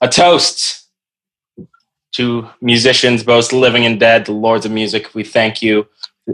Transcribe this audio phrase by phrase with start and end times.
[0.00, 0.88] a toast
[2.12, 5.14] to musicians, both living and dead, the lords of music.
[5.14, 5.86] We thank you.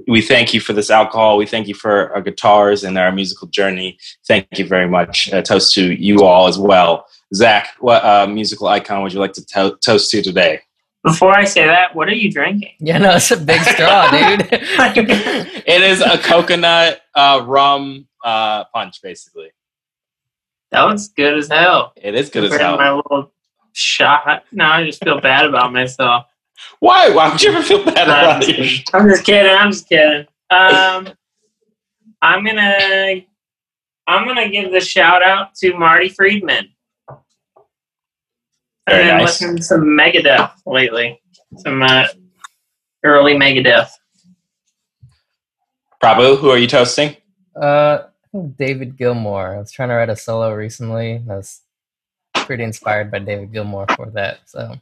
[0.09, 1.37] We thank you for this alcohol.
[1.37, 3.99] We thank you for our guitars and our musical journey.
[4.27, 5.29] Thank you very much.
[5.33, 7.07] A toast to you all as well.
[7.35, 10.61] Zach, what uh, musical icon would you like to to- toast to today?
[11.05, 12.75] Before I say that, what are you drinking?
[12.79, 14.49] Yeah, no, it's a big straw, dude.
[14.53, 19.51] it is a coconut uh, rum uh, punch, basically.
[20.71, 21.93] That looks good as hell.
[21.97, 22.77] It is good as Compared to hell.
[22.79, 23.33] My little
[23.73, 24.45] shot.
[24.53, 26.27] Now I just feel bad about myself.
[26.81, 27.11] Why?
[27.11, 28.57] Why would you ever feel bad I'm about just it?
[28.57, 28.85] kidding.
[28.93, 29.53] I'm just kidding.
[29.53, 30.27] I'm just kidding.
[30.51, 31.09] Um,
[32.21, 33.23] I'm gonna
[34.07, 36.69] I'm gonna give the shout out to Marty Friedman.
[37.09, 37.17] I've
[38.89, 39.27] Very been nice.
[39.27, 41.21] listening to some Megadeth lately.
[41.59, 42.07] Some uh,
[43.05, 43.91] early Megadeth.
[46.03, 47.17] Prabhu, who are you toasting?
[47.61, 48.05] Uh,
[48.57, 49.55] David Gilmour.
[49.55, 51.23] I was trying to write a solo recently.
[51.31, 51.61] I was
[52.45, 54.41] pretty inspired by David Gilmour for that.
[54.47, 54.77] So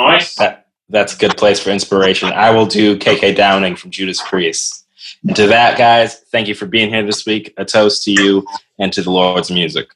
[0.00, 0.34] Nice.
[0.36, 2.32] That, that's a good place for inspiration.
[2.32, 4.86] I will do KK Downing from Judas Priest.
[5.26, 7.52] And to that, guys, thank you for being here this week.
[7.58, 8.46] A toast to you
[8.78, 9.90] and to the Lord's music.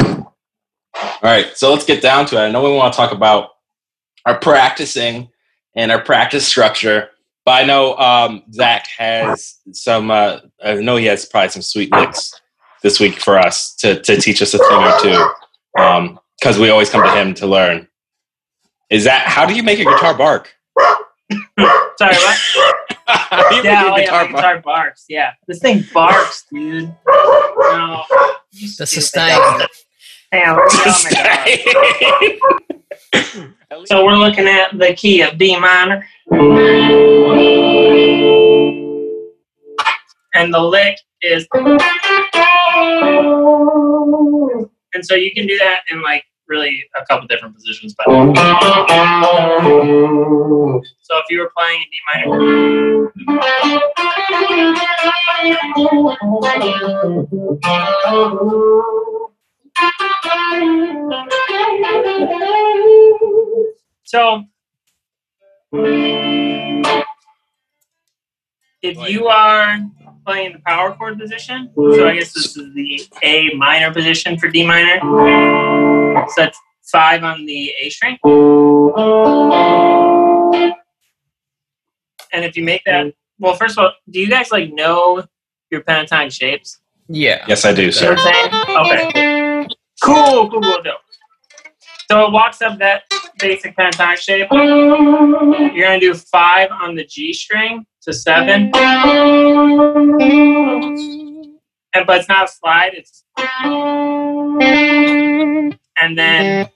[0.00, 2.40] All right, so let's get down to it.
[2.40, 3.50] I know we want to talk about
[4.26, 5.30] our practicing
[5.74, 7.10] and our practice structure,
[7.44, 10.10] but I know um, Zach has some.
[10.10, 12.40] Uh, I know he has probably some sweet licks
[12.84, 16.70] this week for us to to teach us a thing or two, um, because we
[16.70, 17.88] always come to him to learn.
[18.90, 20.54] Is that how do you make a guitar bark?
[20.78, 22.38] Sorry, what?
[23.06, 24.34] how you Yeah, oh, make a yeah, guitar my bark?
[24.36, 25.04] guitar barks.
[25.08, 26.94] Yeah, this thing barks, dude.
[27.06, 28.04] No,
[28.78, 29.38] the sustain.
[30.30, 32.38] Damn, oh my
[33.12, 33.86] God.
[33.86, 36.04] So we're looking at the key of D minor.
[40.36, 41.46] And the lick is.
[44.94, 48.04] And so you can do that in like really a couple different positions but
[51.02, 53.10] so if you were playing in D minor
[64.04, 64.44] so
[68.82, 69.78] if you are
[70.24, 74.48] playing the power chord position, so I guess this is the A minor position for
[74.48, 74.98] D minor.
[76.28, 78.18] So that's five on the A string.
[82.32, 85.24] And if you make that, well, first of all, do you guys like know
[85.70, 86.80] your pentatonic shapes?
[87.08, 87.44] Yeah.
[87.46, 88.14] Yes, I do, You know sir.
[88.14, 89.10] what I'm saying?
[89.12, 89.68] Okay.
[90.02, 90.96] Cool, cool, cool, dope.
[92.10, 93.04] So it walks up that
[93.38, 94.48] basic pentatonic shape.
[94.52, 98.70] You're gonna do five on the G string to seven,
[101.94, 102.92] and but it's not a slide.
[102.94, 103.24] It's
[105.96, 106.68] and then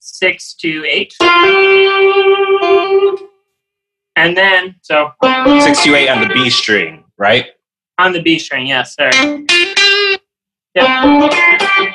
[0.00, 1.14] six to eight,
[4.16, 5.10] and then so
[5.64, 7.46] Six to eight on the B string, right?
[7.98, 8.66] on the B string.
[8.66, 9.10] Yes, sir.
[10.74, 11.94] Yep.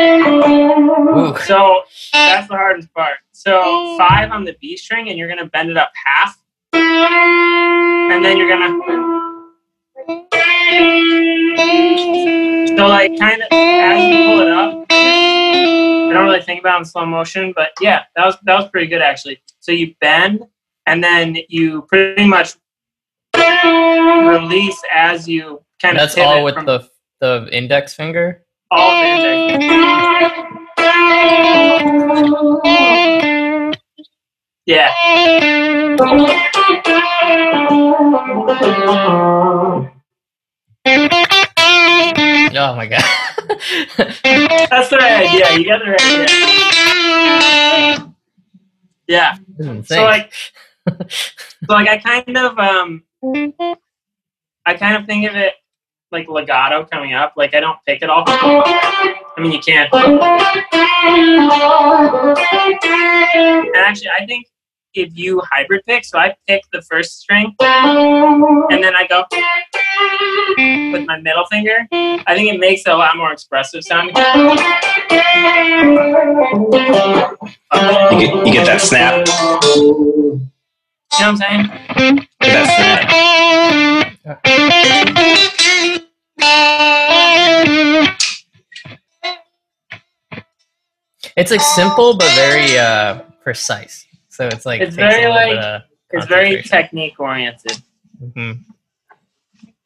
[0.00, 1.36] Ooh.
[1.44, 3.18] So that's the hardest part.
[3.32, 6.38] So five on the B string, and you're gonna bend it up half,
[6.72, 8.78] and then you're gonna.
[12.76, 16.78] So like kind of as you pull it up, I don't really think about it
[16.80, 19.42] in slow motion, but yeah, that was that was pretty good actually.
[19.60, 20.44] So you bend,
[20.86, 22.54] and then you pretty much
[23.36, 26.02] release as you kind of.
[26.02, 26.88] That's all with the
[27.20, 28.44] the index finger.
[28.70, 29.02] All
[34.66, 34.92] Yeah.
[42.52, 43.02] Oh my god.
[43.96, 45.58] That's the right idea.
[45.58, 46.02] You got the right
[47.88, 48.14] idea.
[49.08, 49.36] Yeah.
[49.86, 50.32] So like,
[50.86, 50.94] so
[51.68, 53.02] like I kind of um,
[54.64, 55.54] I kind of think of it
[56.12, 57.34] like legato coming up.
[57.36, 58.24] Like I don't pick it all.
[58.26, 59.92] I mean, you can't.
[63.34, 64.46] And actually, I think
[64.94, 69.24] if you hybrid pick, so I pick the first string, and then I go
[70.92, 71.86] with my middle finger.
[71.92, 74.16] I think it makes it a lot more expressive sounding.
[74.16, 74.22] You
[78.18, 79.26] get, you get that snap.
[81.18, 82.26] You know what I'm saying?
[82.40, 83.20] Get that
[91.36, 94.06] it's like simple but very uh precise.
[94.28, 95.82] So it's like It's takes very, like- of
[96.12, 97.78] It's very technique oriented.
[98.22, 98.58] Mhm.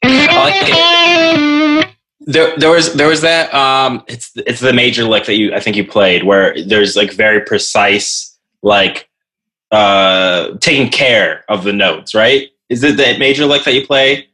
[0.04, 1.90] like.
[2.26, 5.60] There, there was there was that um it's it's the major lick that you I
[5.60, 9.10] think you played where there's like very precise like
[9.70, 12.48] uh taking care of the notes, right?
[12.70, 14.28] Is it the major lick that you play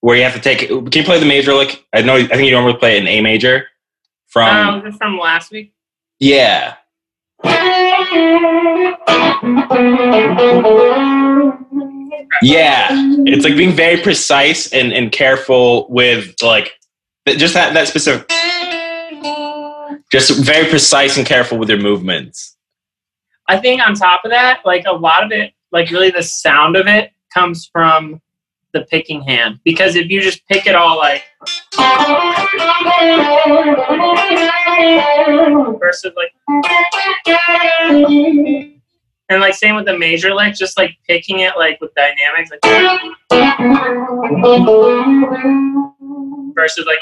[0.00, 1.84] where you have to take can you play the major lick?
[1.92, 3.66] I know I think you normally play it in A major
[4.26, 5.72] from Um, from last week?
[6.20, 6.74] yeah.
[12.42, 12.88] Yeah.
[13.26, 16.72] It's like being very precise and, and careful with like
[17.26, 18.28] just that, that specific
[20.10, 22.56] just very precise and careful with your movements.
[23.48, 26.76] I think on top of that, like a lot of it, like really the sound
[26.76, 28.20] of it comes from
[28.72, 29.60] the picking hand.
[29.64, 31.24] Because if you just pick it all like
[35.78, 36.32] versus like
[39.30, 42.60] and like same with the major lick, just like picking it like with dynamics like
[46.54, 46.98] versus like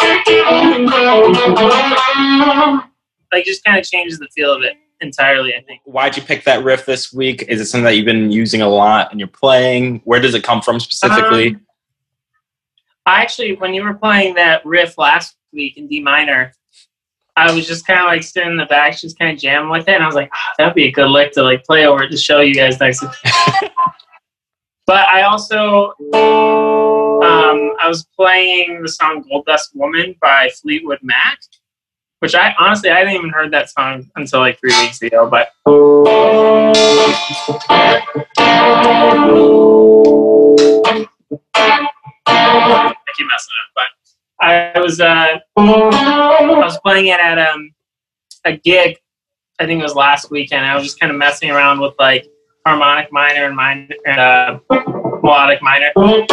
[3.32, 5.82] like just kind of changes the feel of it entirely, I think.
[5.84, 7.44] Why'd you pick that riff this week?
[7.48, 10.00] Is it something that you've been using a lot and you're playing?
[10.04, 11.48] Where does it come from specifically?
[11.48, 11.66] Um,
[13.06, 16.52] I actually, when you were playing that riff last week in D minor,
[17.37, 19.88] I was just kind of like sitting in the back, just kind of jamming with
[19.88, 22.08] it, and I was like, "Ah, that'd be a good lick to like play over
[22.08, 23.10] to show you guys next week.
[24.87, 31.38] but I also, um, I was playing the song "Gold Dust Woman" by Fleetwood Mac,
[32.20, 35.48] which I honestly I hadn't even heard that song until like three weeks ago, but.
[42.28, 43.84] I keep messing up, but
[44.40, 47.72] I was uh, I was playing it at um
[48.44, 48.98] a gig.
[49.58, 50.66] I think it was last weekend.
[50.66, 52.26] I was just kind of messing around with like
[52.66, 54.58] harmonic minor and minor and uh,
[55.22, 55.92] melodic minor.
[55.94, 56.30] Just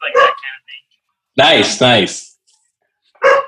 [0.00, 0.82] like that kind of thing.
[1.38, 2.31] Nice, nice.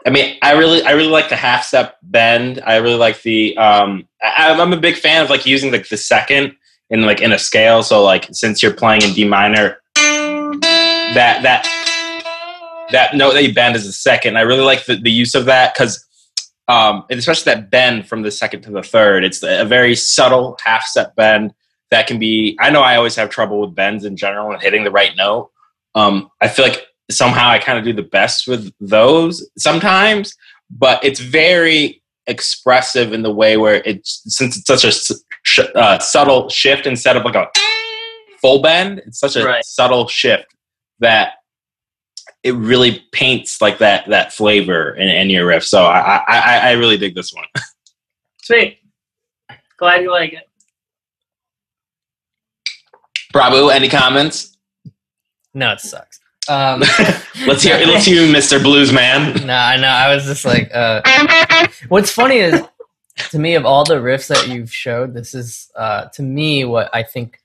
[0.06, 2.62] I mean, I really, I really like the half step bend.
[2.64, 3.56] I really like the.
[3.56, 6.54] Um, I, I'm a big fan of like using like the second
[6.90, 7.82] in like in a scale.
[7.82, 11.66] So like since you're playing in D minor, that that
[12.92, 14.36] that note that you bend is the second.
[14.36, 16.06] I really like the, the use of that because,
[16.68, 19.24] um, especially that bend from the second to the third.
[19.24, 21.54] It's a very subtle half step bend
[21.90, 22.56] that can be.
[22.60, 25.50] I know I always have trouble with bends in general and hitting the right note.
[25.94, 30.34] Um, I feel like somehow I kind of do the best with those sometimes,
[30.70, 35.98] but it's very expressive in the way where it's since it's such a sh- uh,
[35.98, 37.48] subtle shift instead of like a
[38.40, 39.00] full bend.
[39.06, 39.64] It's such a Right.
[39.64, 40.46] subtle shift
[41.00, 41.34] that
[42.42, 45.64] it really paints like that that flavor in, in your riff.
[45.64, 47.44] So I, I I I really dig this one.
[48.42, 48.78] Sweet.
[49.78, 50.48] Glad you like it.
[53.34, 54.56] Prabhu, any comments?
[55.54, 56.20] No, it sucks.
[56.48, 56.80] Um,
[57.46, 58.62] Let's hear let's hear you, Mr.
[58.62, 59.46] Blues Man.
[59.46, 59.88] no, I know.
[59.88, 61.02] I was just like, uh,
[61.88, 62.62] what's funny is
[63.30, 66.90] to me of all the riffs that you've showed, this is uh, to me what
[66.94, 67.40] I think.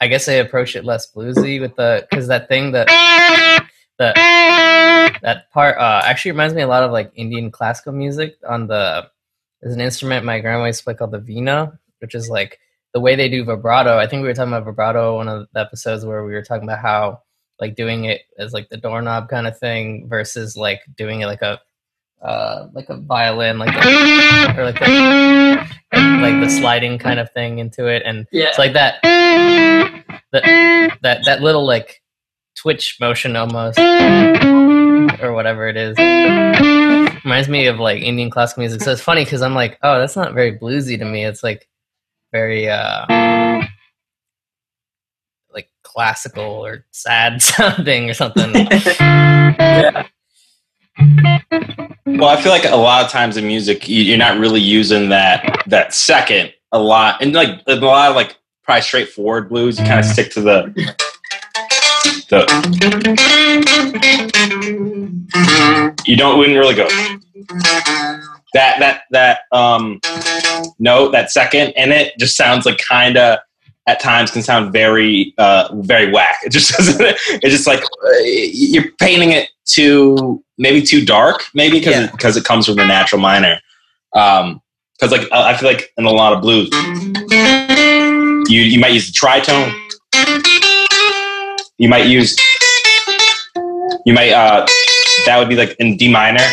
[0.00, 2.86] I guess I approach it less bluesy with the because that thing that
[3.98, 4.12] the
[5.22, 8.36] that part uh, actually reminds me a lot of like Indian classical music.
[8.48, 9.08] On the
[9.60, 12.58] there's an instrument my grandma used to play called the vina, which is like
[12.94, 13.98] the way they do vibrato.
[13.98, 16.64] I think we were talking about vibrato one of the episodes where we were talking
[16.64, 17.22] about how
[17.60, 21.42] like doing it as like the doorknob kind of thing versus like doing it like
[21.42, 21.60] a
[22.22, 25.56] uh like a violin like a, or like a,
[26.20, 28.02] like the sliding kind of thing into it.
[28.04, 28.48] And Yeah.
[28.48, 29.00] it's like that
[30.32, 32.02] that that that little like
[32.56, 33.78] twitch motion almost
[35.22, 35.96] or whatever it is.
[37.24, 38.82] Reminds me of like indian classical music.
[38.82, 41.24] So it's funny because i'm like oh that's not very bluesy to me.
[41.24, 41.68] It's like
[42.32, 43.64] very uh
[45.58, 50.06] like classical or sad sounding or something yeah.
[52.06, 55.08] Well, I feel like a lot of times in music, you- you're not really using
[55.10, 59.84] that that second a lot, and like a lot of like probably straightforward blues, you
[59.86, 60.72] kind of stick to the
[62.30, 62.46] the.
[66.06, 66.88] You don't wouldn't really go
[68.54, 70.00] that that that um
[70.78, 73.38] note that second in it just sounds like kind of
[73.88, 78.18] at times can sound very uh very whack it just doesn't it's just like uh,
[78.24, 82.10] you're painting it too maybe too dark maybe because Yeah.
[82.12, 83.58] because it comes from the natural minor
[84.14, 84.60] um
[84.94, 86.68] because like i I feel like in a lot of blues
[88.52, 89.70] you you might use the tritone
[91.78, 92.36] you might use
[94.06, 94.66] you might uh,
[95.26, 96.44] that would be like in D minor.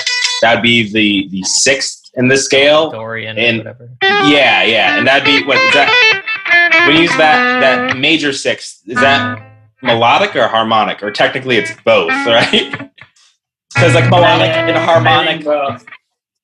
[0.41, 2.89] That would be the the sixth in the scale.
[2.91, 3.89] Dorian and- whatever.
[4.01, 6.14] Yeah, yeah, and that'd be what that?
[6.87, 9.41] When you use that that major sixth, is that
[9.81, 11.03] melodic or harmonic?
[11.03, 12.91] Or technically, it's both, right?
[13.73, 15.77] Because like melodic and harmonic, oh,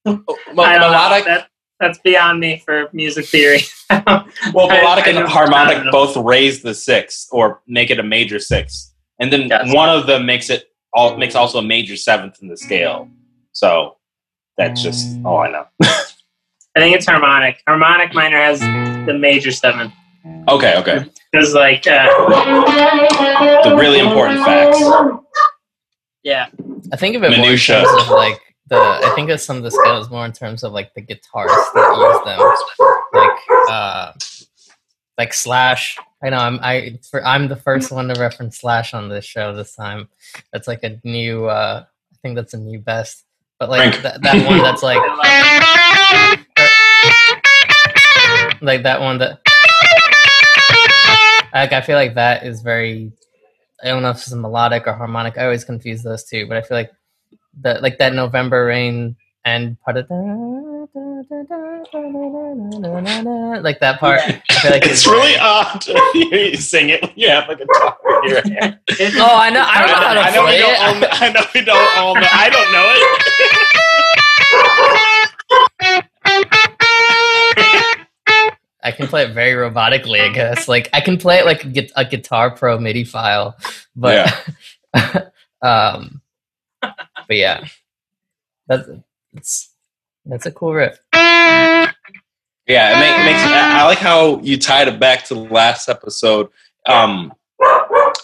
[0.06, 0.38] I both.
[0.60, 1.48] I melodic, That,
[1.80, 3.62] that's beyond me for music theory.
[3.90, 8.94] well, melodic I and harmonic both raise the sixth or make it a major sixth,
[9.20, 9.74] and then Yes.
[9.74, 13.10] one of them makes it all makes also a major seventh in the scale.
[13.54, 13.98] So
[14.58, 15.66] that's just all I know.
[15.84, 17.62] I think it's harmonic.
[17.68, 18.60] Harmonic minor has
[19.06, 19.94] the major seventh.
[20.48, 22.08] Okay, okay, There's like, uh,
[23.64, 24.80] the really important facts.
[26.24, 26.48] yeah,
[26.92, 27.80] I think of it Minutia.
[27.80, 28.78] more in terms of like the.
[28.78, 31.98] I think of some of the scales more in terms of like the guitarists that
[31.98, 32.40] use them,
[33.14, 34.12] like uh,
[35.18, 35.98] like Slash.
[36.24, 39.56] I know I'm I for, I'm the first one to reference Slash on this show
[39.56, 40.08] this time.
[40.54, 41.46] That's like a new.
[41.46, 41.88] uh I
[42.22, 43.24] think that's a new best.
[43.60, 44.04] But like Frank.
[44.04, 44.98] that, that one that's like
[48.62, 49.40] like that one that
[51.54, 53.12] like I feel like that is very
[53.84, 55.38] I don't know if it's melodic or harmonic.
[55.38, 56.92] I always confuse those two, but I feel like
[57.62, 60.08] that like that November rain and part of
[63.64, 64.20] like that part.
[64.22, 67.98] I feel like It's really odd to you sing it when you have a guitar
[68.24, 68.78] in your hand.
[69.18, 69.64] Oh, I know.
[69.66, 70.74] I don't know how to I know play don't.
[70.74, 70.80] it.
[70.80, 72.28] All, know- I know we don't all know.
[72.32, 73.22] I don't know it.
[78.84, 80.68] I can play it very robotically, I guess.
[80.68, 83.56] Like I can play it like a, a Guitar Pro MIDI file,
[83.96, 84.34] but
[85.62, 86.22] um,
[86.82, 86.96] but
[87.30, 87.66] yeah,
[88.68, 88.90] that's
[89.34, 89.70] it's
[90.26, 91.00] that's a cool riff.
[91.14, 93.42] Yeah, it, make, it makes.
[93.44, 96.50] I I like how you tied it back to the last episode,
[96.88, 97.34] um,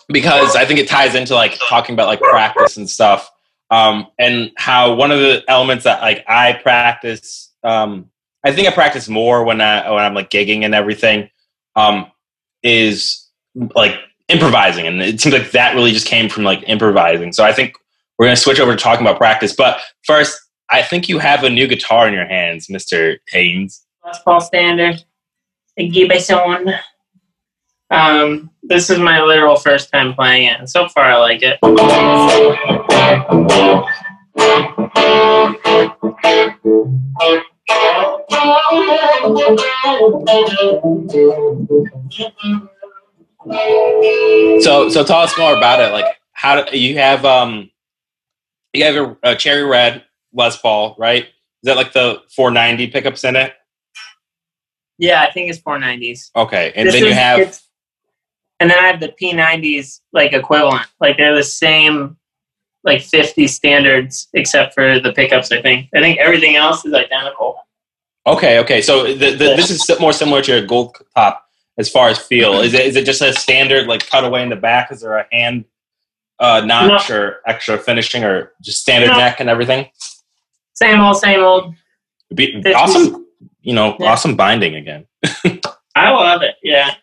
[0.08, 3.30] because I think it ties into like talking about like practice and stuff,
[3.70, 7.54] um, and how one of the elements that like I practice.
[7.64, 8.10] Um,
[8.48, 11.30] I think I practice more when I when I'm like gigging and everything.
[11.76, 12.10] Um,
[12.64, 13.28] is
[13.76, 13.96] like
[14.30, 17.34] improvising, and it seems like that really just came from like improvising.
[17.34, 17.76] So I think
[18.18, 20.40] we're gonna switch over to talking about practice, but first.
[20.70, 23.20] I think you have a new guitar in your hands, Mr.
[23.30, 23.86] Haynes.
[24.06, 25.02] Les Paul standard.
[25.78, 26.74] A Gibson.
[27.90, 31.58] Um, this is my literal first time playing it, and so far I like it.
[44.62, 45.92] So, so tell us more about it.
[45.92, 47.70] Like, how do you have um,
[48.74, 51.24] you have a, a cherry red Les Paul, right?
[51.24, 51.32] Is
[51.64, 53.54] that like the 490 pickups in it?
[54.98, 56.32] Yeah, I think it's 490s.
[56.36, 57.60] Okay, and This then you have
[58.60, 60.88] and then I have the P90s like equivalent.
[61.00, 62.18] Like they're the same
[62.88, 65.90] like 50 standards except for the pickups, I think.
[65.94, 67.58] I think everything else is identical.
[68.26, 68.82] okay, okay.
[68.82, 71.44] So the, the, this is more similar to a gold top
[71.78, 72.54] as far as feel.
[72.62, 74.92] Is it is it just a standard like cutaway in the back?
[74.92, 75.66] Is there a hand
[76.40, 79.18] uh, notch or extra finishing or just standard No.
[79.18, 79.90] neck and everything?
[80.74, 81.76] Same old, same old.
[82.34, 83.26] Be, awesome,
[83.62, 84.12] you know, Yeah.
[84.12, 85.06] awesome binding again.
[85.96, 86.56] I love it.
[86.64, 86.94] Yeah.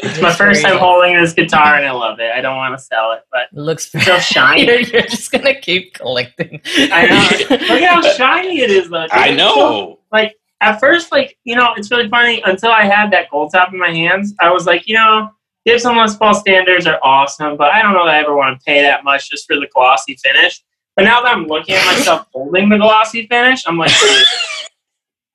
[0.00, 2.30] It's my first time holding this guitar and I love it.
[2.32, 4.64] I don't want to sell it, but It looks it's so shiny.
[4.66, 6.60] you're, you're just gonna keep collecting.
[6.76, 7.56] I know.
[7.74, 9.02] Look how shiny it is, though.
[9.02, 9.10] dude.
[9.12, 9.98] I It's so- know.
[10.12, 12.42] like at first, like you know, it's really funny.
[12.44, 15.30] Until I had that gold top in my hands, I was like, you know,
[15.66, 18.64] Gibson Les Paul standards are awesome, but I don't know that I ever want to
[18.64, 20.62] pay that much just for the glossy finish.
[20.96, 23.92] But now that I'm looking at myself holding the glossy finish, I'm like,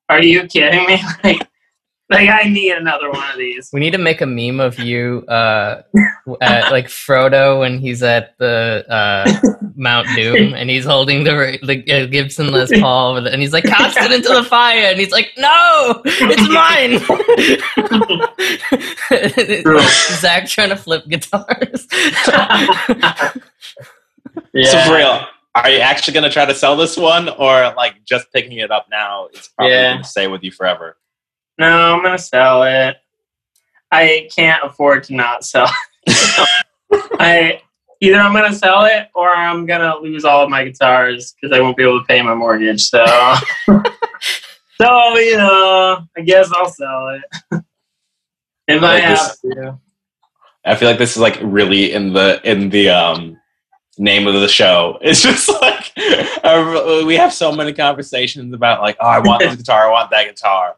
[0.09, 1.01] are you kidding me?
[1.23, 1.47] Like,
[2.09, 3.69] like I need another one of these.
[3.73, 5.81] We need to make a meme of you, uh,
[6.41, 9.31] at, like Frodo when he's at the uh,
[9.75, 13.63] Mount Doom and he's holding the the uh, Gibson Les Paul, with and he's like,
[13.63, 16.99] "Cast it into the fire," and he's like, "No, it's mine."
[20.19, 21.87] Zach trying to flip guitars.
[24.65, 28.03] So for real, are you actually going to try to sell this one, or like
[28.05, 29.93] just picking it up now is probably Yeah.
[29.93, 30.97] going to stay with you forever?
[31.57, 32.97] No, I'm gonna sell it.
[33.91, 35.69] I can't afford to not sell.
[36.07, 36.49] it.
[37.19, 37.61] I
[38.01, 41.61] either I'm gonna sell it or I'm gonna lose all of my guitars because I
[41.61, 42.83] won't be able to pay my mortgage.
[42.89, 43.05] So,
[43.67, 47.21] so you know, I guess I'll sell it
[48.67, 49.79] if I Like have this- to.
[50.65, 53.37] I feel like this is like really in the in the um
[53.97, 54.97] name of the show.
[55.01, 55.91] It's just like
[57.05, 60.25] we have so many conversations about like, oh, I want this guitar, I want that
[60.25, 60.77] guitar,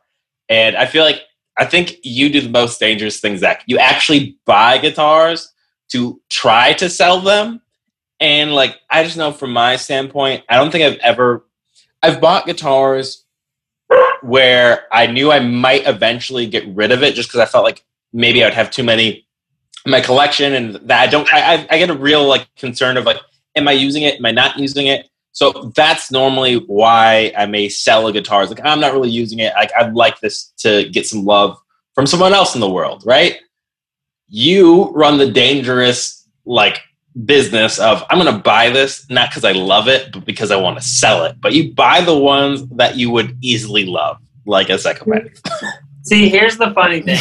[0.49, 1.21] and I feel like
[1.57, 3.63] I think you do the most dangerous thing, Zach.
[3.67, 5.51] You actually buy guitars
[5.91, 7.61] to try to sell them,
[8.21, 11.45] And like I just know from my standpoint, I don't think I've ever
[12.03, 13.25] I've bought guitars
[14.21, 17.83] where I knew I might eventually get rid of it just because I felt like
[18.13, 19.27] maybe I would have too many
[19.85, 22.97] in my collection and that I don't I, I- I get a real like concern
[22.97, 23.19] of like
[23.55, 24.15] am I using it?
[24.19, 25.09] Am I not using it?
[25.35, 28.41] So that's normally why I may sell a guitar.
[28.41, 29.53] It's like I'm not really using it.
[29.55, 31.57] Like I'd like this to get some love
[31.93, 33.37] from someone else in the world, right?
[34.29, 36.79] You run the dangerous like
[37.25, 40.55] business of I'm going to buy this not because I love it, but because I
[40.55, 41.35] want to sell it.
[41.41, 45.41] But you buy the ones that you would easily love, like a psychopath.
[46.03, 47.19] See, here's the funny thing.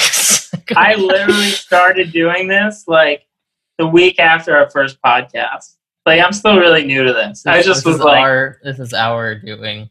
[0.77, 3.27] I literally started doing this like
[3.77, 5.75] the week after our first podcast.
[6.07, 7.47] Like I'm still really new to this.
[7.47, 9.89] I just this was like, our, this is our doing.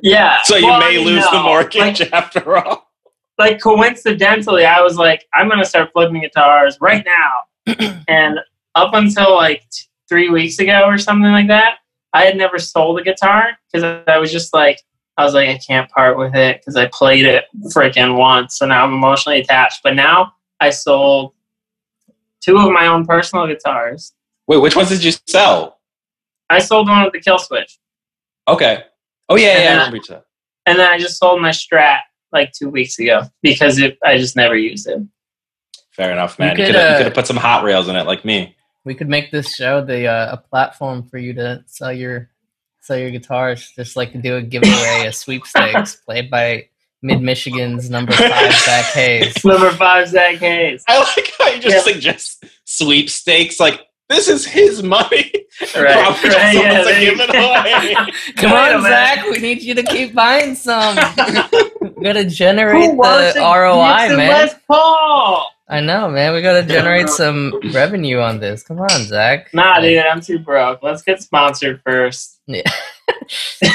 [0.00, 0.38] yeah.
[0.44, 2.90] So you Well, may I mean, lose the mortgage Like, after all.
[3.38, 8.02] like coincidentally, I was like, I'm gonna start flipping guitars right now.
[8.08, 8.38] and
[8.74, 11.78] up until like t- three weeks ago or something like that,
[12.12, 14.80] I had never sold a guitar because I was just like,
[15.16, 17.44] I was like, I can't part with it because I played it
[17.74, 19.80] freaking once, so now I'm emotionally attached.
[19.82, 21.32] But now I sold
[22.40, 24.12] two of my own personal guitars.
[24.46, 25.78] Wait, which ones did you sell?
[26.48, 27.78] I sold one with the kill switch,
[28.48, 28.84] Okay.
[29.28, 30.22] Oh yeah, yeah, I And then- remember you said.
[30.66, 32.00] and then I just sold my Strat
[32.32, 35.00] like two weeks ago because it, I just never used it.
[35.90, 36.50] Fair enough, man.
[36.50, 38.24] You could, could have uh, you could have put some hot rails in it, like
[38.24, 38.54] me.
[38.84, 42.30] We could make this show the uh, a platform for you to sell your
[42.82, 43.72] sell your guitars.
[43.74, 46.68] Just like to do a giveaway, a sweepstakes played by
[47.02, 49.34] Mid Michigan's number five Zach Hayes.
[49.44, 50.84] Number five, Zach Hayes.
[50.86, 51.92] I like how you just Yeah.
[51.92, 53.58] suggest sweepstakes.
[53.58, 55.32] Like this is his money.
[55.74, 58.12] Right, Probably right, yeah, like, there you give it away.
[58.36, 58.82] Come on, minute.
[58.82, 59.24] Zach.
[59.24, 60.96] We need you to keep buying some.
[61.96, 64.18] we gotta generate Who the ROI, man.
[64.18, 65.50] Les Paul?
[65.70, 66.34] I know, man.
[66.34, 68.62] We gotta generate some revenue on this.
[68.62, 69.52] Come on, Zach.
[69.54, 70.82] Nah, Like, dude, I'm too broke.
[70.82, 72.38] Let's get sponsored first.
[72.46, 72.70] Yeah.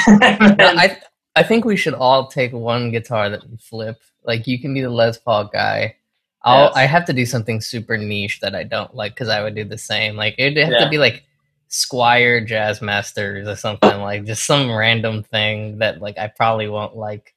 [0.08, 0.16] No,
[0.60, 0.98] I
[1.34, 4.00] I think we should all take one guitar that we flip.
[4.24, 5.96] Like you can be the Les Paul guy.
[6.44, 6.72] I'll Yes.
[6.76, 9.64] I have to do something super niche that I don't like because I would do
[9.64, 10.16] the same.
[10.16, 10.84] Like it'd have Yeah.
[10.84, 11.24] to be like
[11.70, 16.96] Squier Jazz Masters or something like just some random thing that like I probably won't
[16.96, 17.34] like,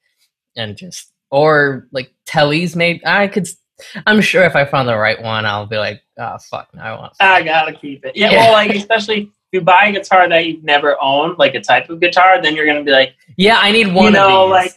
[0.57, 3.47] and just or like Telly's maybe I could.
[4.07, 6.91] I'm sure if I found the right one, I'll be like, oh fuck, no, I
[6.97, 7.13] want.
[7.19, 8.15] I gotta keep it.
[8.15, 8.37] Yeah, Yeah.
[8.37, 11.89] well, like especially if you buy a guitar that you've never owned, like a type
[11.89, 14.71] of guitar, then you're gonna be like, Yeah, I need one you know, like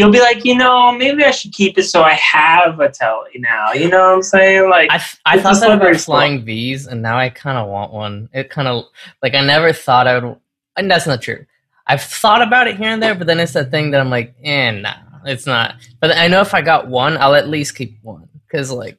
[0.00, 3.32] you'll be like, you know, maybe I should keep it so I have a telly
[3.36, 3.72] now.
[3.72, 4.70] You know what I'm saying?
[4.70, 6.16] Like, I, f- I It's thought that about slope.
[6.16, 8.30] flying V's, and now I kind of want one.
[8.32, 8.84] It kind of
[9.22, 10.36] like I never thought I would,
[10.78, 11.44] and that's not true.
[11.86, 14.34] I've thought about it here and there, but then it's that thing that I'm like,
[14.42, 14.94] eh, nah,
[15.26, 15.74] it's not.
[16.00, 18.96] But I know if I got one, I'll at least keep one because like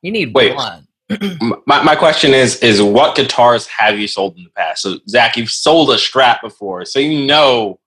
[0.00, 0.54] you need Wait.
[0.54, 0.86] one.
[1.66, 4.82] my, my question is is what guitars have you sold in the past?
[4.82, 7.79] So Zach, you've sold a Strat before, so you know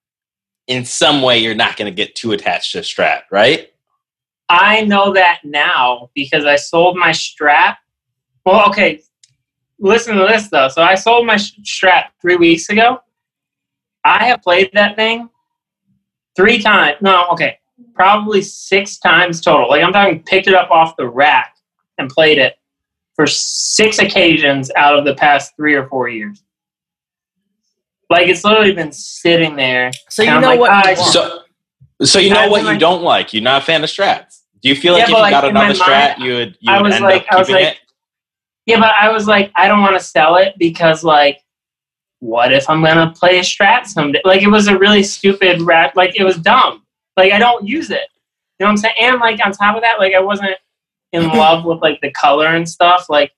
[0.68, 3.70] in some way you're not going to get too attached to a Strat, right?
[4.50, 7.78] I know that now because I sold my Strat.
[8.46, 9.02] Well, okay,
[9.80, 10.68] listen to this though.
[10.68, 13.00] So I sold my Strat three weeks ago.
[14.04, 15.30] I have played that thing
[16.36, 16.98] three times.
[17.02, 17.58] No, okay,
[17.94, 19.70] probably six times total.
[19.70, 21.56] Like I'm talking, picked it up off the rack
[21.98, 22.56] and played it
[23.16, 26.44] for six occasions out of the past three or four years.
[28.14, 29.92] Like it's literally been sitting there.
[30.10, 31.42] So you know like, what ah, you So
[32.04, 33.34] so you know what feel you don't like.
[33.34, 34.42] You're not a fan of Strats.
[34.62, 36.34] Do you feel like Yeah, if you like, got in my another mind, Strat, you
[36.36, 37.80] would you I would was end like- up I was keeping like- it?
[38.66, 41.42] Yeah, but I was like, I don't want to sell it because, like,
[42.20, 44.22] what if I'm gonna play a Strat someday?
[44.24, 45.98] Like, it was a really stupid rat.
[45.98, 46.84] Like, it was dumb.
[47.18, 48.08] Like, I don't use it.
[48.60, 48.96] You know what I'm saying?
[49.02, 50.56] And like on top of that, like, I wasn't
[51.12, 53.10] in love with like the color and stuff.
[53.10, 53.32] Like,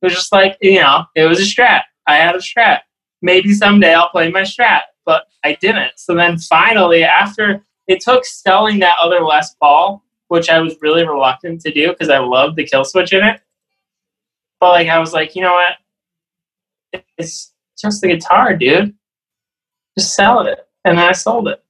[0.00, 1.82] it was just like you know, it was a Strat.
[2.06, 2.80] I had a Strat.
[3.22, 5.92] Maybe someday I'll play my Strat, but I didn't.
[5.96, 11.06] So then finally, after it took selling that other Les Paul, which I was really
[11.06, 13.40] reluctant to do because I loved the kill switch in it.
[14.60, 15.54] But like I was like, you know
[16.92, 17.02] what?
[17.18, 18.94] It's just the guitar, dude.
[19.98, 20.60] Just sell it.
[20.84, 21.62] And then I sold it.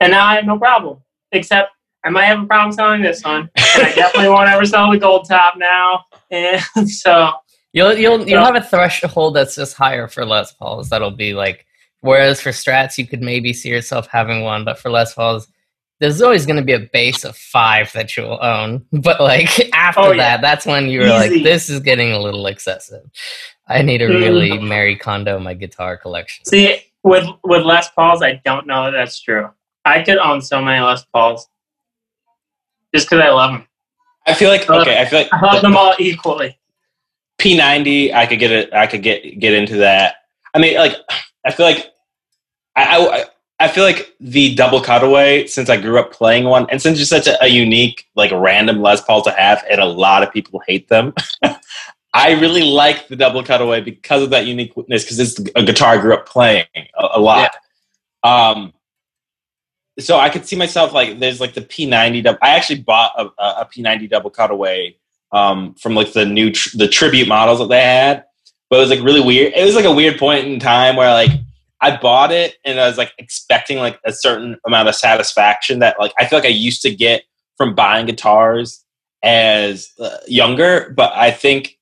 [0.00, 0.98] And now I have no problem.
[1.32, 1.70] Except
[2.04, 3.50] I might have a problem selling this one.
[3.74, 6.04] And I definitely won't ever sell the gold top now.
[6.30, 7.32] And so
[7.72, 10.88] You'll you'll you'll have a threshold that's just higher for Les Pauls.
[10.88, 11.66] That'll be like,
[12.00, 15.48] whereas for Strats you could maybe see yourself having one, but for Les Pauls,
[16.00, 18.86] there's always going to be a base of five that you'll own.
[18.92, 20.36] But like after Oh, yeah.
[20.36, 23.02] that, that's when you're like, this is getting a little excessive.
[23.66, 24.20] I need to Mm.
[24.20, 26.44] really Marie Kondo my guitar collection.
[26.46, 29.50] see with with Les Pauls, I don't know that that's true.
[29.84, 31.48] I could own so many Les Pauls.
[32.94, 33.66] Just because I love them.
[34.26, 35.00] I feel like okay.
[35.00, 36.57] I feel like I love them all equally.
[37.38, 38.12] P90.
[38.12, 38.72] I could get it.
[38.72, 40.16] I could get get into that.
[40.54, 40.96] I mean, like
[41.44, 41.92] I feel like
[42.76, 43.24] I, I
[43.60, 47.10] I feel like the double cutaway, since I grew up playing one, and since it's
[47.10, 50.62] such a, a unique, like random Les Paul to have, and a lot of people
[50.66, 51.12] hate them,
[52.14, 55.04] I really like the double cutaway because of that uniqueness.
[55.04, 57.50] Because it's a guitar I grew up playing a, a lot.
[58.22, 58.72] Um,
[59.98, 62.38] so I could see myself like there's like the P90 double.
[62.40, 64.96] I actually bought a, a P90 double cutaway
[65.32, 68.24] um, from like the new tr- the tribute models that they had,
[68.70, 69.52] but it was like really weird.
[69.54, 71.30] It was like a weird point in time where like
[71.80, 75.98] I bought it and I was like expecting like a certain amount of satisfaction that
[75.98, 77.22] like I feel like I used to get
[77.56, 78.84] from buying guitars
[79.22, 81.78] as uh, younger, but I think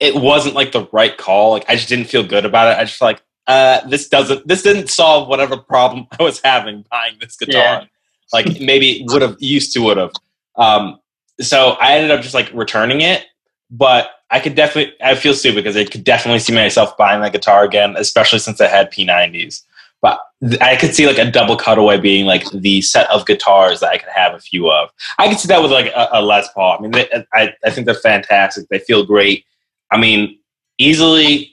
[0.00, 1.52] it wasn't like the right call.
[1.52, 2.78] Like I just didn't feel good about it.
[2.78, 7.16] I just like uh, this doesn't this didn't solve whatever problem I was having buying
[7.20, 7.62] this guitar.
[7.62, 7.84] Yeah.
[8.32, 10.12] Like maybe would have used to would have.
[10.56, 10.98] Um,
[11.40, 13.24] so I ended up just like returning it,
[13.70, 17.32] but I could definitely I feel stupid because I could definitely see myself buying that
[17.32, 19.62] guitar again, especially since I had P90s.
[20.02, 20.20] But
[20.60, 23.98] I could see like a double cutaway being like the set of guitars that I
[23.98, 24.90] could have a few of.
[25.18, 26.76] I could see that with like a, a Les Paul.
[26.78, 28.68] I mean, they, I I think they're fantastic.
[28.68, 29.44] They feel great.
[29.90, 30.38] I mean,
[30.78, 31.52] easily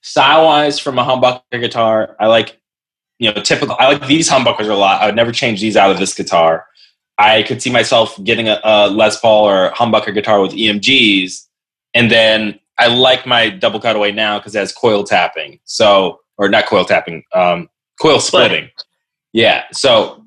[0.00, 2.58] style wise from a humbucker guitar, I like
[3.18, 3.76] you know typical.
[3.78, 5.00] I like these humbuckers a lot.
[5.02, 6.66] I would never change these out of this guitar.
[7.18, 11.46] I could see myself getting a, a Les Paul or humbucker guitar with EMGs,
[11.94, 15.58] and then I like my double cutaway now because it has coil tapping.
[15.64, 17.68] So or not coil tapping, um,
[18.00, 18.70] coil splitting.
[19.32, 19.64] Yeah.
[19.72, 20.24] So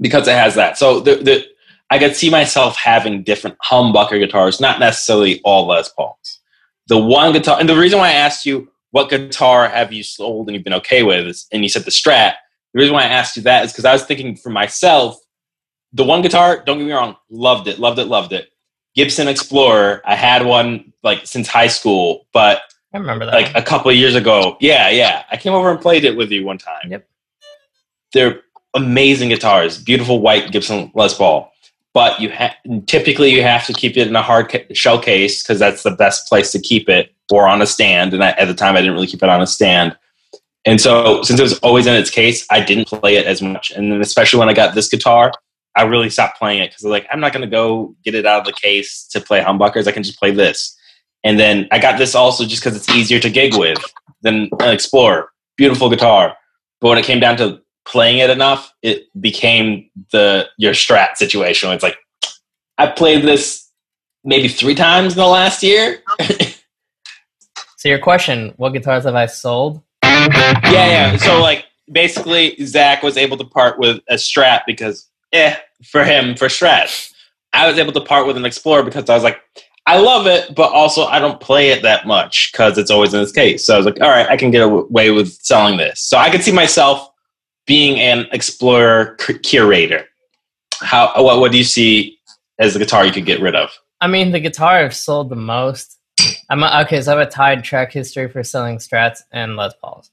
[0.00, 1.46] because it has that, so the the
[1.90, 6.40] I could see myself having different humbucker guitars, not necessarily all Les Pauls.
[6.88, 10.48] The one guitar, and the reason why I asked you what guitar have you sold
[10.48, 12.34] and you've been okay with, is, and you said the Strat.
[12.72, 15.16] The reason why I asked you that is because I was thinking for myself,
[15.94, 18.50] the one guitar, don't get me wrong, loved it, loved it, loved it.
[18.94, 23.34] Gibson Explorer, I had one like since high school, but I remember that.
[23.34, 23.56] like one.
[23.56, 24.56] a couple of years ago.
[24.60, 25.24] Yeah, yeah.
[25.30, 26.90] I came over and played it with you one time.
[26.90, 27.08] Yep.
[28.12, 28.40] They're
[28.74, 31.52] amazing guitars, beautiful white Gibson Les Paul.
[31.92, 35.42] But you ha- typically you have to keep it in a hard ca- shell case
[35.42, 38.12] because that's the best place to keep it, or on a stand.
[38.14, 39.96] And I, at the time, I didn't really keep it on a stand.
[40.64, 43.70] And so, since it was always in its case, I didn't play it as much.
[43.70, 45.30] And then, especially when I got this guitar,
[45.76, 48.40] I really stopped playing it because like I'm not going to go get it out
[48.40, 49.86] of the case to play humbuckers.
[49.86, 50.76] I can just play this.
[51.24, 53.78] And then I got this also just because it's easier to gig with
[54.22, 55.30] than an Explorer.
[55.56, 56.36] Beautiful guitar,
[56.80, 61.70] but when it came down to playing it enough, it became the your Strat situation.
[61.70, 61.96] It's like
[62.76, 63.70] I played this
[64.24, 66.02] maybe three times in the last year.
[67.76, 69.80] so your question: What guitars have I sold?
[70.02, 71.16] yeah, yeah.
[71.18, 76.36] So like basically, Zach was able to part with a Strat because, eh, for him
[76.36, 77.12] for Strat.
[77.52, 79.40] I was able to part with an Explorer because I was like,
[79.86, 83.20] I love it, but also I don't play it that much because it's always in
[83.20, 83.66] its case.
[83.66, 86.00] So I was like, all right, I can get away with selling this.
[86.00, 87.10] So I could see myself
[87.66, 90.06] being an Explorer curator.
[90.80, 92.18] How what what do you see
[92.58, 93.70] as the guitar you could get rid of?
[94.00, 95.98] I mean, the guitar I've sold the most.
[96.50, 97.00] I'm okay.
[97.00, 100.10] So I have a tied track history for selling Strats and Les Pauls,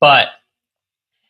[0.00, 0.28] but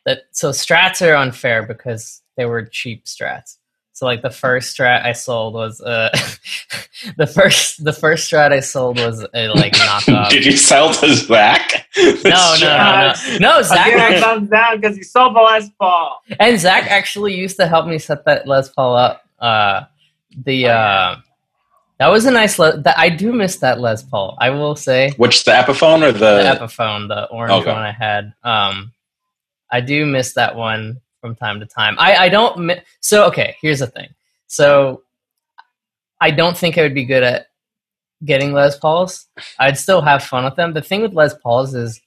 [0.05, 3.57] that so Strats are unfair because they were cheap Strats.
[3.93, 6.09] So like the first Strat I sold was uh
[7.17, 10.29] the first the first Strat I sold was a like knockoff.
[10.29, 11.87] Did you sell to Zach?
[11.97, 13.61] no, no, no, no, no.
[13.61, 16.21] Zach Again, I actually, thumbs down because he sold the Les Paul.
[16.39, 19.23] and Zach actually used to help me set that Les Paul up.
[19.39, 19.83] Uh,
[20.45, 21.19] the Oh, uh,
[21.99, 22.57] that was a nice.
[22.57, 24.35] Le- that I do miss that Les Paul.
[24.39, 26.57] I will say Which the Epiphone or the the?
[26.59, 27.71] Epiphone, the orange okay.
[27.71, 28.33] one I had.
[28.43, 28.93] Um,
[29.69, 31.95] I do miss that one from time to time.
[31.99, 32.79] I I don't.
[32.99, 34.09] So okay, here's the thing.
[34.47, 35.03] So
[36.19, 37.47] I don't think I would be good at
[38.25, 39.27] getting Les Pauls.
[39.59, 40.73] I'd still have fun with them.
[40.73, 42.01] The thing with Les Pauls is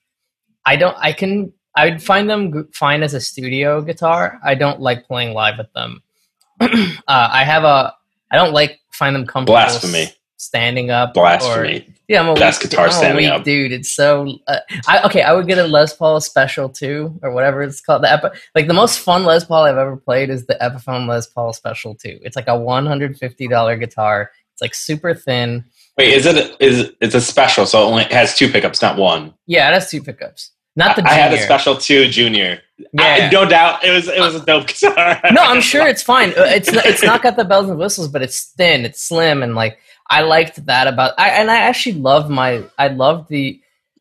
[0.67, 0.97] I don't.
[0.99, 1.53] I can.
[1.77, 4.39] I would find them fine as a studio guitar.
[4.45, 6.03] I don't like playing live with them.
[6.61, 6.69] uh,
[7.09, 7.95] I have a.
[8.31, 9.55] I don't like find them comfortable.
[9.55, 10.13] Blasphemy.
[10.37, 11.11] Standing up.
[11.11, 11.94] Or, Blasphemy.
[12.09, 13.45] Yeah, I'm a Best weak, guitar I'm a weak up.
[13.45, 13.73] dude.
[13.73, 14.39] It's so.
[14.47, 18.03] Uh, I, okay, I would get a Les Paul Special Two or whatever it's called.
[18.03, 21.27] The Epi- like the most fun Les Paul I've ever played is the Epiphone Les
[21.27, 22.19] Paul Special Two.
[22.23, 24.31] It's like a one hundred fifty dollar guitar.
[24.53, 25.65] It's like super thin.
[25.97, 27.67] Wait, is it is it's a special?
[27.67, 29.33] So it only has two pickups, not one.
[29.47, 30.51] Yeah, it has two pickups.
[30.77, 32.61] Not the I, I had a special two junior.
[32.99, 33.31] I- Yeah.
[33.31, 35.21] no doubt it was it was a dope guitar.
[35.33, 36.31] no, I'm sure it's fine.
[36.31, 39.55] Uh, It's it's not got the bells and whistles, but it's thin, it's slim, and
[39.55, 39.79] like
[40.11, 41.15] I liked that about.
[41.19, 42.65] I and I actually loved my.
[42.79, 43.61] I loved the.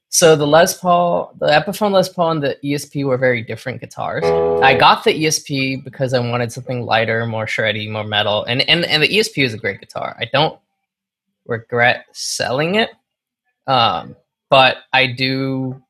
[0.09, 4.23] So the Les Paul, the Epiphone Les Paul, and the ESP were very different guitars.
[4.61, 8.85] I got the ESP because I wanted something lighter, more shreddy, more metal, and and
[8.85, 10.15] and the ESP is a great guitar.
[10.19, 10.59] I don't
[11.47, 12.91] regret selling it,
[13.65, 14.15] um,
[14.49, 15.81] but I do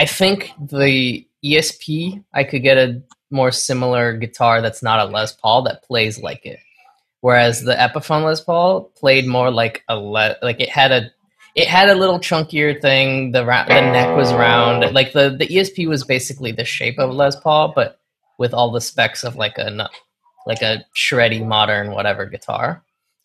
[0.00, 5.32] I think the ESP I could get a more similar guitar that's not a Les
[5.36, 6.58] Paul that plays like it.
[7.20, 11.10] Whereas the Epiphone Les Paul played more like a le- like it had a
[11.54, 13.32] it had a little chunkier thing.
[13.32, 14.92] The ra- the neck was round.
[14.94, 18.00] Like the the ESP was basically the shape of Les Paul, but
[18.38, 19.90] with all the specs of like a
[20.46, 22.82] like a shreddy modern whatever guitar.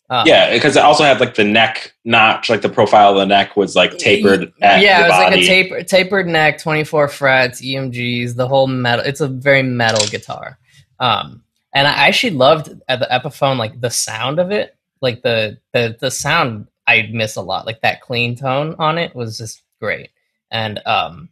[0.08, 3.26] Um, yeah, because it also had like the neck notch, like the profile of the
[3.26, 4.52] neck was like tapered.
[4.60, 5.36] yeah, it was body.
[5.36, 9.04] like a taper, tapered neck, twenty four frets, EMGs, the whole metal.
[9.04, 10.58] It's a very metal guitar,
[11.00, 11.42] um,
[11.76, 15.94] and I actually loved at the Epiphone like the sound of it, like the the
[16.00, 20.08] the sound I miss a lot, like that clean tone on it was just great,
[20.50, 21.28] and um,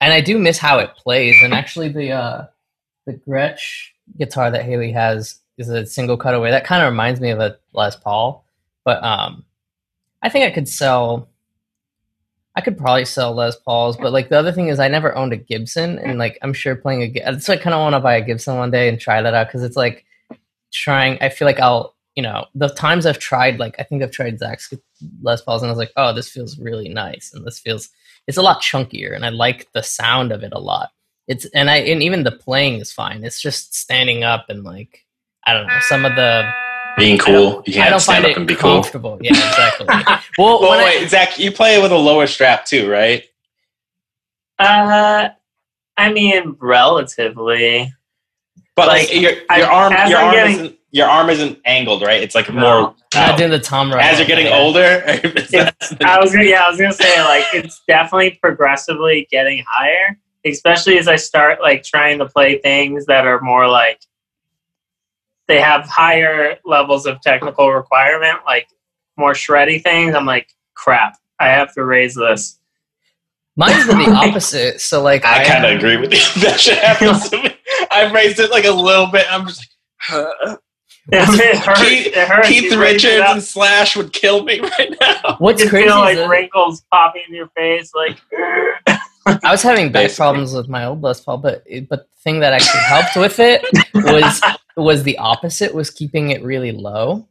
[0.00, 2.46] and I do miss how it plays, and actually the uh,
[3.06, 6.50] the Gretsch guitar that Haley has is a single cutaway.
[6.50, 8.44] That kind of reminds me of a Les Paul,
[8.84, 9.44] but um,
[10.20, 11.28] I think I could sell.
[12.56, 15.32] I could probably sell Les Pauls, but like the other thing is, I never owned
[15.32, 17.40] a Gibson, and like I'm sure playing a.
[17.40, 19.46] So I kind of want to buy a Gibson one day and try that out
[19.46, 20.04] because it's like
[20.72, 21.18] trying.
[21.20, 24.38] I feel like I'll, you know, the times I've tried, like I think I've tried
[24.38, 24.72] Zach's
[25.22, 27.88] Les Pauls, and I was like, oh, this feels really nice, and this feels
[28.26, 30.90] it's a lot chunkier, and I like the sound of it a lot.
[31.28, 33.22] It's and I and even the playing is fine.
[33.22, 35.06] It's just standing up and like
[35.46, 36.50] I don't know some of the
[37.00, 37.62] being cool.
[37.66, 39.16] You can't stand up and be comfortable.
[39.16, 39.20] cool.
[39.22, 39.86] Yeah, exactly.
[40.38, 43.24] well, well wait, I, Zach, you play with a lower strap too, right?
[44.58, 45.30] Uh,
[45.96, 47.92] I mean, relatively.
[48.76, 51.58] But like, like your your I, arm, your I'm arm getting, isn't your arm isn't
[51.64, 52.22] angled, right?
[52.22, 52.94] It's like no, more.
[53.14, 53.92] Not doing the Tom.
[53.92, 58.38] As you're getting older, I was gonna, yeah, I was gonna say like it's definitely
[58.42, 63.68] progressively getting higher, especially as I start like trying to play things that are more
[63.68, 64.00] like
[65.50, 68.68] they have higher levels of technical requirement, like
[69.16, 70.14] more shreddy things.
[70.14, 72.60] I'm like, crap, I have to raise this.
[73.56, 74.80] Mine's been the opposite.
[74.80, 76.20] So like, I, I kind of agree with you.
[76.42, 77.50] that shit happens to me.
[77.90, 79.26] I've raised it like a little bit.
[79.28, 80.56] I'm just like, huh.
[81.10, 81.80] it hurts.
[81.80, 82.48] Keith, it hurts.
[82.48, 85.34] Keith Richards and Slash would kill me right now.
[85.40, 85.88] What's you crazy?
[85.88, 88.18] Feel like wrinkles popping in your face, like.
[89.26, 92.52] I was having back problems with my old Les Paul, but but the thing that
[92.52, 94.40] actually helped with it was
[94.76, 95.74] was the opposite.
[95.74, 97.26] Was keeping it really low.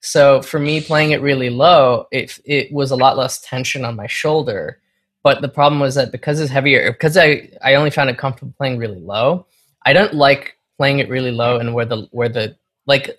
[0.00, 3.96] So for me, playing it really low, it it was a lot less tension on
[3.96, 4.78] my shoulder.
[5.24, 8.54] But the problem was that because it's heavier, because I I only found it comfortable
[8.56, 9.46] playing really low.
[9.84, 13.16] I don't like playing it really low and where the where the like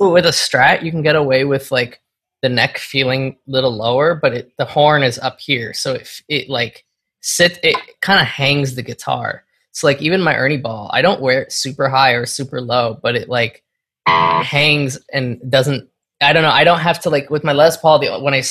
[0.00, 2.00] with a strat you can get away with like
[2.42, 6.22] the neck feeling a little lower, but it, the horn is up here, so if
[6.28, 6.84] it like
[7.20, 9.44] sit it kind of hangs the guitar.
[9.72, 12.98] So like even my Ernie ball, I don't wear it super high or super low,
[13.02, 13.62] but it like
[14.06, 15.88] hangs and doesn't.
[16.20, 16.50] I don't know.
[16.50, 18.00] I don't have to like with my Les Paul.
[18.00, 18.42] The, when I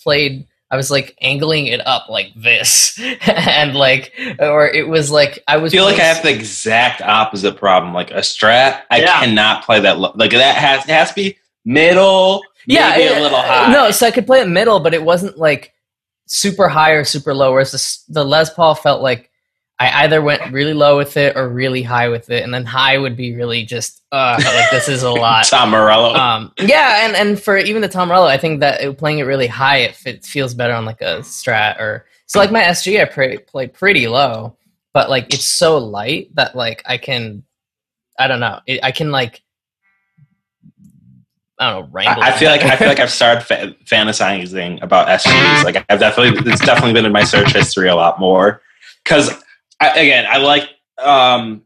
[0.00, 5.42] played, I was like angling it up like this, and like, or it was like
[5.48, 5.72] I was.
[5.72, 7.92] I feel like I have the exact opposite problem.
[7.92, 9.20] Like a Strat, I yeah.
[9.20, 9.98] cannot play that.
[9.98, 10.12] Low.
[10.14, 12.42] Like that has it has to be middle.
[12.66, 13.72] Yeah, maybe a little high.
[13.72, 15.72] No, so I could play it middle, but it wasn't like
[16.28, 17.52] super high or super low.
[17.52, 19.30] Whereas the, the Les Paul felt like
[19.80, 22.98] I either went really low with it or really high with it, and then high
[22.98, 25.44] would be really just uh, like this is a lot.
[25.46, 26.14] Tom Morello.
[26.14, 29.24] Um, yeah, and and for even the Tom Morello, I think that it, playing it
[29.24, 32.40] really high, it, it feels better on like a Strat or so.
[32.40, 34.56] Like my SG, I play, play pretty low,
[34.92, 37.44] but like it's so light that like I can,
[38.18, 39.42] I don't know, it, I can like
[41.58, 42.22] I don't know, wrangle.
[42.22, 45.64] I, I feel like I feel like I've started fa- fantasizing about SGs.
[45.64, 48.62] Like I've definitely, it's definitely been in my search history a lot more.
[49.02, 49.30] Because
[49.80, 50.68] again, I like,
[50.98, 51.62] um,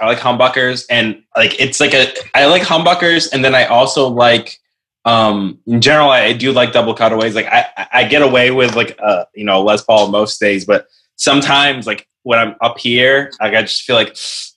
[0.00, 4.08] I like humbuckers, and like it's like a, I like humbuckers, and then I also
[4.08, 4.58] like,
[5.04, 7.34] um, in general, I do like double cutaways.
[7.34, 10.86] Like I, I get away with like, uh, you know, Les Paul most days, but
[11.16, 14.16] sometimes like when I'm up here, like I just feel like,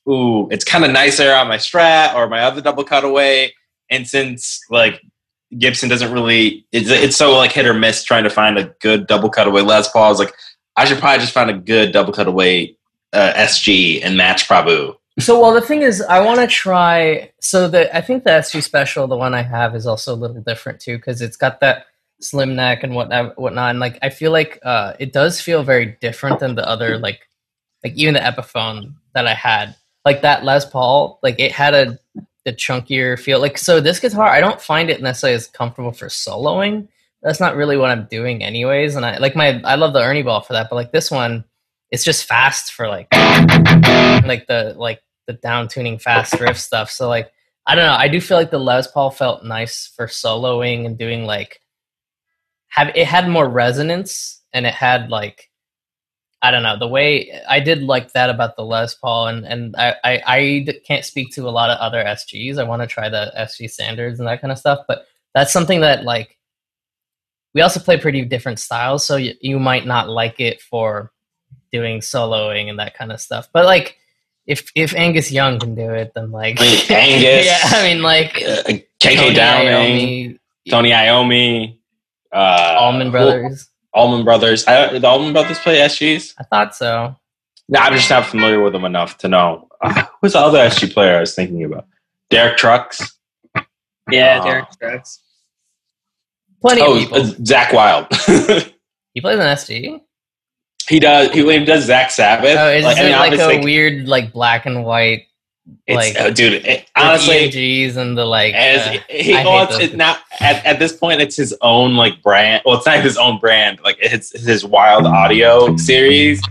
[0.09, 3.53] ooh, it's kind of nicer on my Strat or my other double cutaway
[3.89, 5.01] and since like
[5.57, 9.07] Gibson doesn't really, it's, it's so like hit or miss trying to find a good
[9.07, 10.03] double cutaway Les Paul.
[10.03, 10.33] I was like,
[10.75, 12.75] I should probably just find a good double cutaway
[13.13, 14.95] uh, SG and match Prabhu.
[15.17, 17.31] So, well, the thing is, I want to try.
[17.39, 20.41] So, the I think the SG Special, the one I have, is also a little
[20.41, 21.85] different too because it's got that
[22.19, 23.69] slim neck and whatnot, whatnot.
[23.69, 27.29] And like, I feel like uh, it does feel very different than the other, like,
[27.81, 29.75] like even the Epiphone that I had.
[30.03, 31.99] Like that Les Paul, like it had a
[32.45, 33.39] the chunkier feel.
[33.39, 36.87] Like so, this guitar I don't find it necessarily as comfortable for soloing.
[37.21, 38.95] That's not really what I'm doing, anyways.
[38.95, 41.43] And I like my I love the Ernie ball for that, but like this one,
[41.91, 46.89] it's just fast for like like the like the down tuning fast riff stuff.
[46.89, 47.31] So like
[47.67, 47.95] I don't know.
[47.95, 51.61] I do feel like the Les Paul felt nice for soloing and doing like
[52.69, 55.49] have it had more resonance and it had like
[56.41, 59.75] I don't know the way I did like that about the Les Paul, and and
[59.77, 62.59] I I, I can't speak to a lot of other SGs.
[62.59, 65.81] I want to try the SG standards and that kind of stuff, but that's something
[65.81, 66.37] that like
[67.53, 71.11] we also play pretty different styles, so you, you might not like it for
[71.71, 73.49] doing soloing and that kind of stuff.
[73.51, 73.97] But like
[74.45, 78.01] if if Angus Young can do it, then like I mean, Angus, yeah, I mean
[78.01, 78.63] like uh,
[78.99, 81.77] KK Tony Downing, Iommi, Tony Iommi,
[82.31, 83.69] uh, Allman Brothers.
[83.95, 84.65] Allman Brothers.
[84.67, 86.33] I, the Allman Brothers play SGs.
[86.39, 87.15] I thought so.
[87.69, 89.67] No, I'm just not familiar with them enough to know.
[89.81, 91.87] Uh, who's the other SG player I was thinking about?
[92.29, 93.17] Derek Trucks.
[94.11, 95.21] Yeah, Uh, Derek Trucks.
[96.61, 97.17] Plenty of Oh, people.
[97.21, 98.07] uh, Zakk Wylde.
[99.13, 100.01] he plays an SG.
[100.89, 101.31] he does.
[101.31, 102.55] He, he does Zakk Sabbath.
[102.57, 105.29] Oh, is Like, it like a obviously, weird, like black and white, it's-
[105.87, 106.65] like oh, dude.
[106.65, 108.53] It, honestly, and the like?
[108.53, 111.95] as uh, he hate well, it's, it now at, at this point it's his own
[111.95, 116.41] like brand well it's not his own brand like it's, it's his Wylde Audio series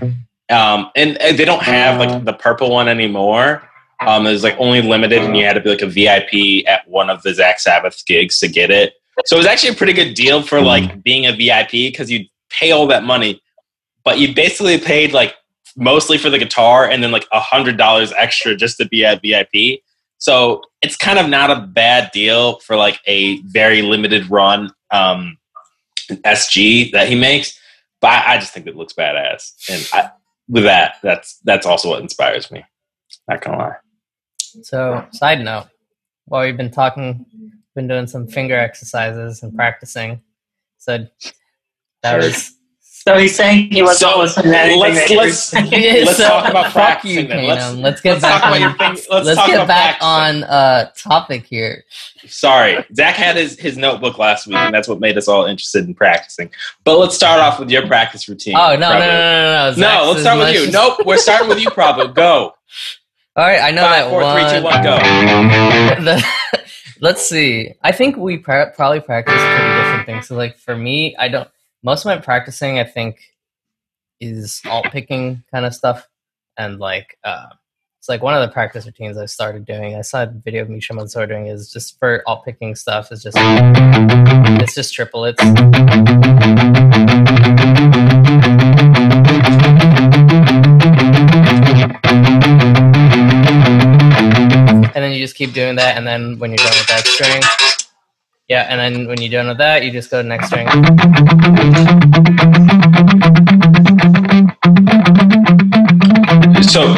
[0.51, 3.69] um and, and they don't have like the purple one anymore
[4.01, 7.09] um there's like only limited and you had to be like a vip at one
[7.09, 8.95] of the Zakk Sabbath gigs to get it
[9.27, 12.27] so it was actually a pretty good deal for like being a vip because you
[12.51, 13.41] pay all that money
[14.05, 15.35] but you basically paid like
[15.77, 19.21] mostly for the guitar and then like a hundred dollars extra just to be at
[19.23, 19.81] vip
[20.25, 25.37] so it's kind of not a bad deal for like a very limited run um,
[26.11, 27.61] SG that he makes.
[28.01, 30.11] But I, just think it looks badass, and I,
[30.49, 32.65] with that, that's that's also what inspires me.
[33.29, 33.77] Not gonna lie.
[34.63, 35.69] So, side note,
[36.25, 37.25] while we've been talking,
[37.75, 40.23] been doing some finger exercises and practicing.
[40.79, 41.07] So
[42.03, 42.55] that was.
[43.07, 45.53] So he's saying he wasn't So, listening to anything let's- that you let's-
[46.07, 47.45] Let's So, talk about fuck practicing you, then.
[47.47, 48.61] Let's- Let's get let's back talk on.
[48.63, 50.45] your thing- let's Let's talk get back practicing.
[50.45, 51.85] on uh topic here.
[52.27, 55.85] Sorry, Zach had his, his notebook last week, and that's what made us all interested
[55.87, 56.51] in practicing.
[56.85, 58.55] But let's start off with your practice routine.
[58.57, 59.77] Oh no no no Prabhu.
[59.77, 60.05] no no!
[60.05, 60.71] No, let's start with much- you.
[60.71, 62.15] Nope, we're starting with you, Prabhu.
[62.15, 62.55] Go.
[63.37, 64.49] All right, I know Five, that four, one.
[64.49, 64.97] three, two, one, go.
[66.05, 66.25] the,
[67.01, 67.75] let's see.
[67.83, 70.29] I think we pra- probably practice pretty different things.
[70.29, 71.49] So, like for me, I don't.
[71.87, 73.21] Most of my practicing, I think,
[74.19, 76.09] is alt picking kind of stuff,
[76.57, 77.49] and like uh,
[77.99, 79.95] it's like one of the practice routines I started doing.
[79.95, 83.13] I saw a video of Misha Mansoor doing is just for alt picking stuff.
[83.13, 85.43] Is just it's just triplets.
[94.95, 97.43] And then you just keep doing that, and then when you're done with that string,
[98.49, 100.69] yeah, and then when you're done with that, you just go to the next string.
[106.69, 106.97] So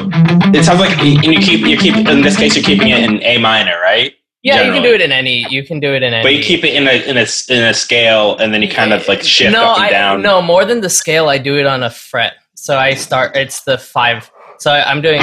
[0.53, 3.23] it sounds like you you keep you keep in this case you're keeping it in
[3.23, 4.15] A minor, right?
[4.43, 5.47] Yeah, you can do it in any.
[5.49, 6.23] You can do it in any.
[6.23, 8.93] But you keep it in a in a in a scale, and then you kind
[8.93, 10.23] of like shift no, up and I, down.
[10.23, 12.35] No, more than the scale, I do it on a fret.
[12.55, 13.37] So I start.
[13.37, 14.31] It's the five.
[14.59, 15.21] So I, I'm doing,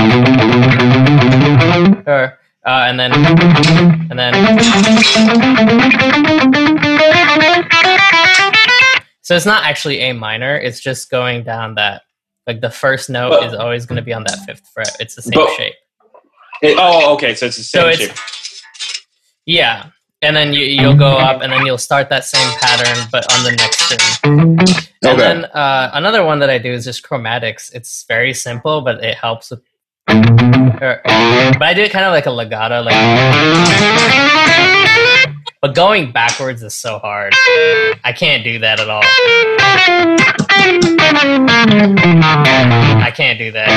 [2.07, 3.12] or uh, and then
[4.10, 4.34] and then.
[9.21, 10.58] So it's not actually A minor.
[10.58, 12.02] It's just going down that.
[12.45, 14.91] Like the first note But- is always going to be on that fifth fret.
[14.99, 15.73] It's the same But- shape.
[16.62, 17.34] It- oh, okay.
[17.36, 18.17] So it's the same it's- shape.
[19.45, 19.88] Yeah,
[20.21, 23.43] and then you, you'll go up, and then you'll start that same pattern, but on
[23.43, 23.99] the next string.
[24.23, 24.62] And
[25.06, 25.17] Okay.
[25.17, 27.73] then uh, another one that I do is just chromatics.
[27.73, 29.62] It's very simple, but it helps with.
[30.81, 32.95] Or- but I do it kind of like a legato, like.
[35.62, 37.33] But going backwards is so hard.
[38.03, 39.01] I can't do that at all.
[43.01, 43.69] I can't do that.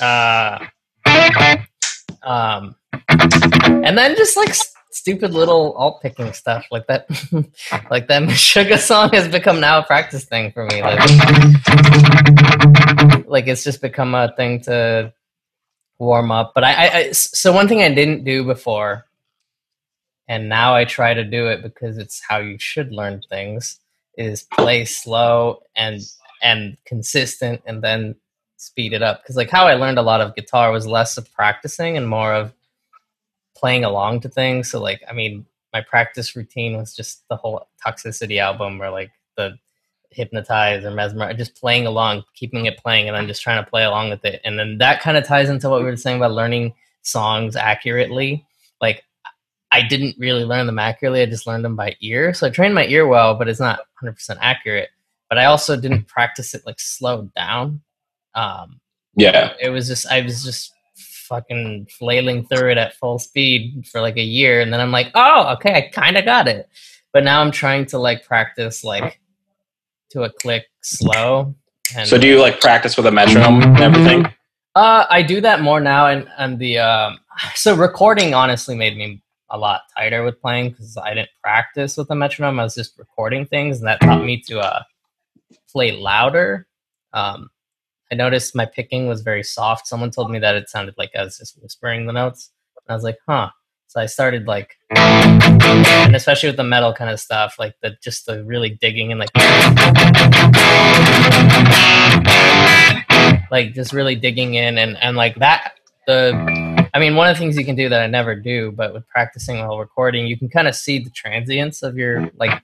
[0.00, 0.66] uh,
[2.22, 2.76] um,
[3.08, 4.54] and then just like
[4.90, 7.06] stupid little alt picking stuff like that,
[7.90, 10.82] like that Sugar song has become now a practice thing for me.
[10.82, 10.98] Like,
[13.26, 15.12] like it's just become a thing to
[15.98, 16.52] warm up.
[16.54, 19.06] But I, I, I, so one thing I didn't do before,
[20.28, 23.78] and now I try to do it because it's how you should learn things,
[24.16, 26.00] is play slow and
[26.42, 28.16] and consistent, and then
[28.56, 31.32] speed it up because like how i learned a lot of guitar was less of
[31.32, 32.52] practicing and more of
[33.60, 34.70] playing along to things.
[34.70, 39.12] So like i mean my practice routine was just the whole toxicity album or like
[39.36, 39.56] the
[40.10, 43.84] hypnotize or mesmer, just playing along keeping it playing and then just trying to play
[43.84, 44.40] along with it.
[44.44, 48.44] And then that kind of ties into what we were saying about learning songs accurately.
[48.80, 49.04] Like
[49.72, 52.34] i didn't really learn them accurately i just learned them by ear.
[52.34, 54.88] So i trained my ear well but it's not 100% accurate.
[55.28, 57.82] But i also didn't practice it like slowed down.
[58.34, 58.80] Um,
[59.16, 59.54] yeah.
[59.60, 60.72] it was just I was just
[61.30, 65.10] fucking flailing through it at full speed for like a year, and then I'm like,
[65.14, 66.68] oh, okay, I kind of got it.
[67.14, 69.18] But now I'm trying to like practice like
[70.10, 71.54] to a click slow.
[71.96, 74.26] And So do you like practice with a metronome and everything?
[74.74, 77.18] Uh, I do that more now, and and the um,
[77.54, 79.22] so recording honestly made me
[79.52, 82.60] a lot tighter with playing because I didn't practice with a metronome.
[82.60, 84.82] I was just recording things, and that taught me to uh,
[85.72, 86.66] play louder.
[87.12, 87.50] Um,
[88.12, 89.86] I noticed my picking was very soft.
[89.86, 92.50] Someone told me that it sounded like I was just whispering the notes.
[92.86, 93.50] And I was like, huh.
[93.86, 98.26] So I started like, and especially with the metal kind of stuff, like the just
[98.26, 99.30] the really digging and like,
[103.50, 105.72] like just really digging in and and like that.
[106.06, 108.92] The, I mean, one of the things you can do that I never do, but
[108.94, 112.60] with practicing while recording, you can kind of see the transients of your like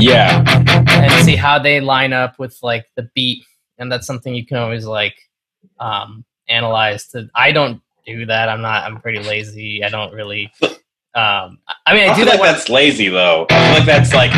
[0.00, 0.44] Yeah.
[0.88, 3.44] and see how they line up with like the beat
[3.78, 5.16] and that's something you can always like
[5.80, 10.50] um analyze to i don't do that i'm not i'm pretty lazy i don't really
[11.14, 13.46] um i mean i, I do feel that like that's lazy though.
[13.50, 14.30] I feel like that's like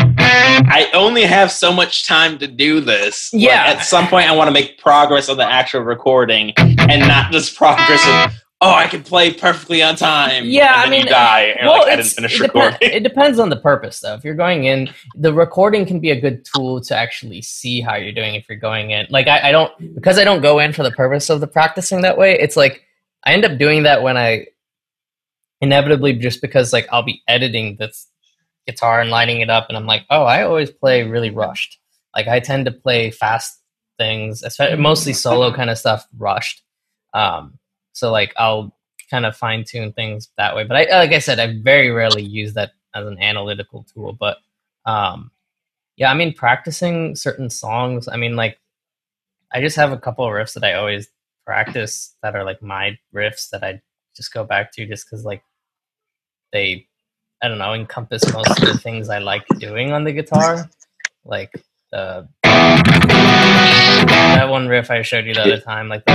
[0.71, 3.33] I only have so much time to do this.
[3.33, 3.63] Like, Yeah.
[3.67, 7.55] at some point, I want to make progress on the actual recording and not just
[7.57, 10.45] progress of oh, I can play perfectly on time.
[10.45, 13.49] Yeah, and I then mean, you die and you're like, I it, it depends on
[13.49, 14.13] the purpose, though.
[14.13, 17.95] If you're going in, the recording can be a good tool to actually see how
[17.95, 18.35] you're doing.
[18.35, 20.91] If you're going in, like I, I don't because I don't go in for the
[20.91, 22.37] purpose of the practicing that way.
[22.37, 22.85] It's like
[23.23, 24.47] I end up doing that when I
[25.61, 28.07] inevitably just because like I'll be editing this
[28.67, 31.79] guitar and lining it up, and I'm like, oh, I always play really rushed.
[32.15, 33.61] Like I tend to play fast
[33.97, 36.63] things, especially mostly solo kind of stuff, rushed.
[37.13, 37.59] Um,
[37.93, 38.73] so like I'll
[39.09, 40.63] kind of fine tune things that way.
[40.63, 44.13] But I, like I said, I very rarely use that as an analytical tool.
[44.13, 44.37] But
[44.85, 45.31] um,
[45.97, 48.07] yeah, I mean, practicing certain songs.
[48.07, 48.59] I mean, like
[49.51, 51.09] I just have a couple of riffs that I always
[51.45, 53.81] practice that are like my riffs that I
[54.15, 55.43] just go back to just because like
[56.51, 56.87] they,
[57.41, 60.69] I don't know, encompass most of the things I like doing on the guitar.
[61.25, 61.51] Like
[61.91, 66.11] the that one riff I showed you the other time, like the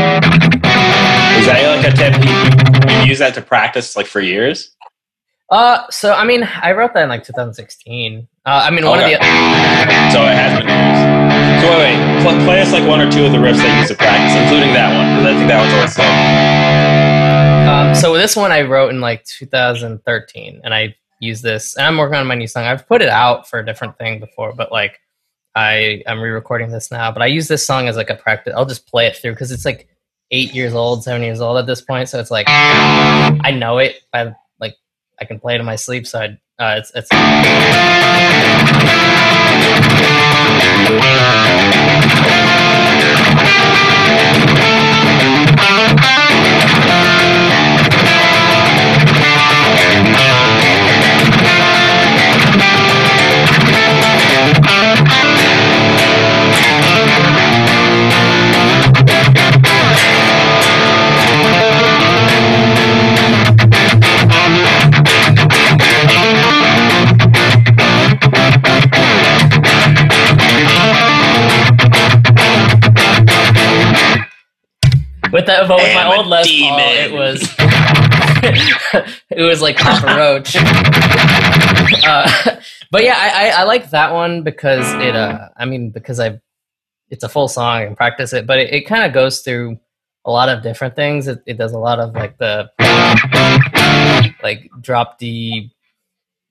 [1.38, 2.14] Is that like a tip?
[2.24, 4.74] You, you use that to practice like for years?
[5.50, 8.26] Uh, so I mean, I wrote that in like 2016.
[8.46, 9.14] Uh, I mean, one Okay.
[9.14, 9.26] of the
[10.12, 11.62] So it has been used.
[11.62, 12.22] So wait, wait.
[12.22, 14.34] Pl- play us like one or two of the riffs that you use to practice,
[14.42, 17.88] including that one, because I think that one's always fun.
[17.90, 21.96] um, so this one I wrote in like 2013, and I use this, and I'm
[21.96, 22.64] working on my new song.
[22.64, 24.98] I've put it out for a different thing before, but like
[25.54, 27.12] I I'm re-recording this now.
[27.12, 28.52] But I use this song as like a practice.
[28.56, 29.88] I'll just play it through because it's like
[30.30, 32.08] eight years old, seven years old at this point.
[32.08, 33.96] So it's like I know it.
[34.12, 34.76] I like
[35.20, 36.06] I can play it in my sleep.
[36.06, 37.08] So I uh, it's it's.
[75.34, 77.42] With that, but with my old Les Paul, it was
[79.30, 80.54] it was like Papa Roach.
[82.06, 82.60] uh,
[82.92, 85.16] but yeah, I, I, I like that one because it.
[85.16, 86.40] Uh, I mean, because I,
[87.10, 89.76] it's a full song and practice it, but it, it kind of goes through
[90.24, 91.26] a lot of different things.
[91.26, 92.70] It, it does a lot of like the
[94.40, 95.74] like drop D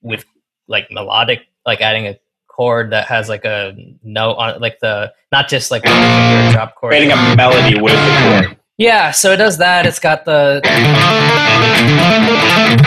[0.02, 0.26] with
[0.68, 2.18] like melodic, like adding a
[2.48, 6.74] chord that has like a note on it, like the not just like a drop
[6.74, 6.90] chord.
[6.90, 8.58] Creating a melody with the chord.
[8.76, 9.86] Yeah, so it does that.
[9.86, 10.60] It's got the.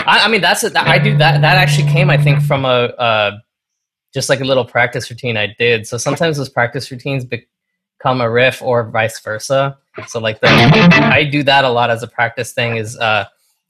[0.06, 0.76] I, I mean, that's it.
[0.76, 1.40] I do that.
[1.40, 3.38] That actually came, I think, from a uh,
[4.12, 5.86] just like a little practice routine I did.
[5.86, 9.78] So sometimes those practice routines become a riff, or vice versa.
[10.08, 12.76] So like the, I do that a lot as a practice thing.
[12.76, 13.24] Is uh,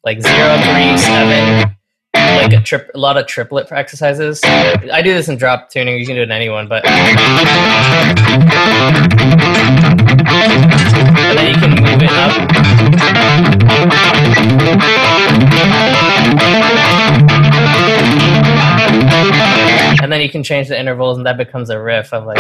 [0.05, 1.73] like zero, three, seven,
[2.15, 4.41] like a trip, a lot of triplet exercises.
[4.43, 5.97] I do this in drop tuning.
[6.01, 6.83] You can do it in anyone, but
[10.99, 12.49] and then you can move it up.
[20.03, 22.39] And then you can change the intervals, and that becomes a riff of like.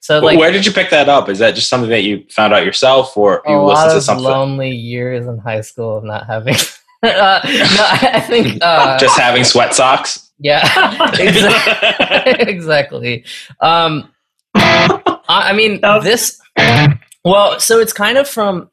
[0.00, 1.28] So like Where did you pick that up?
[1.28, 4.24] Is that just something that you found out yourself, or you listened to of something?
[4.24, 6.54] lonely years in high school of not having.
[7.04, 10.29] uh, no, I think uh, just having sweat socks.
[10.40, 12.32] Yeah, exactly.
[12.48, 13.24] exactly.
[13.60, 14.10] Um,
[14.54, 16.40] I, mean, was- this.
[17.24, 18.70] Well, so it's kind of from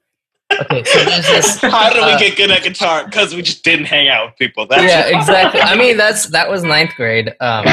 [0.49, 1.57] Okay, so this.
[1.61, 3.05] How did we uh, get good at guitar?
[3.05, 4.65] Because we just didn't hang out with people.
[4.65, 5.59] That's yeah, exactly.
[5.59, 7.30] I mean, that's that was ninth grade.
[7.41, 7.65] Um,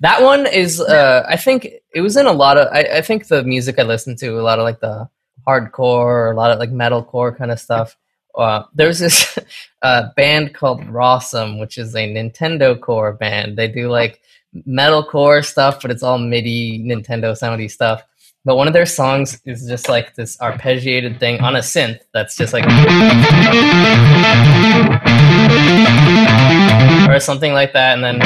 [0.00, 2.68] that one is, uh, I think it was in a lot of.
[2.72, 5.08] I, I think the music I listened to, a lot of like the
[5.46, 7.96] hardcore, a lot of like metalcore kind of stuff.
[8.36, 9.38] Uh, there's this
[9.82, 13.56] uh, band called Rawsome, which is a Nintendo core band.
[13.56, 14.20] They do like
[14.66, 18.02] metalcore stuff, but it's all MIDI Nintendo soundy stuff.
[18.46, 22.36] But one of their songs is just like this arpeggiated thing on a synth that's
[22.36, 22.64] just like
[27.08, 28.18] or something like that, and then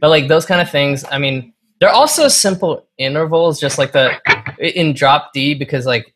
[0.00, 1.04] but like those kind of things.
[1.12, 4.18] I mean, they're also simple intervals, just like the
[4.62, 6.14] in drop D, because like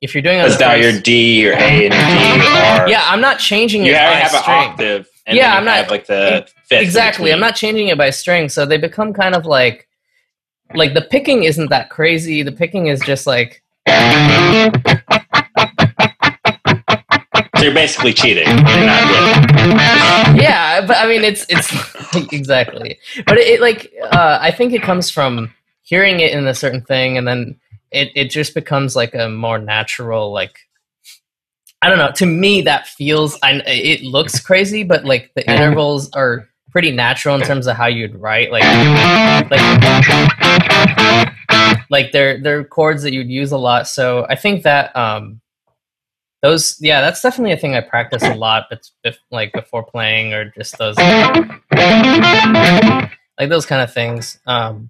[0.00, 1.96] if you're doing it on now your D, your A, and D
[2.82, 2.88] are.
[2.88, 4.58] yeah, I'm not changing You it have, by have an string.
[4.58, 5.08] octave.
[5.28, 6.80] Yeah, I'm not- have like the fifth.
[6.82, 9.86] exactly i'm not changing it by string so they become kind of like
[10.74, 13.62] like the picking isn't that crazy the picking is just like
[17.56, 18.48] So you're basically cheating.
[18.48, 18.56] You're
[20.42, 21.70] yeah but i mean it's it's
[22.32, 25.52] exactly but it, it like uh i think it comes from
[25.82, 27.56] hearing it in a certain thing and then
[27.90, 30.58] it it just becomes like a more natural like
[31.82, 36.10] i don't know to me that feels i it looks crazy but like the intervals
[36.12, 38.62] are pretty natural in terms of how you'd write like
[39.50, 39.60] like
[41.90, 45.38] like they're they're chords that you'd use a lot so i think that um
[46.40, 50.32] those yeah that's definitely a thing i practice a lot but bef- like before playing
[50.32, 50.96] or just those
[53.38, 54.88] like those kind of things um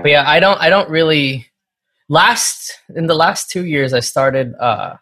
[0.00, 1.46] but yeah i don't i don't really
[2.08, 4.94] last in the last two years i started uh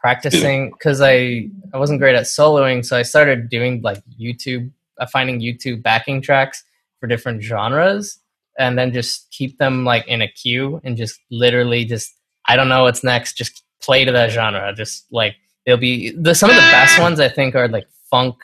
[0.00, 5.06] practicing because i i wasn't great at soloing so i started doing like youtube uh,
[5.06, 6.64] finding youtube backing tracks
[7.00, 8.18] for different genres
[8.58, 12.14] and then just keep them like in a queue and just literally just
[12.46, 14.72] i don't know what's next just play to that genre.
[14.74, 18.36] Just like they'll be the some of the best ones i think are like funk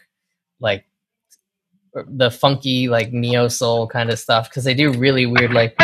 [0.61, 0.85] like
[2.07, 5.75] the funky like neo soul kind of stuff because they do really weird like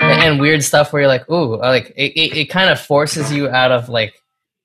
[0.00, 3.48] and weird stuff where you're like ooh like it, it, it kind of forces you
[3.48, 4.14] out of like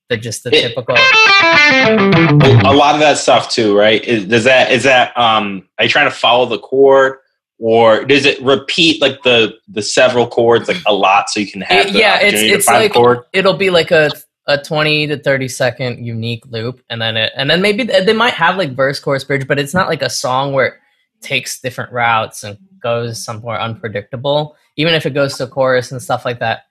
[0.08, 4.02] the just the It- typical a lot of that stuff too, right?
[4.04, 7.18] Is, does that is that um are you trying to follow the chord
[7.58, 11.60] or does it repeat like the the several chords like a lot so you can
[11.62, 13.24] have It- yeah, it's- it's like- chord?
[13.32, 14.10] it'll be like a
[14.48, 18.32] a 20 to 30 second unique loop and then it and then maybe they might
[18.34, 20.74] have like verse chorus bridge but it's not like a song where it
[21.20, 26.24] takes different routes and goes somewhere unpredictable even if it goes to chorus and stuff
[26.24, 26.62] like that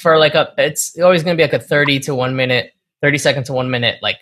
[0.00, 3.18] for like a it's always going to be like a 30 to 1 minute 30
[3.18, 4.18] second to 1 minute like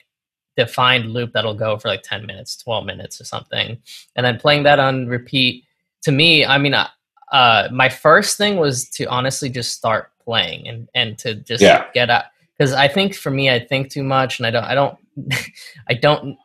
[0.57, 3.77] defined loop that'll go for like 10 minutes 12 minutes or something
[4.17, 5.65] and then playing that on repeat
[6.01, 6.89] to me i mean uh,
[7.33, 11.85] uh my first thing was to honestly just start playing and and to just Yeah.
[11.93, 12.25] get out
[12.59, 14.97] because i think for me i think too much and i don't i don't
[15.89, 16.37] i don't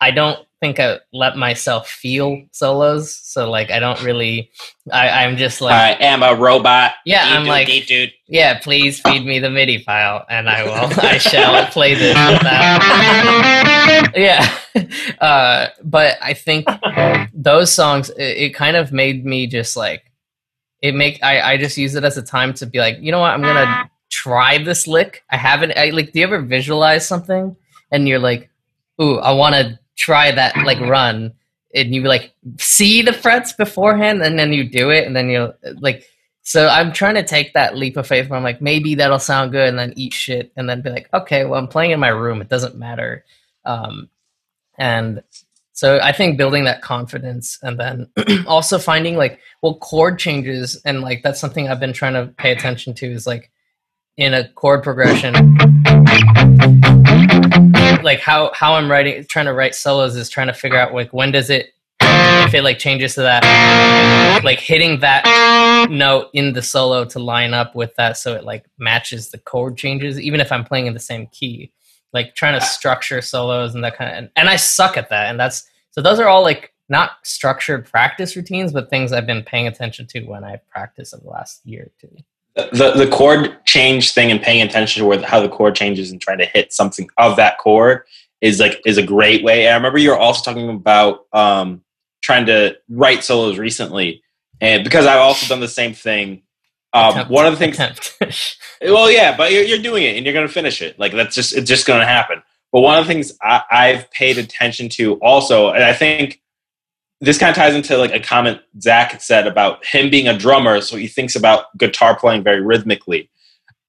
[0.00, 4.50] i don't think i let myself feel solos so like i don't really
[4.92, 6.94] i i'm just like I am a robot.
[7.06, 8.06] Yeah, I'm Dee-doo, like- dee-doo.
[8.26, 10.72] yeah, please feed me the MIDI file, and I will.
[11.00, 12.14] I shall play this.
[12.32, 14.12] With that.
[14.16, 14.58] yeah,
[15.20, 16.66] uh, but I think
[17.32, 20.10] those songs, it, it kind of made me just like
[20.82, 21.22] it make.
[21.22, 23.42] I I just use it as a time to be like, you know what, I'm
[23.42, 23.88] gonna
[24.22, 25.24] try this lick.
[25.30, 25.76] I haven't.
[25.76, 26.12] I like.
[26.12, 27.56] Do you ever visualize something
[27.90, 28.50] and you're like,
[29.00, 31.32] ooh, I want to try that like run,
[31.74, 35.52] and you like see the frets beforehand, and then you do it, and then you
[35.80, 36.04] like.
[36.42, 39.52] So I'm trying to take that leap of faith where I'm like, maybe that'll sound
[39.52, 42.08] good, and then eat shit, and then be like, okay, well, I'm playing in my
[42.08, 42.40] room.
[42.40, 43.24] It doesn't matter.
[43.64, 44.08] Um,
[44.78, 45.22] and
[45.72, 48.10] so I think building that confidence, and then
[48.46, 52.50] also finding like, well, chord changes, and like that's something I've been trying to pay
[52.50, 53.50] attention to is like
[54.18, 55.32] in a chord progression,
[58.02, 61.12] like how how I'm writing, trying to write solos is trying to figure out like
[61.12, 66.62] when does it if it like changes to that like hitting that note in the
[66.62, 70.50] solo to line up with that so it like matches the chord changes even if
[70.52, 71.72] i'm playing in the same key.
[72.14, 75.28] Like trying to structure solos and that kind of and, and i suck at that
[75.28, 79.42] and that's so those are all like not structured practice routines but things i've been
[79.42, 82.16] paying attention to when i practice in the last year or two
[82.72, 86.20] the the chord change thing and paying attention to where how the chord changes and
[86.20, 88.02] trying to hit something of that chord
[88.40, 89.66] is like is a great way.
[89.66, 91.82] And I remember you were also talking about um,
[92.20, 94.22] trying to write solos recently,
[94.60, 96.42] and because I've also done the same thing.
[96.94, 100.32] Um, Attempt- one of the things, well, yeah, but you're, you're doing it and you're
[100.32, 100.98] going to finish it.
[100.98, 102.42] Like that's just it's just going to happen.
[102.72, 106.40] But one of the things I, I've paid attention to also, and I think
[107.20, 110.80] this kind of ties into like a comment Zach said about him being a drummer,
[110.80, 113.30] so he thinks about guitar playing very rhythmically.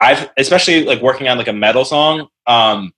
[0.01, 2.27] I've especially like working on like a metal song.
[2.47, 2.93] Um,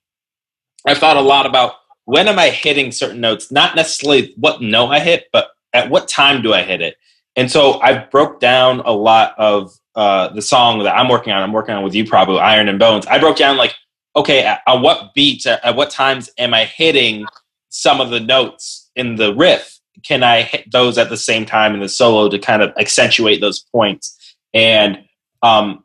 [0.86, 1.74] I've thought a lot about
[2.04, 6.08] when am I hitting certain notes, not necessarily what note I hit, but at what
[6.08, 6.96] time do I hit it.
[7.36, 11.42] And so I've broke down a lot of uh, the song that I'm working on.
[11.42, 13.06] I'm working on with you, probably Iron and Bones.
[13.06, 13.74] I broke down like,
[14.16, 17.24] okay, at, at what beats, at, at what times am I hitting
[17.68, 19.78] some of the notes in the riff?
[20.04, 23.40] Can I hit those at the same time in the solo to kind of accentuate
[23.40, 25.04] those points and
[25.42, 25.84] um,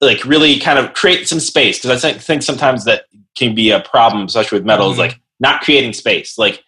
[0.00, 1.78] like really kind of create some space?
[1.78, 3.04] Because I think, sometimes that
[3.36, 6.38] can be a problem, especially with metal, is like not creating space.
[6.38, 6.62] Like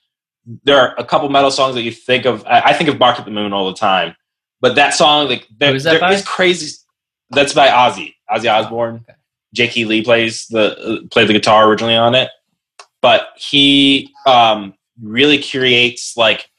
[0.65, 2.45] there are a couple metal songs that you think of.
[2.47, 4.15] I, I think of "Bark at the Moon" all the time,
[4.61, 6.77] but that song, like, there, that there is crazy.
[7.31, 8.97] That's by Ozzy, Ozzy Osbourne.
[8.97, 9.19] Okay.
[9.55, 9.85] Jake E.
[9.85, 12.31] Lee plays the uh, played the guitar originally on it,
[13.01, 16.51] but he um, really creates like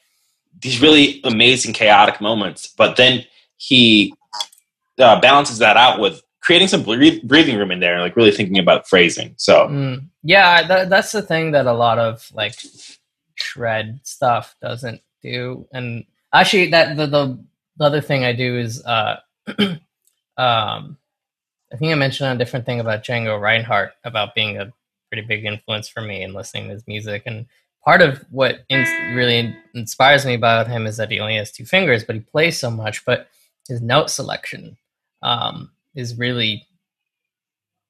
[0.62, 2.68] these really amazing chaotic moments.
[2.68, 3.26] But then
[3.58, 4.14] he
[5.00, 8.58] uh, balances that out with creating some breathing room in there, and like really thinking
[8.58, 9.34] about phrasing.
[9.38, 12.56] So Mm, yeah, that, that's the thing that a lot of like
[13.36, 15.68] shred stuff doesn't do.
[15.74, 17.44] And actually, that the the,
[17.78, 19.20] the other thing I do is, uh,
[20.38, 20.98] um,
[21.72, 24.72] I think I mentioned a different thing about Django Reinhardt about being a
[25.12, 27.24] pretty big influence for me and listening to his music.
[27.26, 27.46] And
[27.88, 31.64] part of what in- really inspires me about him is that he only has two
[31.64, 33.06] fingers, but he plays so much.
[33.06, 33.30] But
[33.70, 34.76] his note selection
[35.24, 36.68] um, is really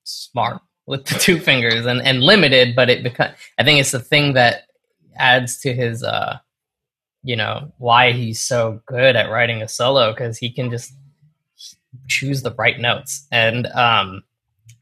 [0.03, 3.33] smart with the two fingers and, and limited, but it becomes.
[3.57, 4.67] I think it's the thing that
[5.15, 6.37] adds to his, uh,
[7.23, 10.93] you know, why he's so good at writing a solo because he can just
[12.07, 13.25] choose the right notes.
[13.31, 14.23] And um,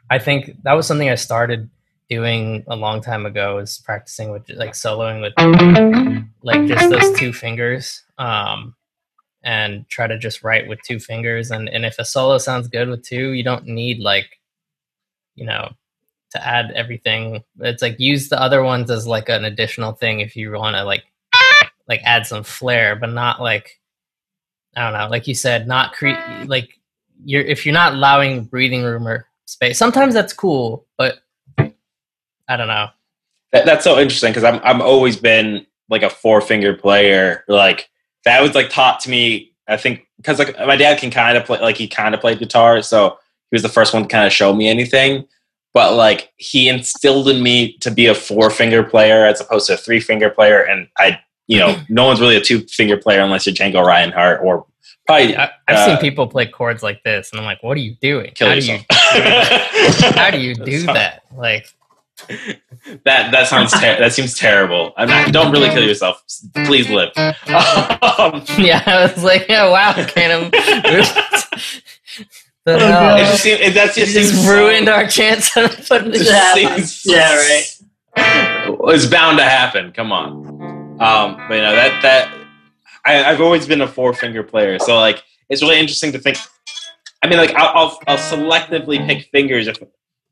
[0.09, 1.69] I think that was something I started
[2.09, 5.33] doing a long time ago is practicing with like soloing with
[6.43, 8.75] like just those two fingers um
[9.43, 11.51] and try to just write with two fingers.
[11.51, 14.39] And and if a solo sounds good with two you don't need like
[15.35, 15.71] you know
[16.31, 17.43] to add everything.
[17.59, 20.83] It's like use the other ones as like an additional thing if you want to
[20.83, 21.03] like
[21.87, 23.79] like add some flair but not like
[24.75, 26.79] i don't know like you said not create like
[27.23, 31.19] you're if you're not allowing breathing room or space sometimes that's cool but
[32.47, 32.87] i don't know
[33.51, 37.43] That, that's so interesting because I'm I'm always been like a four finger player.
[37.47, 37.89] Like
[38.25, 39.53] that was like taught to me.
[39.67, 42.39] I think because like my dad can kind of play like he kind of played
[42.39, 43.17] guitar, so
[43.51, 45.25] he was the first one to kind of show me anything.
[45.73, 49.73] But like he instilled in me to be a four finger player as opposed to
[49.73, 53.21] a three finger player, and I you know no one's really a two finger player
[53.21, 54.65] unless you're Django Reinhardt or
[55.07, 57.81] probably I, i've uh, seen people play chords like this and i'm like what are
[57.81, 58.79] you doing kill how do you
[60.15, 61.67] how do you do that like
[63.03, 64.93] That that sounds ter- that seems terrible.
[64.97, 66.23] I'm not, don't really kill yourself.
[66.65, 67.09] Please live.
[67.17, 67.33] Um,
[68.57, 71.61] yeah i was like yeah wow kind of the
[72.67, 76.09] Oh, it just seems it, that You just just seems ruined our chance of putting
[76.09, 76.55] It this out.
[76.55, 77.63] seems- Yeah, right.
[78.95, 79.91] It's bound to happen.
[79.91, 80.31] Come on.
[81.01, 82.33] Um, but you know that that
[83.05, 86.37] I, I've always been a four finger player, so like it's really interesting to think.
[87.21, 89.77] I mean, like I'll, I'll I'll selectively pick fingers if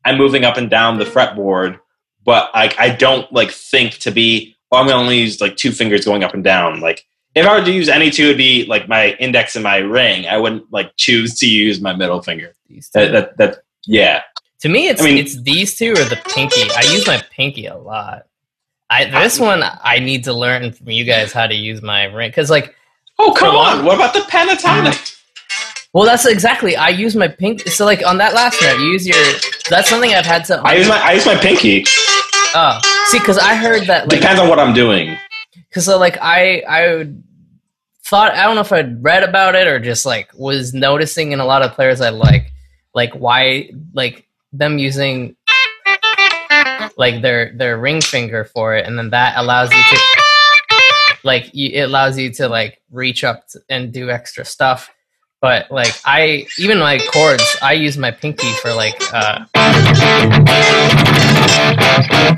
[0.04, 1.78] I'm moving up and down the fretboard,
[2.24, 4.56] but like I don't like think to be.
[4.70, 6.80] Oh, I'm gonna only use like two fingers going up and down.
[6.80, 9.78] Like if I were to use any two, it'd be like my index and my
[9.78, 10.26] ring.
[10.26, 12.54] I wouldn't like choose to use my middle finger.
[12.68, 13.00] These two.
[13.00, 14.22] That that, that yeah.
[14.60, 16.62] To me, it's I mean- it's these two or the pinky.
[16.76, 18.26] I use my pinky a lot.
[18.90, 22.30] I this one I need to learn from you guys how to use my ring
[22.30, 22.74] because like
[23.18, 23.84] Oh come on!
[23.84, 25.13] What about the pentatonic?
[25.94, 29.06] Well that's exactly I use my pink so like on that last note you use
[29.06, 29.16] your
[29.70, 31.84] that's something I've had to I use my I use my pinky.
[32.54, 35.16] oh see because I heard that like Depends on what I'm doing.
[35.54, 37.10] because so uh, like I I
[38.06, 41.40] thought I don't know if I'd read about it or just like was noticing in
[41.40, 42.52] a lot of players I like
[42.94, 45.36] like why like them using
[46.96, 50.00] like their their ring finger for it and then that allows you to
[51.24, 54.90] like you, it allows you to like reach up to, and do extra stuff
[55.44, 59.44] but like I even my chords I use my pinky for like uh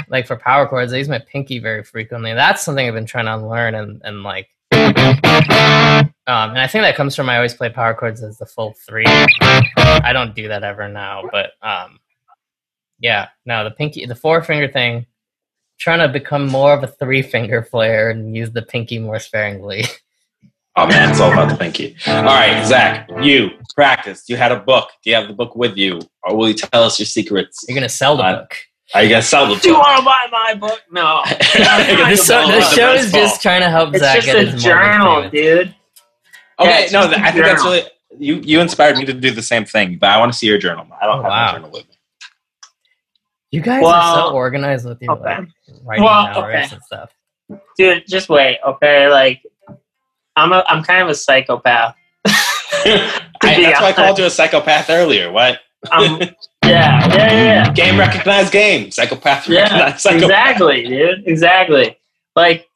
[0.09, 2.35] like for power chords, I use my pinky very frequently.
[2.35, 6.97] That's something I've been trying to unlearn and, and like um and I think that
[6.97, 9.05] comes from I always play power chords as the full three.
[9.07, 12.01] I don't do that ever now, but um
[12.99, 15.07] yeah, no, the pinky the four finger thing,
[15.79, 19.85] trying to become more of a three finger player and use the pinky more sparingly.
[20.79, 21.97] Oh man, it's all about the pinky.
[22.07, 24.29] All right, Zach, you practiced.
[24.29, 24.91] You had a book.
[25.03, 27.65] Do you have the book with you, or will you tell us your secrets?
[27.69, 28.57] You're gonna sell the Uh, book.
[28.95, 29.63] Are you gonna sell the book?
[29.63, 30.81] Do you want to buy my book?
[30.91, 31.23] No.
[31.29, 34.27] this, It's so, all show the is best just trying to help It's Zach just
[34.27, 35.75] get a his journal, dude.
[36.61, 37.83] Okay, Yeah, no, I th- a I think that's really
[38.19, 38.37] you.
[38.45, 40.87] You inspired me to do the same thing, but I want to see your journal.
[41.01, 41.47] I don't Oh, have wow.
[41.47, 41.95] my journal with me.
[43.51, 45.25] You guys are so organized with your okay.
[45.39, 45.49] like
[45.85, 46.57] writing Well, down okay.
[46.59, 47.11] riffs and stuff.
[47.79, 49.09] Dude, just wait, okay?
[49.09, 49.41] Like,
[50.37, 51.97] I'm a, I'm kind of a psychopath.
[52.27, 55.31] I, that's why I called you a psychopath earlier.
[55.33, 55.61] What?
[55.93, 56.21] Um,
[56.65, 58.91] yeah, yeah, yeah, game recognized game.
[58.91, 60.23] Psychopath Yeah, psychopath.
[60.25, 61.27] exactly, dude.
[61.27, 61.99] Exactly.
[62.35, 62.69] Like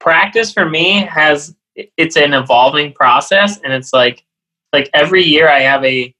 [0.00, 4.24] practice for me has it's an evolving process, and it's like
[4.72, 6.14] like every year I have a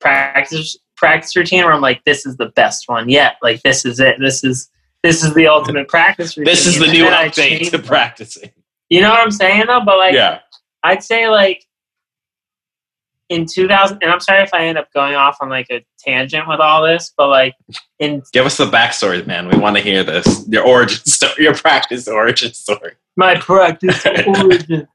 [0.00, 3.36] practice practice routine where I'm like, this is the best one yet.
[3.42, 4.16] Like this is it.
[4.20, 4.68] This is
[5.02, 6.52] this is the ultimate practice routine.
[6.52, 8.50] This is the And new update to practicing.
[8.92, 9.80] You know what I'm saying though?
[9.80, 10.40] But like yeah.
[10.82, 11.64] I'd say like
[13.30, 16.46] in 2000 and I'm sorry if I end up going off on like a tangent
[16.46, 17.54] with all this, but like
[17.98, 19.48] in Give us the backstory, man.
[19.48, 20.46] We want to hear this.
[20.46, 22.92] Your origin story, your practice origin story.
[23.16, 24.86] my practice origin.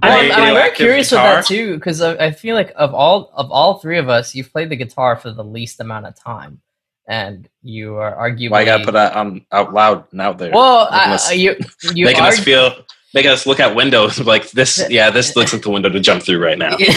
[0.00, 1.36] I- I'm, I'm very curious guitar?
[1.36, 4.34] with that too because I, I feel like of all of all three of us,
[4.34, 6.62] you've played the guitar for the least amount of time,
[7.06, 8.50] and you are arguably.
[8.52, 10.50] Why I gotta put that on out loud and out there?
[10.52, 11.56] Well, Making I, us- you
[11.94, 12.74] you making us feel,
[13.14, 14.82] making us look at windows like this.
[14.90, 16.76] Yeah, this looks like the window to jump through right now.
[16.78, 16.94] yeah.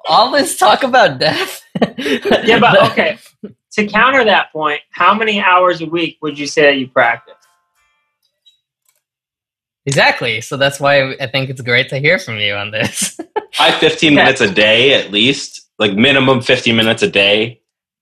[0.08, 1.62] All this talk about death.
[1.98, 3.18] yeah, but okay.
[3.72, 7.34] To counter that point, how many hours a week would you say that you practice?
[9.86, 10.40] Exactly.
[10.40, 13.18] So that's why I think it's great to hear from you on this.
[13.60, 14.16] I 15 Okay.
[14.22, 17.60] minutes a day at least, like minimum 15 minutes a day.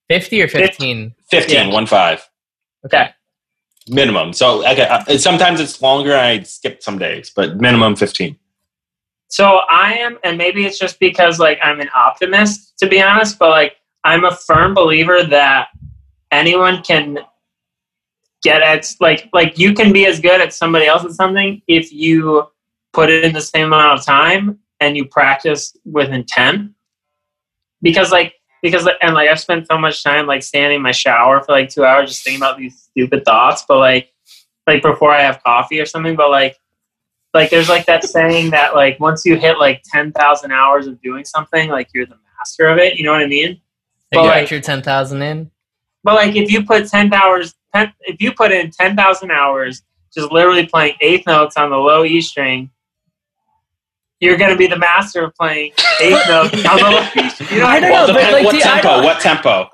[0.08, 1.14] 50 or 15?
[1.30, 1.72] 15, Yeah.
[1.72, 2.28] one five
[2.84, 3.10] Okay.
[3.89, 4.32] Minimum.
[4.32, 6.16] So okay, uh, sometimes it's longer.
[6.16, 8.37] I skip some days, but minimum 15.
[9.28, 13.39] So I am, and maybe it's just because like I'm an optimist, to be honest,
[13.39, 15.68] but like I'm a firm believer that
[16.30, 17.18] anyone can
[18.43, 21.93] get at like like you can be as good at somebody else at something if
[21.93, 22.45] you
[22.93, 26.72] put in the same amount of time and you practice with intent.
[27.82, 28.34] Because like
[28.70, 31.68] because and like I've spent so much time like standing in my shower for like
[31.70, 34.12] two hours just thinking about these stupid thoughts, but like
[34.66, 36.56] like before I have coffee or something, but like
[37.34, 41.24] like there's like that saying that like once you hit like 10,000 hours of doing
[41.24, 43.58] something like you're the master of it you know what i mean You
[44.12, 45.50] But, got like- your 10,000 in?
[46.02, 49.82] but like if you put 10 hours 10, if you put in 10,000 hours
[50.14, 52.70] just literally playing eighth notes on the low e string
[54.20, 57.48] you're going to be the master of playing eighth notes on the low e string
[57.50, 57.90] you know I what don't mean?
[57.90, 58.88] know, but, like, what dude, I tempo?
[58.88, 59.70] don't- What tempo?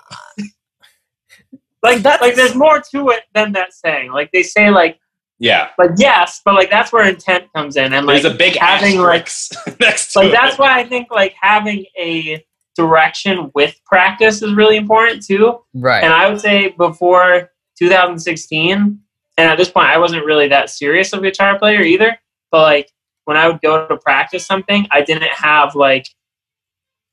[1.83, 4.99] like That's- like there's more to it than that saying like they say like
[5.39, 8.57] Yeah, like yes but like that's where intent comes in and like there's a big
[8.57, 9.29] having, like-
[9.81, 10.33] next to like it.
[10.33, 12.45] that's why I think like having a
[12.77, 15.59] direction with practice is really important too.
[15.75, 16.03] Right.
[16.03, 18.99] And I would say before 2016,
[19.37, 22.17] and at this point I wasn't really that serious of a guitar player either.
[22.51, 22.91] But like
[23.33, 26.07] when I would go to practice something, I didn't have like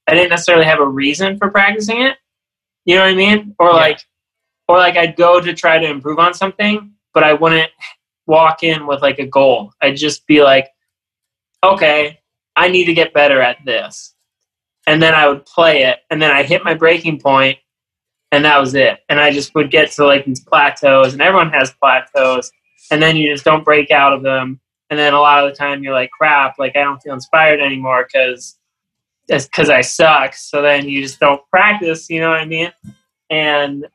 [0.07, 2.17] I didn't necessarily have a reason for practicing it.
[2.84, 3.55] You know what I mean?
[3.57, 3.74] Or Yeah.
[3.74, 3.99] like
[4.67, 7.72] or like I'd go to try to improve on something, but I wouldn't
[8.28, 9.72] walk in with like a goal.
[9.82, 10.67] I'd just be like,
[11.63, 12.20] okay,
[12.57, 14.13] I need to get better at this.
[14.88, 17.59] And then I would play it, and then I hit my breaking point,
[18.32, 18.99] and that was it.
[19.07, 22.51] And I just would get to like these plateaus, and everyone has plateaus,
[22.91, 24.59] and then you just don't break out of them.
[24.90, 27.60] And then a lot of the time you're like, crap, like I don't feel inspired
[27.60, 28.58] anymore because
[29.28, 30.34] because I suck.
[30.34, 32.72] So then you just don't practice, you know what I mean?
[33.30, 33.86] And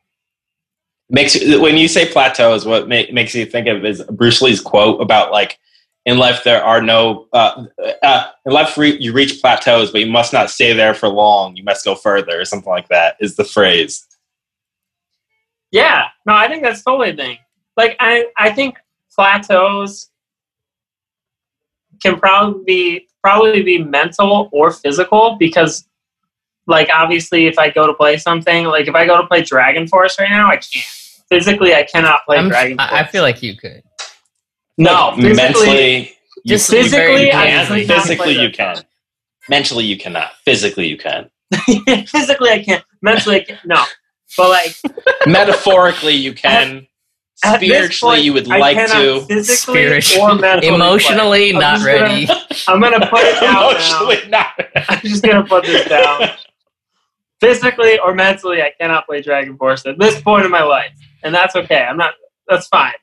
[1.09, 5.01] makes when you say plateaus, what ma- makes you think of is Bruce Lee's quote
[5.01, 5.59] about like
[6.05, 7.65] in life there are no uh,
[8.03, 11.55] uh, in life re- you reach plateaus, but you must not stay there for long.
[11.55, 13.17] You must go further, or something like that.
[13.19, 14.05] Is the phrase?
[15.71, 17.37] Yeah, no, I think that's totally a thing.
[17.75, 18.77] Like I, I think
[19.13, 20.09] plateaus
[22.01, 25.87] can probably be probably be mental or physical because,
[26.67, 30.19] like, obviously, if I go to play something, like if I go to play DragonForce
[30.19, 30.85] right now, I can't
[31.29, 31.73] physically.
[31.73, 32.75] I cannot play I'm- DragonForce.
[32.79, 33.81] I I feel like you could.
[34.77, 36.07] no, Like, physically, mentally, you,
[36.45, 37.35] Just you physically, can.
[37.35, 38.77] I could not physically you can.
[39.49, 40.31] Mentally, you cannot.
[40.43, 41.29] Physically, you can.
[42.07, 42.83] physically, I can't.
[43.01, 43.59] Mentally, I can't.
[43.65, 43.83] No,
[44.37, 44.75] but like
[45.27, 46.87] Metaphorically, you can.
[47.43, 49.21] At this Spiritually, point, you would like to.
[49.27, 50.21] Physically Spiritually.
[50.31, 50.75] or mentally, play.
[50.75, 52.27] Emotionally, I'm not gonna- ready.
[52.67, 53.69] I'm gonna put it down now.
[53.71, 54.53] Emotionally, not.
[54.89, 56.29] I'm just gonna put this down.
[57.41, 60.91] Physically or mentally, I cannot play DragonForce at this point in my life,
[61.23, 61.83] and that's okay.
[61.83, 62.13] I'm not.
[62.47, 62.93] That's fine.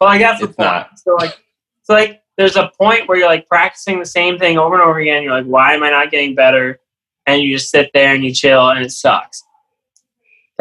[0.00, 0.66] But like that's the It's point.
[0.68, 0.98] not.
[0.98, 1.38] So like,
[1.82, 4.98] so like, there's a point where you're like practicing the same thing over and over
[4.98, 5.22] again.
[5.22, 6.80] You're like, why am I not getting better?
[7.26, 9.42] And you just sit there and you chill, and it sucks.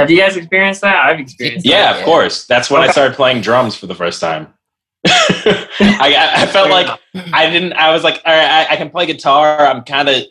[0.01, 0.95] Have you guys experienced that?
[1.05, 1.99] I've experienced Yeah, that.
[1.99, 2.45] of course.
[2.45, 4.53] That's when I started playing drums for the first time.
[5.07, 6.99] I, I felt like
[7.33, 7.73] I didn't.
[7.73, 9.59] I was like, all right, I, I can play guitar.
[9.65, 10.23] I'm kind of,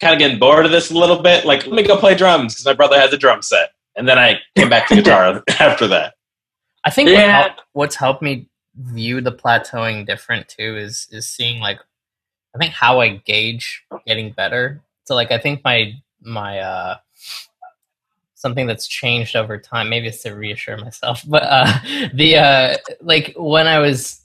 [0.00, 1.44] kind of getting bored of this a little bit.
[1.44, 3.70] Like, let me go play drums because my brother has a drum set.
[3.96, 6.14] And then I came back to guitar after that.
[6.84, 7.42] I think what Yeah.
[7.42, 11.80] help, what's helped me view the plateauing different too is is seeing like
[12.54, 14.80] I think how I gauge getting better.
[15.04, 16.96] So like I think my my uh
[18.38, 19.90] something that's changed over time.
[19.90, 21.72] Maybe it's to reassure myself, but uh
[22.14, 24.24] the uh like when I was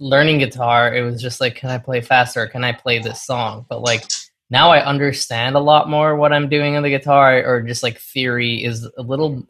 [0.00, 2.46] learning guitar, it was just like, can I play faster?
[2.46, 3.64] Can I play this song?
[3.68, 4.04] But like
[4.50, 7.98] now I understand a lot more what I'm doing on the guitar, or just like
[7.98, 9.46] theory is a little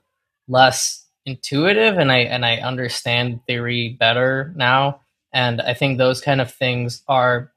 [0.47, 5.01] less intuitive, and I and I understand theory better now.
[5.33, 7.51] And I think those kind of things are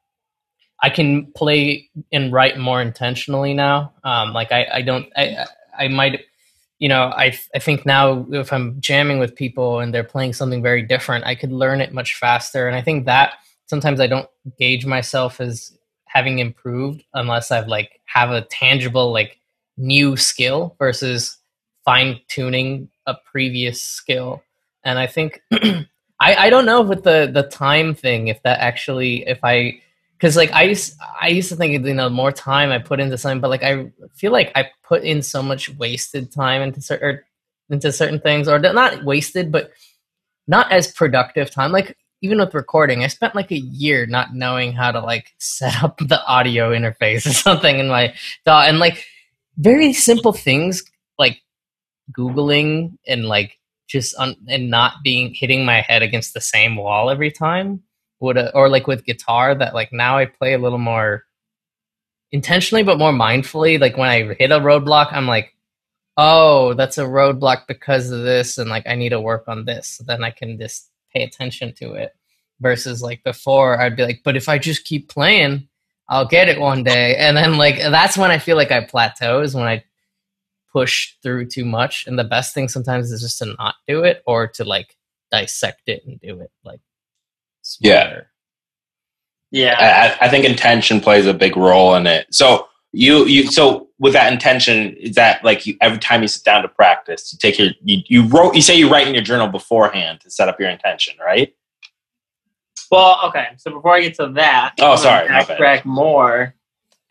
[0.81, 3.93] I can play and write more intentionally now.
[4.03, 5.45] Um, like I, I don't I
[5.77, 6.21] I might
[6.79, 10.61] you know I I think now if I'm jamming with people and they're playing something
[10.61, 12.67] very different, I could learn it much faster.
[12.67, 13.33] And I think that
[13.67, 19.39] sometimes I don't gauge myself as having improved unless I've like have a tangible like
[19.77, 21.37] new skill versus
[21.85, 24.43] fine tuning a previous skill.
[24.83, 25.85] And I think I,
[26.19, 29.81] I don't know with the the time thing if that actually if I
[30.17, 32.99] because like I used I used to think you know the more time I put
[32.99, 36.81] into something, but like I feel like I put in so much wasted time into
[36.81, 37.25] certain er,
[37.69, 39.71] into certain things, or not wasted, but
[40.47, 41.71] not as productive time.
[41.71, 45.83] Like even with recording, I spent like a year not knowing how to like set
[45.83, 49.05] up the audio interface or something in my thought, and like
[49.57, 50.83] very simple things
[51.19, 51.41] like
[52.11, 57.09] googling and like just on and not being hitting my head against the same wall
[57.09, 57.83] every time
[58.19, 61.25] would uh, or like with guitar that like now I play a little more
[62.31, 63.79] intentionally but more mindfully.
[63.79, 65.53] Like when I hit a roadblock I'm like
[66.17, 69.87] oh that's a roadblock because of this and like I need to work on this.
[69.87, 72.15] So then I can just pay attention to it
[72.59, 75.67] versus like before I'd be like but if I just keep playing
[76.09, 77.15] I'll get it one day.
[77.17, 79.83] And then like that's when I feel like I plateau is when I
[80.71, 82.05] push through too much.
[82.07, 84.95] And the best thing sometimes is just to not do it or to like
[85.31, 86.79] dissect it and do it like.
[87.67, 88.29] Smarter.
[89.51, 90.15] Yeah.
[90.21, 92.27] I, I think intention plays a big role in it.
[92.33, 96.43] So you you so with that intention is that like you every time you sit
[96.43, 99.23] down to practice you take your you, you wrote you say you write in your
[99.23, 101.53] journal beforehand to set up your intention right
[102.89, 103.47] Well, okay.
[103.57, 105.59] So before I get to that, Oh, I'm sorry, my bad.
[105.59, 106.55] backtrack more.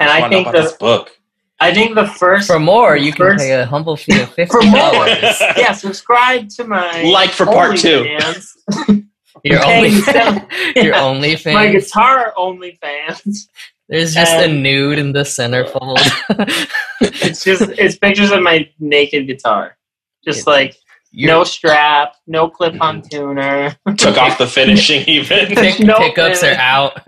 [0.01, 1.19] And Just I think the this book
[1.61, 4.53] I think the first For more, you can First- pay a humble fee of fifty
[4.61, 5.41] for more, dollars.
[5.57, 9.07] yeah, subscribe to my like for part two OnlyFans.
[9.45, 11.03] Your only seven- your Yeah.
[11.03, 11.73] only my fan.
[11.73, 13.49] guitar only fans.
[13.89, 15.99] There's just a um, nude in the centerfold.
[17.01, 19.77] It's just it's pictures of my naked guitar.
[20.25, 20.77] Just It's- like
[21.13, 23.77] Your no strap, no clip on tuner.
[23.97, 26.99] took off the finishing even pick, no pickups are out.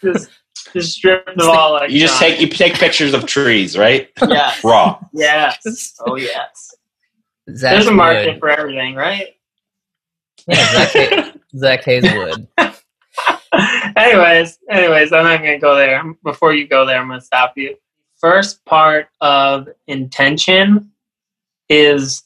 [0.00, 0.30] just
[0.72, 4.54] just stripped of all you just take you take pictures of trees right Yeah.
[4.64, 5.94] raw Yes.
[6.06, 6.74] Oh yes.
[7.54, 8.38] Zach There's a market Wood.
[8.40, 9.34] for everything, right?
[10.46, 12.46] Yeah, Zach, Hay- Zach Hazelwood.
[13.96, 16.02] anyways, anyways, I'm not gonna go there.
[16.22, 17.76] Before you go there, I'm gonna stop you.
[18.20, 20.90] First part of intention
[21.68, 22.24] is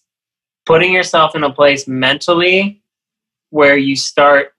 [0.66, 2.82] putting yourself in a place mentally
[3.50, 4.52] where you start.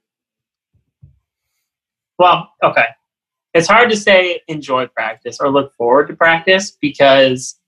[2.17, 2.85] Well, okay.
[3.53, 7.59] It's hard to say enjoy practice or look forward to practice because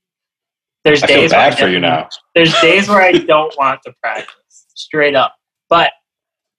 [0.84, 3.82] there's I feel days where bad for you now there's days where I don't want
[3.84, 5.36] to practice, straight up.
[5.72, 5.94] But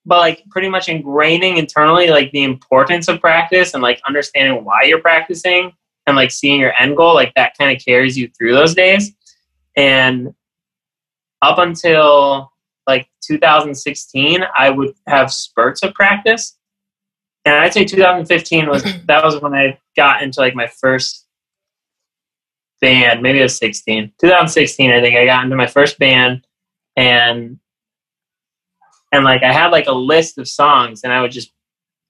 [0.04, 4.82] but like pretty much ingraining internally like the importance of practice and like understanding why
[4.82, 5.70] you're practicing
[6.08, 9.12] and like seeing your end goal, like that kind of carries you through those days.
[9.76, 10.34] And
[11.40, 12.50] up until
[12.88, 16.58] like 2016, I would have spurts of practice.
[17.44, 21.26] And I'd say 2015 was that was when I got into like my first
[22.80, 23.22] band.
[23.22, 24.14] Maybe it was 16.
[24.20, 26.44] 2016, I think I got into my first band,
[26.96, 27.58] and
[29.12, 31.52] and like I had like a list of songs, and I would just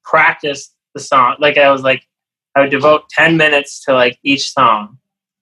[0.03, 1.35] practice the song.
[1.39, 2.07] Like I was like,
[2.55, 4.97] I would devote 10 minutes to like each song,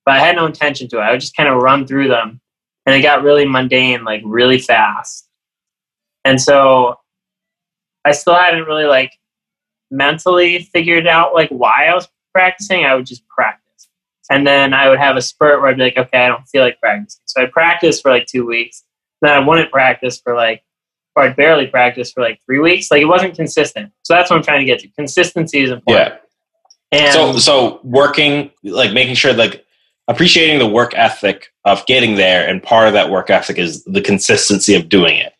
[0.05, 1.01] but I had no intention to it.
[1.01, 2.41] I would just kind of run through them,
[2.85, 5.27] and it got really mundane, like really fast.
[6.25, 6.99] And so
[8.05, 9.11] I still hadn't really like
[9.91, 12.85] mentally figured out like why I was practicing.
[12.85, 13.61] I would just practice.
[14.29, 16.63] And then I would have a spurt where I'd be like, okay, I don't feel
[16.63, 17.21] like practicing.
[17.25, 18.83] So I'd practice for like two weeks.
[19.21, 20.63] Then I wouldn't practice for like,
[21.15, 22.89] or I'd barely practice for like three weeks.
[22.91, 23.91] Like it wasn't consistent.
[24.03, 24.87] So that's what I'm trying to get to.
[24.89, 26.15] Consistency is important.
[26.91, 29.65] yeah And so so working like making sure like
[30.07, 34.01] appreciating the work ethic of getting there, and part of that work ethic is the
[34.01, 35.33] consistency of doing it.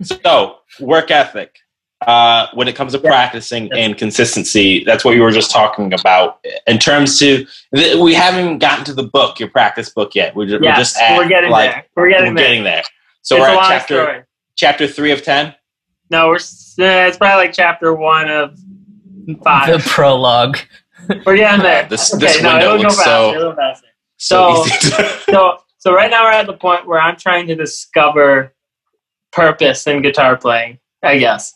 [0.24, 1.58] So, work ethic.
[2.04, 6.44] Uh, when it comes to practicing and consistency, that's what you were just talking about.
[6.66, 7.46] In terms to,
[8.00, 10.34] we haven't gotten to the book, your practice book yet.
[10.34, 11.86] We're, just, Yes, we're just at, we're getting like, there.
[11.94, 12.46] We're getting we're there.
[12.48, 12.82] getting there.
[13.20, 14.22] So it's we're at chapter story.
[14.56, 15.54] Chapter three of ten.
[16.10, 18.58] No, we're s- uh, it's probably like chapter one of
[19.42, 19.72] five.
[19.82, 20.58] The prologue.
[21.26, 21.86] we're getting there.
[21.88, 23.10] This okay, this no, window it'll go looks faster.
[23.10, 23.86] so It'll go faster.
[24.18, 24.90] so So- easy.
[24.90, 28.54] To, so so right now we're at the point where I'm trying to discover
[29.32, 30.78] purpose in guitar playing.
[31.02, 31.54] I guess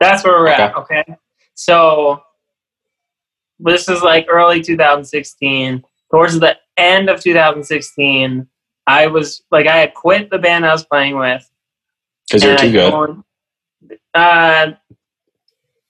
[0.00, 0.74] that's where we're at.
[0.76, 1.04] Okay,
[1.54, 2.22] so
[3.58, 5.82] this is like early 2016.
[6.10, 8.46] Towards the end of 2016,
[8.86, 11.47] I was like I had quit the band I was playing with.
[12.28, 13.22] Because you're too good.
[14.14, 14.72] Uh,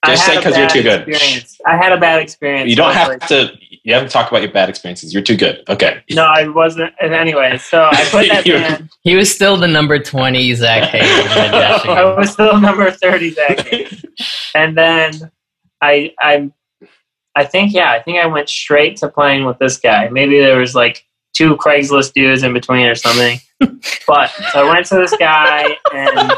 [0.07, 1.09] Just say because you're too good.
[1.09, 1.61] experience.
[1.67, 2.71] I had a bad experience.
[2.71, 3.59] You don't so I was have like, to.
[3.85, 5.15] You haven't talked about your bad experiences.
[5.15, 5.63] You're too good.
[5.69, 6.03] Okay.
[6.11, 6.93] No, I wasn't.
[7.01, 8.91] and Anyway, so I put that You're- band.
[9.03, 11.03] He was still the number 20 Zach Hayes.
[11.03, 11.09] in.
[11.91, 13.89] I was still number thirty that game,
[14.55, 15.31] and then
[15.81, 16.51] I I
[17.35, 20.09] I think yeah, I think I went straight to playing with this guy.
[20.11, 21.05] Maybe there was like
[21.39, 23.39] two Craigslist dudes in between or something.
[24.07, 26.31] But so I went to this guy and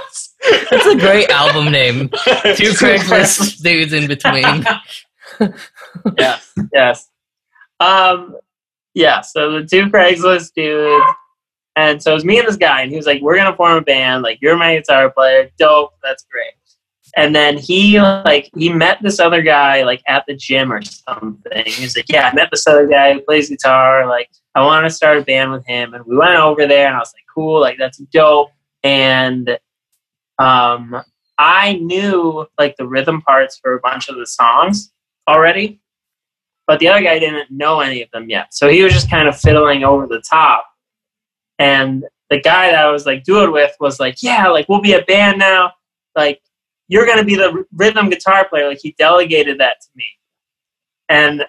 [0.70, 2.08] That's a great album name.
[2.08, 4.64] Two Craigslist dudes in between.
[6.18, 7.08] yes, yes.
[7.78, 8.36] Um,
[8.94, 9.20] yeah.
[9.20, 11.04] So the two Craigslist dudes,
[11.76, 13.76] and so it was me and this guy, and he was like, "We're gonna form
[13.76, 14.22] a band.
[14.22, 15.50] Like, you're my guitar player.
[15.58, 15.92] Dope.
[16.02, 16.54] That's great."
[17.16, 21.64] And then he like he met this other guy like at the gym or something.
[21.66, 24.06] He's like, "Yeah, I met this other guy who plays guitar.
[24.06, 26.96] Like, I want to start a band with him." And we went over there, and
[26.96, 27.60] I was like, "Cool.
[27.60, 28.50] Like, that's dope."
[28.82, 29.58] And
[30.38, 31.02] um,
[31.38, 34.92] I knew like the rhythm parts for a bunch of the songs
[35.28, 35.80] already,
[36.66, 38.54] but the other guy didn't know any of them yet.
[38.54, 40.66] So he was just kind of fiddling over the top.
[41.58, 44.94] And the guy that I was like doing with was like, "Yeah, like we'll be
[44.94, 45.72] a band now.
[46.16, 46.40] Like
[46.90, 50.04] you're gonna be the rhythm guitar player." Like he delegated that to me,
[51.08, 51.46] and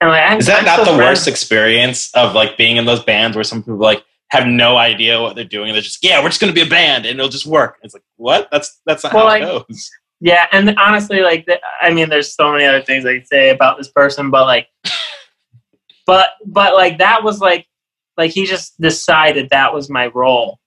[0.00, 2.76] and like I'm, Is that I'm not still the friends- worst experience of like being
[2.76, 5.82] in those bands where some people like have no idea what they're doing and they're
[5.82, 7.78] just yeah we're just gonna be a band and it'll just work.
[7.82, 8.48] It's like what?
[8.50, 9.90] That's that's not Well, how like- it goes.
[10.20, 13.50] Yeah, and honestly, like, the, I mean, there's so many other things I could say
[13.50, 14.66] about this person, but like,
[16.06, 17.68] but but like that was like,
[18.16, 20.58] like he just decided that was my role,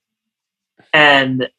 [0.94, 1.50] and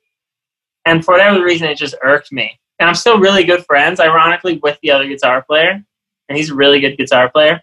[0.84, 2.58] and for whatever reason, it just irked me.
[2.78, 5.82] And I'm still really good friends, ironically, with the other guitar player,
[6.28, 7.62] and he's a really good guitar player.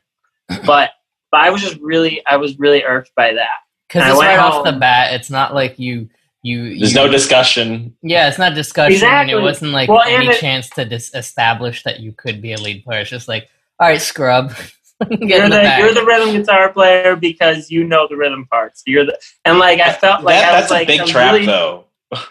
[0.65, 0.91] But
[1.31, 3.49] but I was just really, I was really irked by that.
[3.87, 6.09] Because it's went right off the bat, it's not like you.
[6.41, 7.93] You, There's you, no discussion.
[8.01, 8.93] Yeah, it's not discussion.
[8.93, 9.33] Exactly.
[9.37, 12.57] It wasn't like Well, any it- chance to dis- establish that you could be a
[12.57, 13.01] lead player.
[13.01, 14.53] It's just like, all right, scrub.
[15.09, 18.83] You're the, the, you're the rhythm guitar player because you know the rhythm parts.
[18.85, 21.33] You're the and like I felt like that, I that's was like a big trap
[21.33, 21.85] really- though.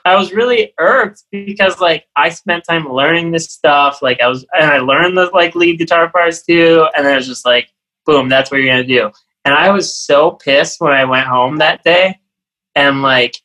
[0.05, 4.03] I was really irked because like I spent time learning this stuff.
[4.03, 6.87] Like I was, and I learned the like lead guitar parts too.
[6.97, 7.69] And then it was just like,
[8.05, 9.11] boom, that's what you're gonna do.
[9.45, 12.19] And I was so pissed when I went home that day,
[12.75, 13.37] and like,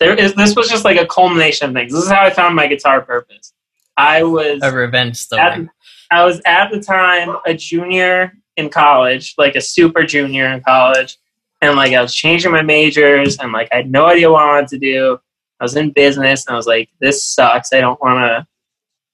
[0.00, 1.92] there is this was just like a culmination of things.
[1.92, 3.52] This is how I found my guitar purpose.
[3.96, 5.40] I was a revenge story.
[5.40, 5.60] at,
[6.10, 11.18] I was at the time a junior in college, like a super junior in college,
[11.60, 14.54] and like I was changing my majors, and like I had no idea what I
[14.54, 15.20] wanted to do.
[15.62, 17.72] I was in business, and I was like, "This sucks.
[17.72, 18.44] I don't want to."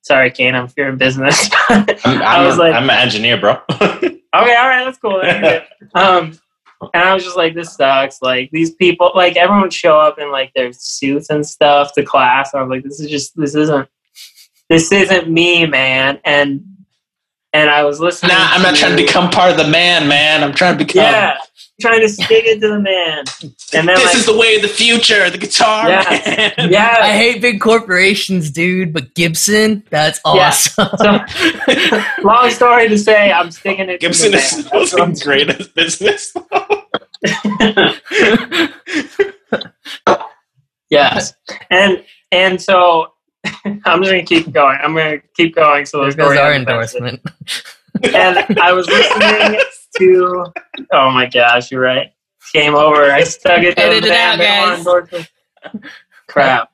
[0.01, 1.51] Sorry, Kane, I'm here in business.
[1.69, 3.59] I'm, I I'm, was like- I'm an engineer, bro.
[3.73, 5.21] okay, all right, that's cool.
[5.95, 6.39] Um,
[6.95, 8.23] and I was just like, this sucks.
[8.23, 12.03] Like these people, like everyone would show up in like their suits and stuff to
[12.03, 12.55] class.
[12.55, 13.87] I was like, this is just, this isn't,
[14.71, 16.19] this isn't me, man.
[16.25, 16.63] And
[17.53, 18.31] and I was listening.
[18.31, 20.43] nah, I'm not trying to become part of the man, man.
[20.45, 21.03] I'm trying to become.
[21.03, 21.37] Yeah,
[21.81, 23.25] trying to stick it to the man.
[23.73, 25.31] And then this like, is the way of the future.
[25.31, 26.53] The guitar, Yeah.
[26.59, 26.71] man.
[26.71, 30.33] yeah, I hate big corporations, dude, but Gibson, that's Yeah.
[30.33, 30.89] awesome.
[32.25, 34.01] long story to say, I'm sticking it.
[34.01, 34.63] Gibson to the is man.
[34.65, 36.35] supposed That's what I'm to be great at business.
[40.91, 41.35] Yes,
[41.71, 43.13] and and so
[43.85, 44.79] I'm just gonna keep going.
[44.83, 45.87] I'm gonna keep going.
[45.87, 47.21] So there the goes our endorsement.
[48.03, 49.61] And I was listening
[49.99, 50.47] to.
[50.93, 52.13] Oh my gosh, you're right.
[52.53, 53.11] Game over.
[53.11, 53.77] I stuck it.
[53.77, 54.79] to Edit the it out, man.
[54.79, 55.29] They don't guys.
[56.29, 56.71] Crap.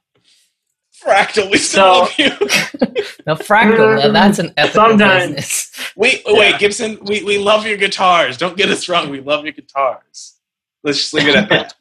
[1.03, 2.31] Fractal, we still So- love you.
[3.27, 5.35] Now, Fractal, now mm, that's an ethical Sometimes.
[5.35, 5.93] business.
[5.97, 8.37] Wait, wait, Gibson, we, we love your guitars.
[8.37, 9.09] Don't get us wrong.
[9.09, 10.35] We love your guitars.
[10.83, 11.75] Let's just leave it at that.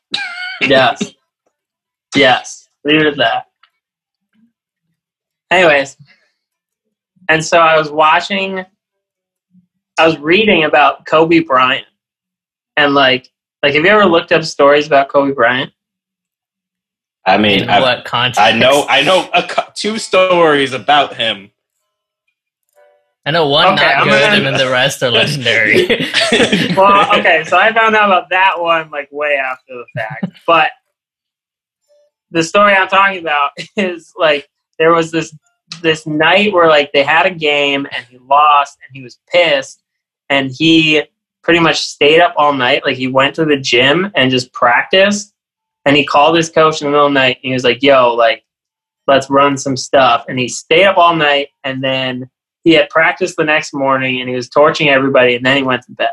[0.62, 1.12] Yes.
[2.16, 2.70] Yes.
[2.86, 3.48] Leave it at that.
[5.54, 5.98] Anyways,
[7.30, 8.66] and so I was watching,
[10.00, 11.86] I was reading about Kobe Bryant
[12.76, 13.30] and like
[13.62, 15.72] Like, have you ever looked up stories about Kobe Bryant?
[17.26, 18.42] I mean, In I, what context?
[18.42, 21.52] I know, I know a, two stories about him.
[23.26, 25.86] I know one Okay, not I'm good, gonna- and the rest are legendary.
[26.76, 30.26] well, okay, so I found out about that one like way after the fact.
[30.48, 30.72] But
[32.32, 34.50] the story I'm talking about is like
[34.80, 35.36] there was this
[35.82, 39.82] this night where like they had a game and he lost and he was pissed
[40.30, 41.04] and he
[41.42, 42.84] pretty much stayed up all night.
[42.86, 45.34] Like he went to the gym and just practiced
[45.86, 47.82] and he called his coach in the middle of the night and he was like,
[47.82, 48.44] Yo, like
[49.08, 50.26] let's run some stuff.
[50.28, 52.30] And he stayed up all night and then
[52.64, 55.84] he had practice the next morning and he was torching everybody and then he went
[55.84, 56.12] to bed.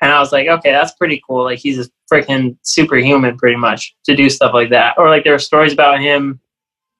[0.00, 1.44] And I was like, okay, that's pretty cool.
[1.44, 4.94] Like he's a freaking superhuman pretty much to do stuff like that.
[4.98, 6.40] Or like there were stories about him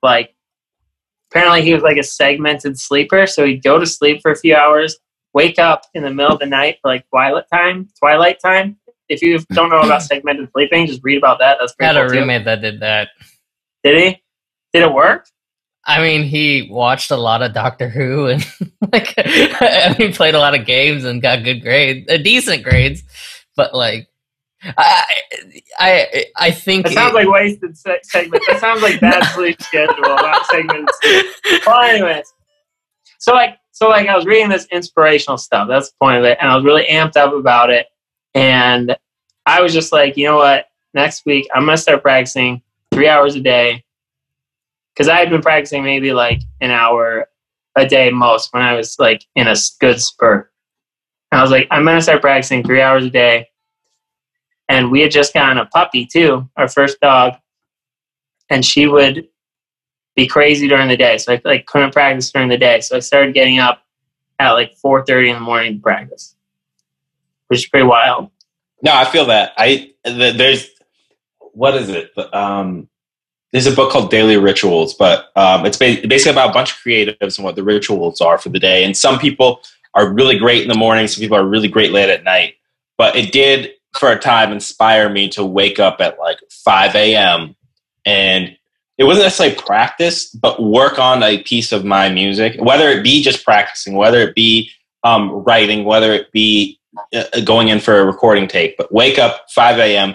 [0.03, 0.34] like
[1.35, 4.55] apparently he was like a segmented sleeper, so he'd go to sleep for a few
[4.55, 4.97] hours,
[5.33, 8.77] wake up in the middle of the night for like twilight time twilight time.
[9.09, 11.59] If you don't know about segmented sleeping, just read about that.
[11.61, 12.33] That's pretty I had pretty a cool too.
[12.33, 13.09] roommate that did that.
[13.83, 14.23] Did he?
[14.73, 15.27] Did it work?
[15.87, 18.43] I mean, he watched a lot of Doctor Who and
[18.93, 23.03] like, I mean, played a lot of games and got good grades, uh, decent grades.
[23.57, 24.09] But like,
[24.79, 25.05] I,
[25.79, 28.43] I, I think That sounds it- like wasted se- segment.
[28.49, 30.19] That sounds like bad sleep schedule,
[30.51, 31.27] segmented sleep.
[31.67, 32.33] Well, anyways,
[33.19, 35.69] so like, so like, I was reading this inspirational stuff.
[35.69, 37.87] That's the point of it, and I was really amped up about it.
[38.35, 38.97] And
[39.47, 40.67] I was just like, you know what?
[40.95, 42.63] Next week, I'm gonna start practicing
[42.93, 43.85] three hours a day
[44.95, 47.29] because I had been practicing maybe like an hour
[47.77, 50.53] a day most when I was like in a good spurt.
[51.33, 53.49] And I was like, I'm gonna start practicing three hours a day.
[54.69, 57.35] And we had just gotten a puppy too, our first dog,
[58.49, 59.29] and she would
[60.17, 61.19] be crazy during the day.
[61.19, 62.81] So I like couldn't practice during the day.
[62.81, 63.83] So I started getting up
[64.39, 66.35] at like 4:30 in the morning to practice,
[67.49, 68.31] which is pretty wild.
[68.83, 69.53] No, I feel that.
[69.59, 70.69] I th- there's
[71.39, 72.13] what is it?
[72.35, 72.89] Um,
[73.53, 76.79] there's a book called Daily Rituals, but um, it's ba- basically about a bunch of
[76.79, 78.85] creatives and what the rituals are for the day.
[78.85, 79.61] And some people
[79.95, 82.55] are really great in the morning, some people are really great late at night.
[82.99, 87.57] But it did for a time inspire me to wake up at like 5 a.m.
[88.05, 88.57] and
[88.97, 93.23] it wasn't necessarily practice, but work on a piece of my music, whether it be
[93.23, 94.71] just practicing, whether it be
[95.03, 96.79] um, writing, whether it be
[97.15, 100.15] uh, going in for a recording take, but wake up 5 a.m.,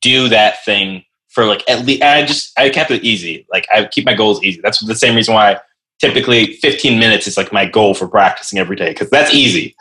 [0.00, 3.46] do that thing for like at least, I just, I kept it easy.
[3.52, 4.60] Like I keep my goals easy.
[4.62, 5.60] That's the same reason why
[6.00, 9.76] typically 15 minutes is like my goal for practicing every day because that's easy.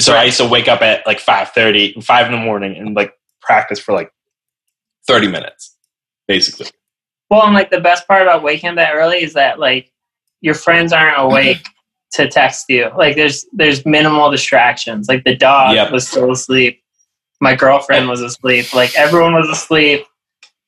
[0.00, 3.12] So I used to wake up at like 5.30, 5 in the morning and like
[3.40, 4.10] practice for like
[5.06, 5.76] 30 minutes,
[6.26, 6.66] basically.
[7.30, 9.90] Well, and like the best part about waking up that early is that like
[10.40, 11.66] your friends aren't awake
[12.12, 12.90] to text you.
[12.96, 15.08] Like there's there's minimal distractions.
[15.08, 15.92] Like the dog Yep.
[15.92, 16.82] was still asleep.
[17.40, 18.72] My girlfriend was asleep.
[18.74, 20.04] Like everyone was asleep,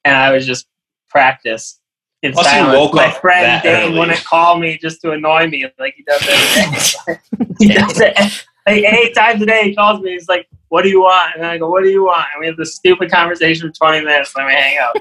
[0.05, 0.67] and I was just
[1.09, 1.79] practice
[2.23, 2.79] in Plus, you silence.
[2.79, 3.99] woke My up friend that Dane early.
[3.99, 6.27] wouldn't call me just to annoy me like he does
[7.07, 7.21] every day.
[7.61, 9.69] he does it like eight times a day.
[9.71, 10.13] He calls me.
[10.13, 12.47] He's like, "What do you want?" And I go, "What do you want?" And we
[12.47, 14.33] have this stupid conversation for twenty minutes.
[14.37, 14.97] And then we hang up.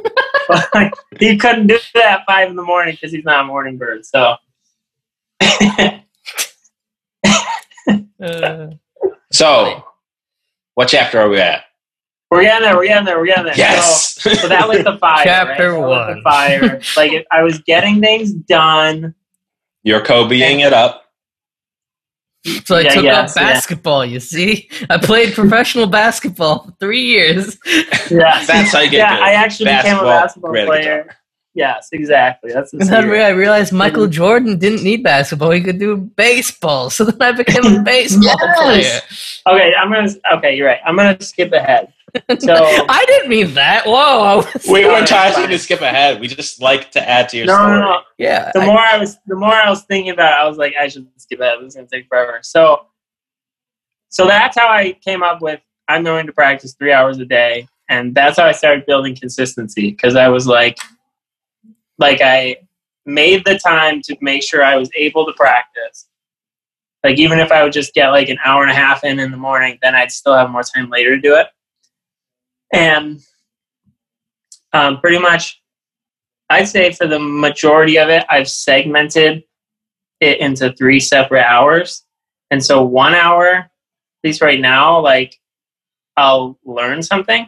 [0.47, 3.47] but like, he couldn't do that at five in the morning because he's not a
[3.47, 4.05] morning bird.
[4.05, 4.35] So
[8.21, 8.67] Uh,
[9.31, 9.83] So,
[10.75, 11.65] what chapter are we at?
[12.31, 12.75] we're getting there.
[12.77, 13.19] We're getting there.
[13.19, 13.57] We're getting there.
[13.57, 14.15] Yes.
[14.21, 15.23] So, so that was the fire.
[15.23, 15.81] Chapter right?
[15.81, 16.21] That was the one.
[16.23, 16.81] fire.
[16.97, 19.13] Like if I was getting things done.
[19.83, 21.02] You're Kobeing it up.
[22.65, 23.53] So I Yeah, took yes, up yeah.
[23.53, 24.05] basketball.
[24.05, 27.57] You see, I played professional basketball for three years.
[28.11, 28.43] Yeah.
[28.45, 29.23] That's how you get yeah, good.
[29.23, 31.15] I actually became a Basketball, basketball great at player.
[31.55, 32.51] Yes, exactly.
[32.51, 33.21] That's the And then secret.
[33.21, 36.89] I realized Michael Jordan didn't need basketball; he could do baseball.
[36.93, 38.35] So then I became a baseball
[38.77, 39.41] Yes!
[39.47, 40.09] Okay, I'm gonna.
[40.37, 40.79] Okay, you're right.
[40.85, 41.93] I'm gonna skip ahead.
[42.13, 42.39] Player.
[42.39, 42.53] So
[42.89, 43.85] I didn't mean that.
[43.85, 44.43] Whoa!
[44.71, 46.19] We weren't trying to skip ahead.
[46.19, 47.69] We just like to add to your no, story.
[47.71, 48.01] no, no.
[48.17, 48.51] yeah.
[48.53, 50.73] The I- more I was, the more I was thinking about, it, I was like,
[50.79, 51.59] I should skip ahead.
[51.59, 52.39] This is gonna take forever.
[52.43, 52.85] So,
[54.09, 55.59] so that's how I came up with.
[55.87, 59.91] I'm going to practice three hours a day, and that's how I started building consistency
[59.91, 60.77] because I was like,
[61.97, 62.57] like I
[63.05, 66.07] made the time to make sure I was able to practice.
[67.03, 69.31] Like even if I would just get like an hour and a half in in
[69.31, 71.47] the morning, then I'd still have more time later to do it.
[72.73, 73.21] And
[74.73, 75.61] um, pretty much,
[76.49, 79.43] I'd say for the majority of it, I've segmented
[80.19, 82.03] it into three separate hours.
[82.51, 83.69] And so one hour, at
[84.23, 85.39] least right now, like
[86.17, 87.47] I'll learn something.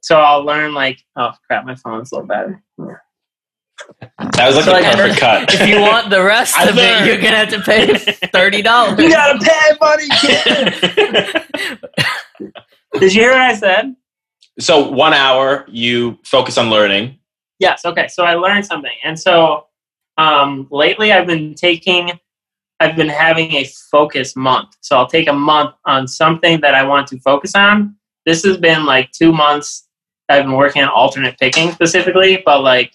[0.00, 2.56] So I'll learn like oh crap, my phone's low battery.
[4.18, 5.52] That was like So, a like, perfect cut.
[5.54, 7.94] If you want the rest I of it, you're gonna have to pay
[8.28, 8.98] thirty dollars.
[8.98, 10.74] You gotta pay money, kid.
[13.00, 13.94] Did you hear what I said?
[14.58, 17.18] so one hour, you focus on learning.
[17.58, 17.84] Yes.
[17.84, 18.08] Okay.
[18.08, 19.66] So I learned something, and so
[20.18, 22.12] um, lately I've been taking,
[22.80, 24.76] I've been having a focus month.
[24.80, 27.96] So I'll take a month on something that I want to focus on.
[28.26, 29.88] This has been like two months.
[30.28, 32.92] I've been working on alternate picking specifically, but like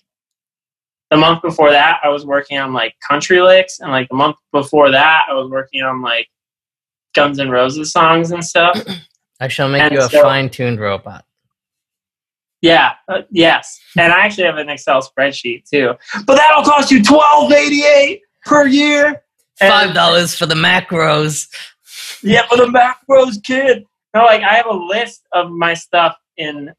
[1.10, 4.38] the month before that, I was working on like country licks, and like the month
[4.52, 6.28] before that, I was working on like
[7.16, 8.80] Guns N' Roses songs and stuff.
[9.40, 11.24] I shall make And you a so- fine-tuned robot.
[12.62, 15.94] Yeah, uh, yes, and I actually have an Excel spreadsheet too.
[16.26, 19.22] But that'll cost you twelve eighty eight per year.
[19.62, 21.48] And- Five dollars for the macros.
[22.24, 23.86] Yeah, for the macros, kid.
[24.16, 26.72] No, like I have a list of my stuff in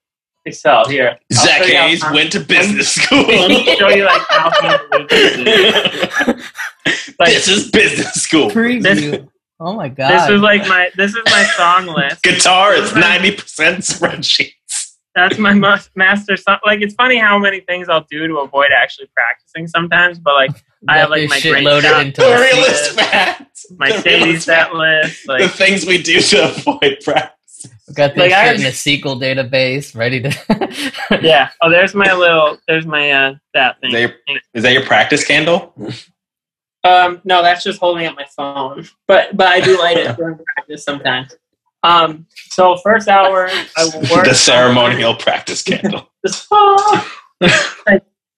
[0.45, 1.19] Excel here.
[1.33, 3.23] I'll Zach show you how- went to business school.
[3.23, 7.15] Let me show you like how convoluted this is.
[7.19, 8.51] Like this is business school.
[8.51, 9.29] Preview.
[9.61, 10.11] oh my god.
[10.29, 12.23] this is like my this is my song list.
[12.23, 14.53] Guitar is ninety percent spreadsheets.
[15.15, 16.59] That's my mus- master song.
[16.65, 20.19] Like it's funny how many things I'll do to avoid actually practicing sometimes.
[20.21, 20.51] But like
[20.87, 22.03] I have, like, my shit loaded stuff.
[22.03, 23.59] into The a realist fact.
[23.77, 24.75] my The Sadie set fact.
[24.75, 27.35] list, the things we do to avoid practice.
[27.87, 31.21] We got this Like, I shit in have- a SQL database ready to.
[31.23, 31.51] yeah.
[31.63, 33.93] Oh, there's my little there's my uh that Is thing.
[33.93, 35.75] that your, is that your practice candle?
[36.85, 38.87] Um, no, that's just holding up my phone.
[39.07, 41.35] But but I do light it during practice sometimes.
[41.83, 46.11] Um, so first hour I will work the ceremonial practice candle.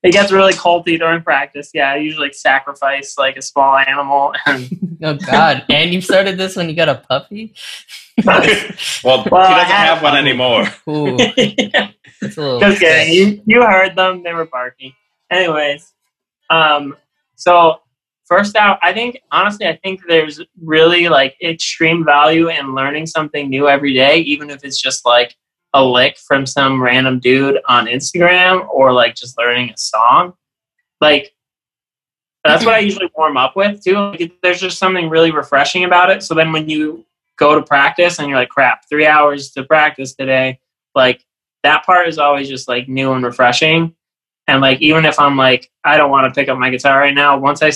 [0.03, 1.71] Like, it gets really culty during practice.
[1.75, 5.65] Yeah, I usually like, sacrifice like a small animal and oh god!
[5.69, 7.55] And you started this when you got a puppy.
[8.25, 8.51] well, he
[9.03, 10.27] Well, I doesn't have have one one.
[10.27, 10.63] anymore.
[10.89, 12.61] Ooh, it's a little.
[12.61, 13.15] Just kidding.
[13.15, 14.23] You you heard them.
[14.23, 14.93] They were barking.
[15.31, 15.93] Anyways,
[16.51, 16.97] um,
[17.37, 17.81] so
[18.27, 23.49] first out, I think honestly, I think there's really like extreme value in learning something
[23.49, 25.35] new every day, even if it's just like
[25.75, 30.35] a lick from some random dude on Instagram or like just learning a song.
[31.01, 31.35] Like
[32.45, 33.95] that's what I usually warm up with too.
[33.95, 36.23] Like, there's just something really refreshing about it.
[36.23, 37.05] So then when you
[37.37, 40.59] go to practice and you're like, crap, three hours to practice today,
[40.95, 41.25] like
[41.63, 43.95] that part is always just like new and refreshing.
[44.47, 47.15] And like even if I'm like I don't want to pick up my guitar right
[47.15, 47.71] now, once I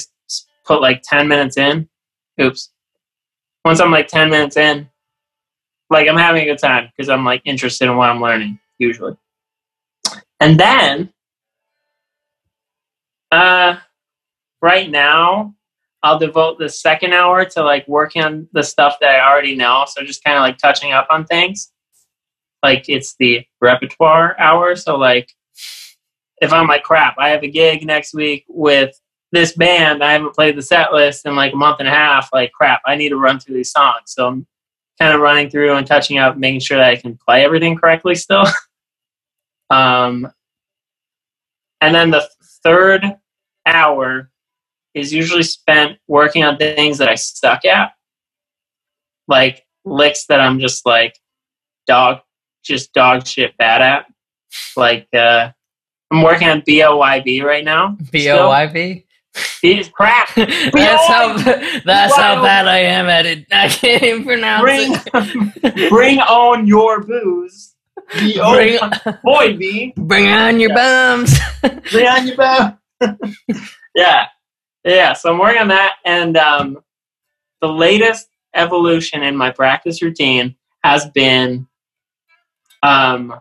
[0.64, 1.88] put like 10 minutes in,
[2.40, 2.70] oops.
[3.64, 4.88] Once I'm like 10 minutes in,
[5.90, 9.16] like I'm having a good time because I'm like interested in what I'm learning usually.
[10.40, 11.12] And then
[13.31, 13.77] uh
[14.62, 15.55] right now
[16.02, 19.85] I'll devote the second hour to like working on the stuff that I already know.
[19.86, 21.73] So just kind of like touching up on things
[22.65, 24.74] like it's the repertoire hour.
[24.74, 25.31] So like
[26.40, 28.98] if I'm like crap, I have a gig next week with
[29.32, 32.31] this band, I haven't played the set list in like a month and a half,
[32.32, 34.05] like crap, I need to run through these songs.
[34.06, 34.47] So I'm
[35.00, 38.14] kind of running through and touching up, making sure that I can play everything correctly
[38.14, 38.44] still.
[39.70, 40.30] um
[41.80, 42.28] and then the
[42.62, 43.04] third
[43.66, 44.30] hour
[44.94, 47.92] is usually spent working on things that I suck at.
[49.26, 51.18] Like licks that I'm just like
[51.86, 52.20] dog
[52.62, 54.06] just dog shit bad at.
[54.76, 55.50] Like uh
[56.10, 57.96] I'm working on BOYB right now.
[58.10, 59.04] B
[59.36, 59.78] O Y B.
[59.78, 60.35] It's crap.
[60.36, 61.36] That's how.
[61.85, 63.47] That's how bad I am at it.
[63.52, 65.90] I can't even pronounce Bring it.
[65.90, 67.74] bring on your booze.
[68.12, 69.93] Bring, B-O- Boy B.
[69.97, 71.39] bring on your bums.
[71.90, 73.36] Bring on your booze.
[73.94, 74.27] yeah.
[74.85, 75.12] Yeah.
[75.15, 76.78] So I'm working on that and um
[77.61, 80.55] the latest evolution in my practice routine
[80.85, 81.66] has been
[82.82, 83.40] um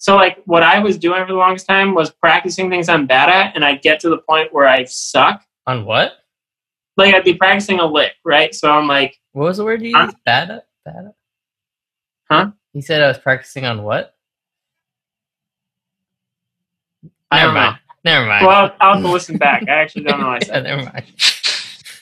[0.00, 3.28] so like what I was doing for the longest time was practicing things I'm bad
[3.28, 5.42] at and I'd get to the point where I suck.
[5.66, 6.14] On what?
[6.96, 8.54] Like I'd be practicing a lick, right?
[8.54, 10.04] So I'm like, What was the word you Huh?
[10.06, 10.16] used?
[10.24, 10.66] Bad at?
[10.86, 11.14] Bad at?
[12.30, 12.50] Huh?
[12.72, 14.14] You said I was practicing on what?
[17.32, 17.78] Never mind.
[18.04, 18.46] Never mind.
[18.46, 19.68] Well, I'll, have to listen back.
[19.68, 20.62] I actually don't know what I Yeah, said.
[20.64, 21.04] never mind.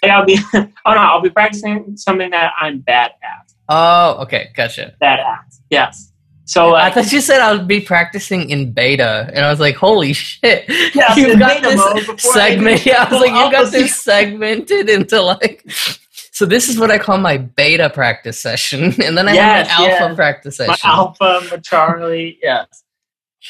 [0.01, 0.63] Like, I'll be oh
[0.95, 3.51] no, I'll be practicing something that I'm bad at.
[3.69, 4.95] Oh, okay, gotcha.
[5.01, 5.41] Bad at.
[5.71, 6.13] Yes.
[6.49, 9.61] So I like thought you said I would be practicing in beta, and I was
[9.61, 10.65] like, "Holy shit!
[10.95, 11.77] Yeah, you got beta
[12.17, 15.65] this segment." I Yeah, I was like, "You got this segmented into like."
[16.31, 19.81] So this is what I call my beta practice session, and then I Yes, have
[19.81, 20.15] an alpha yes.
[20.15, 20.89] practice my session.
[20.91, 22.85] alpha, my Charlie, yes.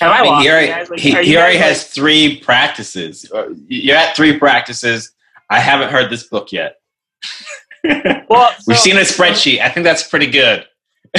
[0.01, 0.89] Have I, I mean, he already, guys?
[0.89, 3.31] Like, he, he already guys, has three practices.
[3.31, 5.13] Uh, You're at three practices.
[5.51, 6.77] I haven't heard this book yet.
[7.85, 9.61] like- well, We've seen a spreadsheet.
[9.61, 10.65] I think that's pretty good.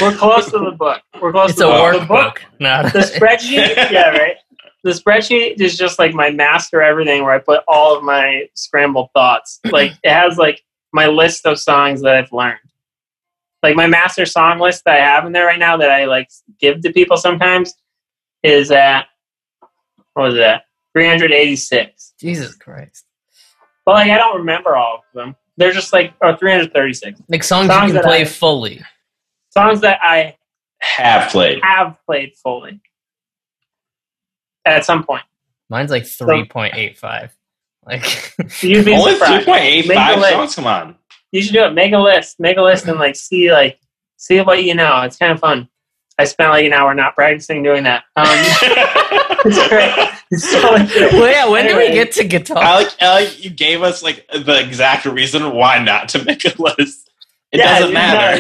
[0.01, 1.01] We're close to the book.
[1.21, 1.99] We're close It's to a the, Oh.
[1.99, 2.39] the book.
[2.39, 4.35] workbook, not The spreadsheet, yeah, right.
[4.83, 9.09] the spreadsheet is just like my master everything where I put all of my scrambled
[9.13, 9.59] thoughts.
[9.71, 10.61] Like it has like
[10.93, 12.59] my list of songs that I've learned.
[13.61, 16.29] Like my master song list that I have in there right now that I like
[16.59, 17.73] give to people sometimes
[18.41, 19.05] is at
[20.13, 20.63] what was that?
[20.93, 22.13] 386.
[22.19, 23.05] Jesus Christ.
[23.85, 25.35] But like I don't remember all of them.
[25.57, 27.21] They're just like or 336.
[27.27, 28.81] Like songs, Songs you can play I- fully.
[29.67, 30.35] Songs that I
[30.81, 31.59] Have played.
[31.63, 32.79] have played fully.
[34.65, 35.23] At some point.
[35.69, 37.31] Mine's like 3.85.
[37.85, 38.33] Like
[38.63, 39.43] You'd be Only surprised.
[39.43, 40.33] three point eight Make five a list.
[40.33, 40.55] songs.
[40.55, 40.95] Come on.
[41.31, 41.73] You should do it.
[41.73, 42.39] Make a list.
[42.39, 43.79] Make a list and like see like
[44.17, 45.01] see what you know.
[45.01, 45.69] It's kind of fun.
[46.17, 48.03] I spent like an hour not practicing doing that.
[48.15, 48.25] Um,
[49.45, 50.09] it's great.
[50.31, 51.13] It's totally great.
[51.13, 52.57] well, yeah, when do we get to guitar?
[52.57, 56.43] I like, I like you gave us like the exact reason why not to make
[56.45, 57.08] a list.
[57.51, 58.39] It Yeah, doesn't matter.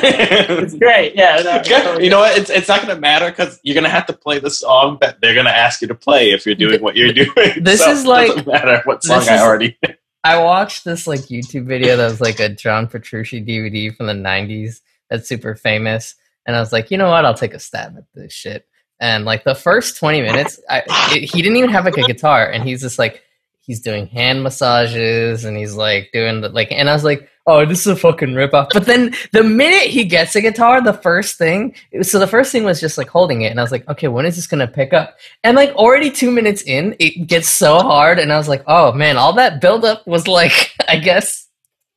[0.63, 1.15] It's great.
[1.15, 1.41] Yeah.
[1.43, 2.37] No, it's totally you know what?
[2.37, 4.97] It's it's not going to matter because you're going to have to play the song
[5.01, 7.29] that they're going to ask you to play if you're doing what you're doing.
[7.63, 9.77] This So is it like- doesn't matter what song I is- already.
[10.23, 14.13] I watched this like YouTube video that was like a John Petrucci DVD from the
[14.13, 16.15] '90s that's super famous,
[16.45, 17.23] and I was like, you know what?
[17.25, 18.67] I'll take a stab at this shit.
[18.99, 20.83] And like the first 20 minutes, I,
[21.15, 23.23] it, he didn't even have like a guitar, and he's just like
[23.69, 27.67] he's doing hand massages and he's like doing the like, and I was like, oh,
[27.67, 28.69] this is a fucking ripoff.
[28.73, 32.63] But then the minute he gets a guitar, the first thing, so the first thing
[32.63, 34.91] was just like holding it, and I was like, okay, when is this gonna pick
[34.91, 35.17] up?
[35.43, 38.91] And like already two minutes in, it gets so hard, and I was like, oh
[38.91, 41.47] man, all that buildup was like, I guess,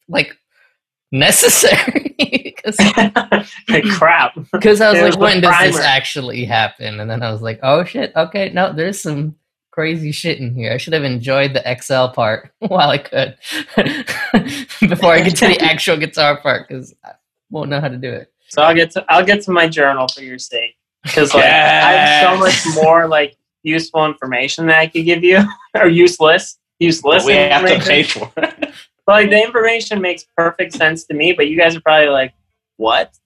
[0.08, 0.36] like
[1.10, 2.10] necessary.
[2.64, 2.76] Because
[3.98, 4.34] crap.
[4.62, 7.00] Cuz i was It like, the when does this actually happen?
[7.00, 9.34] And then I was like, oh shit, okay, no, there's some
[9.72, 10.72] crazy shit in here.
[10.72, 13.36] I should have enjoyed the Excel part while I could
[14.88, 17.12] before I get to the actual guitar part because I
[17.50, 18.32] won't know how to do it.
[18.48, 21.48] So I'll get to I'll get to my journal for your sake because like I
[21.48, 25.42] have so much more like useful information that I could give you
[25.74, 27.24] or useless useless.
[27.24, 28.74] we have to pay for it.
[29.06, 32.34] But like the information makes perfect sense to me, but you guys are probably like,
[32.76, 33.16] what?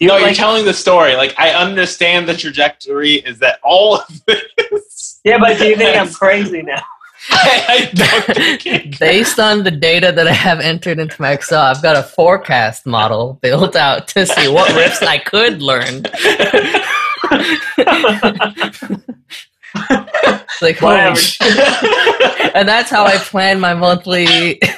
[0.00, 1.16] You no, like, you're telling the story.
[1.16, 4.93] Like I understand the trajectory is that all of this.
[5.24, 6.82] Yeah, but do you think I'm crazy now?
[7.30, 11.80] I don't think Based on the data that I have entered into my Excel, I've
[11.82, 16.04] got a forecast model built out to see what riffs I could learn.
[20.62, 21.16] Like, holy Whatever.
[21.16, 21.58] shit.
[22.54, 24.60] And that's how I plan my monthly.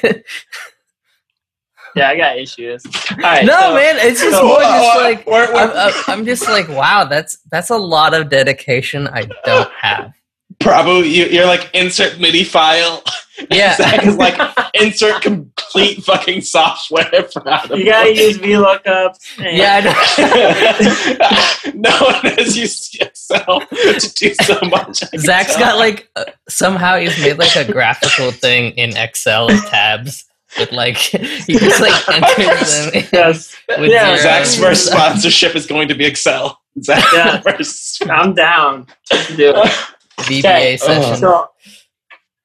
[1.94, 2.84] Yeah, I got issues.
[3.12, 5.58] All right, no, so- man, it's just So, more uh, just uh, like we're- we're-
[5.58, 10.12] I'm, I'm- I'm just like, wow, that's that's a lot of dedication I don't have.
[10.60, 13.02] Prabhu, you, you're like insert MIDI file.
[13.50, 13.76] Yeah.
[13.76, 14.40] Zach is like
[14.72, 19.38] insert complete fucking software for how to you gotta use VLOOKUps.
[19.44, 19.82] and- Yeah,
[20.16, 21.74] I know.
[21.74, 25.02] no one has used Excel to do so much.
[25.04, 25.58] I can Zach's tell.
[25.66, 30.24] got like uh, somehow he's made like a graphical thing in Excel tabs
[30.58, 34.22] with like he just like enters them Yes, with Yeah, zeros.
[34.22, 36.58] Zach's first sponsorship is going to be Excel.
[36.82, 37.40] Zach Yeah.
[37.42, 38.02] first.
[38.08, 39.72] I'm down to do it.
[40.20, 41.16] VBA Okay, session.
[41.16, 41.48] So,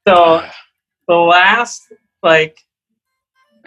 [0.07, 0.45] so
[1.07, 1.81] the last
[2.23, 2.57] like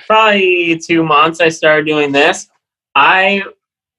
[0.07, 2.49] probably two months I started doing this.
[2.95, 3.43] I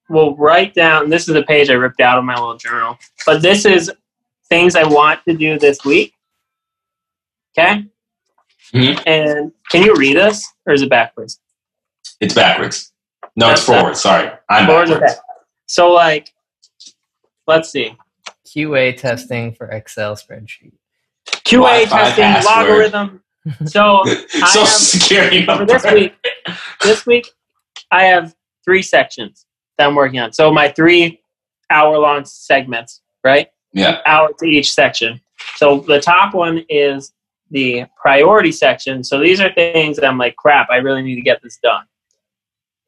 [0.09, 1.09] will write down.
[1.09, 3.91] This is a page I ripped out of my little journal, but this is
[4.49, 6.13] things I want to do this week.
[7.57, 7.85] Okay.
[8.73, 9.01] Mhm.
[9.07, 11.39] And can you read us, or is it backwards?
[12.19, 12.91] It's backwards.
[13.35, 13.97] No, it's That's that- forward.
[13.97, 15.13] Sorry, I'm Forward backwards.
[15.15, 15.23] back?
[15.67, 16.33] So like,
[17.47, 17.95] let's see.
[18.55, 20.73] QA testing for Excel spreadsheet.
[21.27, 22.67] QA Wi-Fi testing password.
[22.69, 23.21] logarithm.
[23.65, 25.65] So I Social have- security for number.
[25.65, 26.13] this week,
[26.83, 27.27] this week
[27.91, 28.33] I have
[28.63, 29.45] three sections
[29.77, 30.31] that I'm working on.
[30.33, 31.21] So my three
[31.69, 33.47] hour long segments, right?
[33.73, 34.01] Yeah.
[34.05, 35.19] Hour to each section.
[35.57, 37.11] So the top one is
[37.51, 39.03] the priority section.
[39.03, 41.83] So these are things that I'm like, crap, I really need to get this done.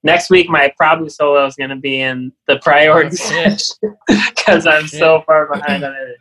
[0.08, 3.76] Next week, my probably solo is going to be in the priority section
[4.08, 6.18] because I'm so far behind on it.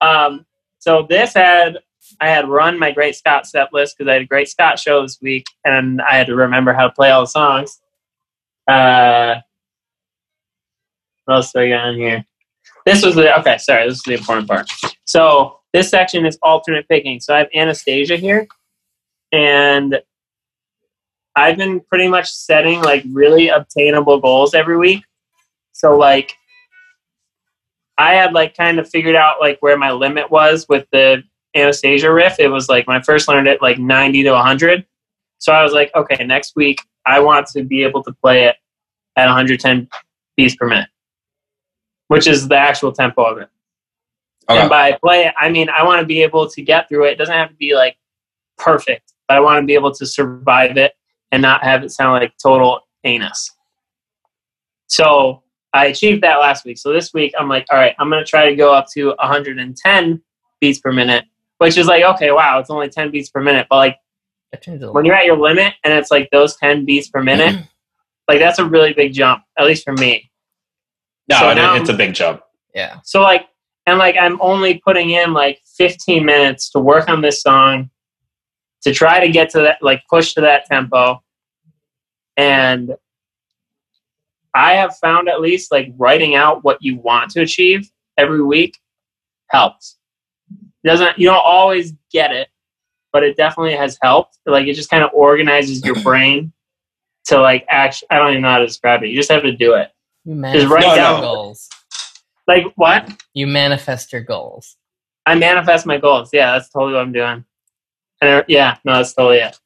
[0.00, 0.44] Um,
[0.80, 1.78] so this had
[2.20, 5.02] I had run my Great Scott set list because I had a Great Scott show
[5.02, 7.80] this week, and I had to remember how to play all the songs.
[8.66, 9.36] Uh,
[11.26, 12.24] what else do I got on here?
[12.84, 13.56] This was the okay.
[13.58, 14.68] Sorry, this is the important part.
[15.04, 17.20] So this section is alternate picking.
[17.20, 18.48] So I have Anastasia here,
[19.30, 20.02] and
[21.34, 25.02] I've been pretty much setting like really obtainable goals every week.
[25.72, 26.34] So like
[27.98, 31.22] I had like kind of figured out like where my limit was with the
[31.54, 32.38] Anastasia riff.
[32.38, 34.86] It was like when I first learned it like 90 to 100.
[35.38, 38.56] So I was like, okay, next week I want to be able to play it
[39.16, 39.88] at 110
[40.36, 40.88] beats per minute,
[42.08, 43.48] which is the actual tempo of it.
[44.48, 44.60] Okay.
[44.60, 47.12] And by play, I mean I want to be able to get through it.
[47.12, 47.96] It doesn't have to be like
[48.58, 50.92] perfect, but I want to be able to survive it
[51.32, 53.50] and not have it sound like total anus.
[54.86, 55.42] So
[55.72, 56.78] I achieved that last week.
[56.78, 60.22] So this week I'm like, all right, I'm gonna try to go up to 110
[60.60, 61.24] beats per minute,
[61.58, 63.96] which is like, okay, wow, it's only 10 beats per minute, but like
[64.52, 64.94] That changes a lot.
[64.94, 67.64] when you're at your limit and it's like those 10 beats per minute,
[68.28, 70.30] like that's a really big jump, at least for me.
[71.28, 72.42] No, So it- now- it's a big jump.
[72.74, 72.98] yeah.
[73.04, 73.46] So like,
[73.86, 77.90] and like I'm only putting in like 15 minutes to work on this song,
[78.82, 81.22] to try to get to that, like push to that tempo,
[82.36, 82.94] and
[84.54, 88.78] I have found at least like writing out what you want to achieve every week
[89.48, 89.96] helps.
[90.84, 92.48] It doesn't you don't always get it,
[93.12, 94.38] but it definitely has helped.
[94.46, 96.52] Like it just kind of organizes your brain
[97.26, 98.08] to like actually.
[98.10, 99.08] I don't even know how to describe it.
[99.08, 99.90] You just have to do it.
[100.24, 101.68] You manifest write your down- goals.
[102.48, 103.08] Like what?
[103.34, 104.76] You manifest your goals.
[105.24, 106.30] I manifest my goals.
[106.32, 107.44] Yeah, that's totally what I'm doing.
[108.22, 109.58] And yeah, no, that's totally it.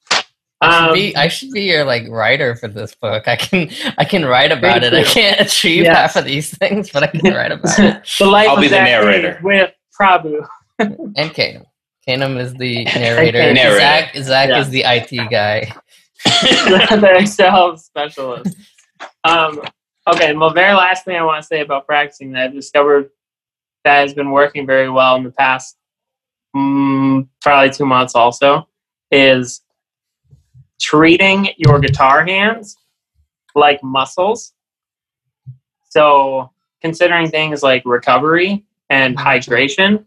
[0.63, 3.29] I should, Um, be, I should be your like writer for this book.
[3.29, 3.69] I can
[3.99, 4.95] I can write about Thank it.
[4.95, 5.97] I can't achieve Yes.
[5.97, 8.03] half of these things, but I can write about it.
[8.19, 9.39] the life I'll be the narrator.
[9.43, 9.71] With
[10.01, 10.47] Prabhu.
[10.79, 11.67] And Kanum.
[12.09, 13.39] Kanum is the narrator.
[13.39, 13.53] Okay.
[13.53, 13.79] Narrator.
[13.79, 14.61] Zach Zach Yeah.
[14.61, 15.71] is the IT guy.
[16.25, 18.57] the Excel specialist.
[19.25, 19.61] Um,
[20.07, 23.11] okay, well, very last thing I want to say about practicing that I've discovered
[23.85, 25.77] that has been working very well in the past
[26.57, 28.69] mm, probably two months also
[29.11, 29.63] is
[30.81, 32.77] treating your guitar hands
[33.55, 34.53] like muscles.
[35.89, 36.51] So,
[36.83, 40.05] considering things like recovery and hydration,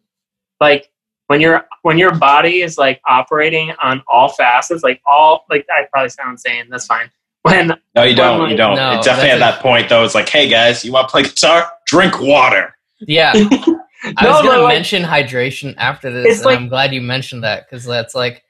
[0.62, 0.90] like
[1.28, 5.86] when your when your body is like operating on all facets, like all like I
[5.92, 6.66] probably sound insane.
[6.70, 7.10] That's fine.
[7.42, 8.50] When No, you don't.
[8.50, 8.76] You don't.
[8.76, 10.04] No, it's definitely at that's that point though.
[10.04, 11.72] It's like, hey guys, you want to play guitar?
[11.88, 12.76] Drink water.
[13.00, 13.34] Yeah.
[14.04, 17.44] I No, was gonna like- mention hydration after this, and like- I'm glad you mentioned
[17.44, 18.44] that because that's like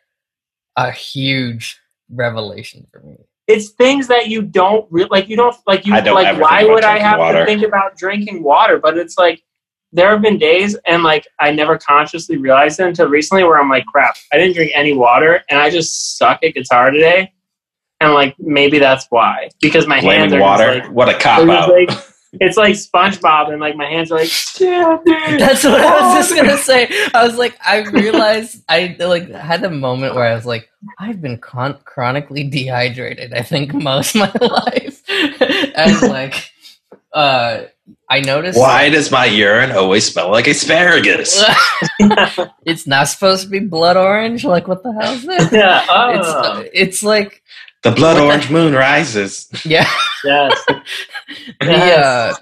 [0.78, 1.80] a huge
[2.12, 3.16] revelation for me.
[3.48, 6.64] it's things that you don't re- like you don't like you I don't like why
[6.64, 7.40] would i have water.
[7.40, 9.44] to think about drinking water but it's like
[9.92, 13.70] there have been days and like i never consciously realized it until recently where i'm
[13.70, 17.32] like crap i didn't drink any water and i just suck at guitar today
[18.02, 20.74] and like maybe that's why because my hands Blaming are water.
[20.78, 22.06] just, like, what a cop they're out.
[22.42, 24.30] Just, like it's like SpongeBob, and like my hands are like.
[24.60, 26.88] That's what I was just gonna say.
[27.14, 30.70] I was like, I realized I like had a moment where I was like,
[31.00, 33.34] I've been con- chronically dehydrated.
[33.34, 36.52] I think most of my life, and like,
[37.14, 37.64] uh,
[38.10, 41.44] I noticed Why does my urine always smell like asparagus?
[42.66, 44.44] it's not supposed to be blood orange.
[44.44, 45.52] Like, what the hell is this?
[45.52, 45.86] yeah.
[45.90, 47.42] Oh, It's it's like
[47.84, 49.48] The blood What the- orange moon rises.
[49.66, 49.90] yeah.
[50.24, 50.66] yes.
[51.62, 52.34] the uh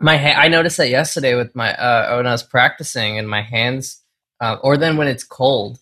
[0.00, 3.42] my ha- I noticed that yesterday with my uh when I was practicing and my
[3.42, 4.00] hands
[4.40, 5.78] uh, or then when it's cold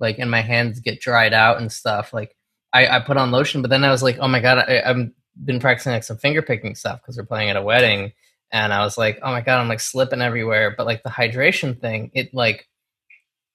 [0.00, 2.34] like and my hands get dried out and stuff like
[2.72, 5.10] I, I put on lotion but then I was like oh my god I, I've
[5.44, 8.12] been practicing like some finger picking stuff because we're playing at a wedding
[8.50, 11.80] and I was like oh my god I'm like slipping everywhere but like the hydration
[11.80, 12.66] thing it like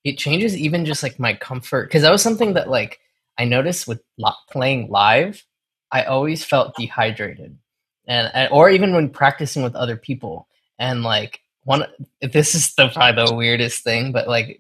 [0.05, 2.99] it changes even just like my comfort because that was something that like
[3.37, 4.01] I noticed with
[4.49, 5.43] playing live
[5.91, 7.57] I always felt dehydrated.
[8.07, 10.47] And, and or even when practicing with other people.
[10.77, 11.85] And like one
[12.21, 14.59] this is the probably the weirdest thing but like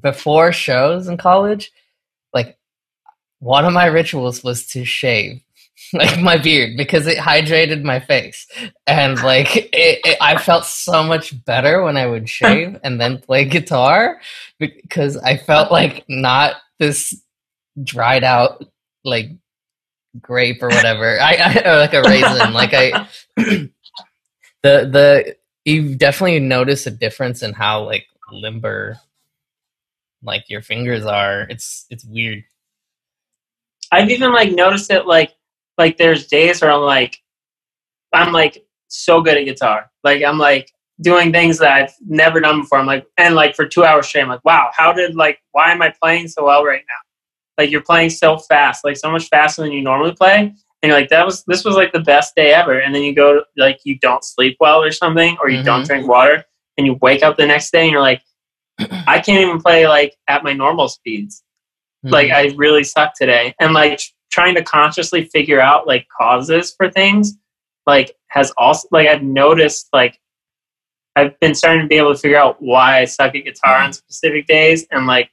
[0.00, 1.70] before shows in college
[2.32, 2.56] like
[3.40, 5.42] one of my rituals was to shave
[5.92, 8.46] like my beard because it hydrated my face.
[8.86, 13.18] And like it, it, i felt so much better when i would shave and then
[13.18, 14.20] play guitar
[14.58, 17.22] because i felt like not this
[17.82, 18.64] dried out
[19.04, 19.30] like
[20.20, 21.18] grape or whatever.
[21.20, 22.52] I, I or like a raisin.
[22.52, 23.70] like I the
[24.62, 29.00] the you definitely notice a difference in how like limber
[30.22, 31.46] like your fingers are.
[31.48, 32.44] It's it's weird.
[33.92, 35.34] I've even like noticed it like
[35.78, 37.22] like there's days where I'm like
[38.12, 39.90] I'm like so good at guitar.
[40.04, 42.78] Like I'm like doing things that I've never done before.
[42.78, 45.70] I'm like and like for two hours straight, I'm like, wow, how did like why
[45.70, 47.05] am I playing so well right now?
[47.58, 50.52] Like you're playing so fast, like so much faster than you normally play.
[50.82, 52.78] And you're like, that was this was like the best day ever.
[52.80, 55.86] And then you go like you don't sleep well or something, or you don't Mhm.
[55.86, 56.44] drink water,
[56.76, 58.22] and you wake up the next day and you're like,
[59.06, 61.42] I can't even play like at my normal speeds
[62.04, 62.52] like Mm-hmm.
[62.52, 64.00] I really suck today, and like
[64.30, 67.34] trying to consciously figure out like causes for things,
[67.86, 70.20] like has also like I've noticed like
[71.16, 73.92] I've been starting to be able to figure out why I suck at guitar on
[73.92, 75.30] specific days, and like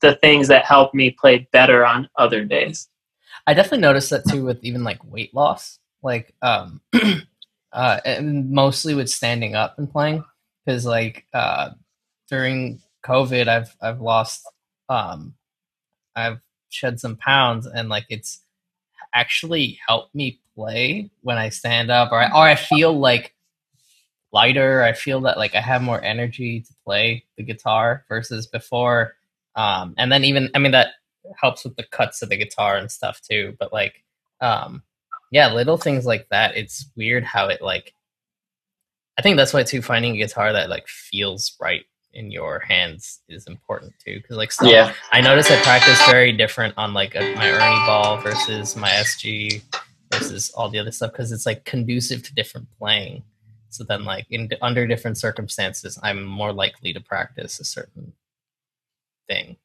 [0.00, 2.88] the things that help me play better on other days.
[3.46, 6.80] I definitely noticed that too with even like weight loss, like um,
[7.72, 10.24] uh, and mostly with standing up and playing,
[10.64, 11.70] because like uh,
[12.28, 14.48] during COVID, I've I've lost,
[14.88, 15.34] um,
[16.14, 18.40] I've shed some pounds, and like it's
[19.14, 23.34] actually helped me play when I stand up, or I, or I feel like
[24.32, 24.82] lighter.
[24.82, 29.16] I feel that like I have more energy to play the guitar versus before.
[29.56, 30.88] Um, and then even I mean that
[31.36, 33.56] helps with the cuts of the guitar and stuff too.
[33.58, 34.04] But like,
[34.40, 34.82] um,
[35.30, 36.56] yeah, little things like that.
[36.56, 37.94] It's weird how it like.
[39.18, 43.20] I think that's why too finding a guitar that like feels right in your hands
[43.28, 44.92] is important too because like Yeah.
[45.12, 49.62] I notice I practice very different on like a, my Ernie ball versus my SG
[50.12, 53.22] versus all the other stuff because it's like conducive to different playing.
[53.68, 58.12] So then, like in under different circumstances, I'm more likely to practice a certain
[59.30, 59.56] thing.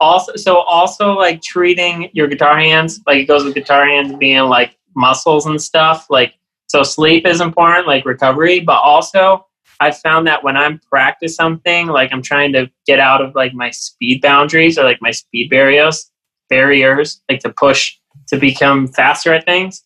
[0.00, 4.42] also so also like treating your guitar hands like it goes with guitar hands being
[4.42, 6.34] like muscles and stuff like
[6.66, 9.46] so sleep is important like recovery but also
[9.80, 13.54] i found that when i'm practice something like i'm trying to get out of like
[13.54, 16.10] my speed boundaries or like my speed barriers
[16.50, 17.96] barriers like to push
[18.26, 19.84] to become faster at things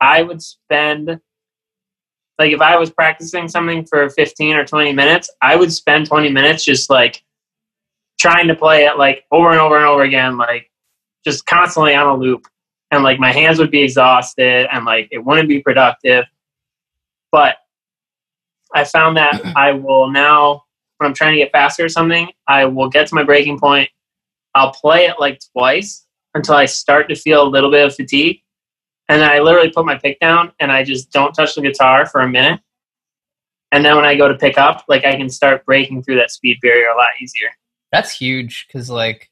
[0.00, 1.18] i would spend
[2.38, 6.30] like if i was practicing something for 15 or 20 minutes i would spend 20
[6.30, 7.22] minutes just like
[8.18, 10.70] trying to play it like over and over and over again, like
[11.24, 12.46] just constantly on a loop.
[12.90, 16.24] And like my hands would be exhausted and like it wouldn't be productive.
[17.32, 17.56] But
[18.74, 19.56] I found that mm-hmm.
[19.56, 20.64] I will now,
[20.98, 23.90] when I'm trying to get faster or something, I will get to my breaking point.
[24.54, 28.40] I'll play it like twice until I start to feel a little bit of fatigue.
[29.08, 32.06] And then I literally put my pick down and I just don't touch the guitar
[32.06, 32.60] for a minute.
[33.72, 36.30] And then when I go to pick up, like I can start breaking through that
[36.30, 37.48] speed barrier a lot easier.
[37.92, 39.30] That's huge because, like,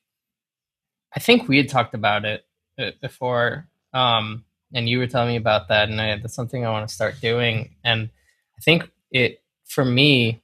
[1.15, 2.45] I think we had talked about it
[2.79, 6.71] uh, before, um, and you were telling me about that, and I, that's something I
[6.71, 7.75] want to start doing.
[7.85, 8.11] And
[8.59, 10.43] I think it, for me,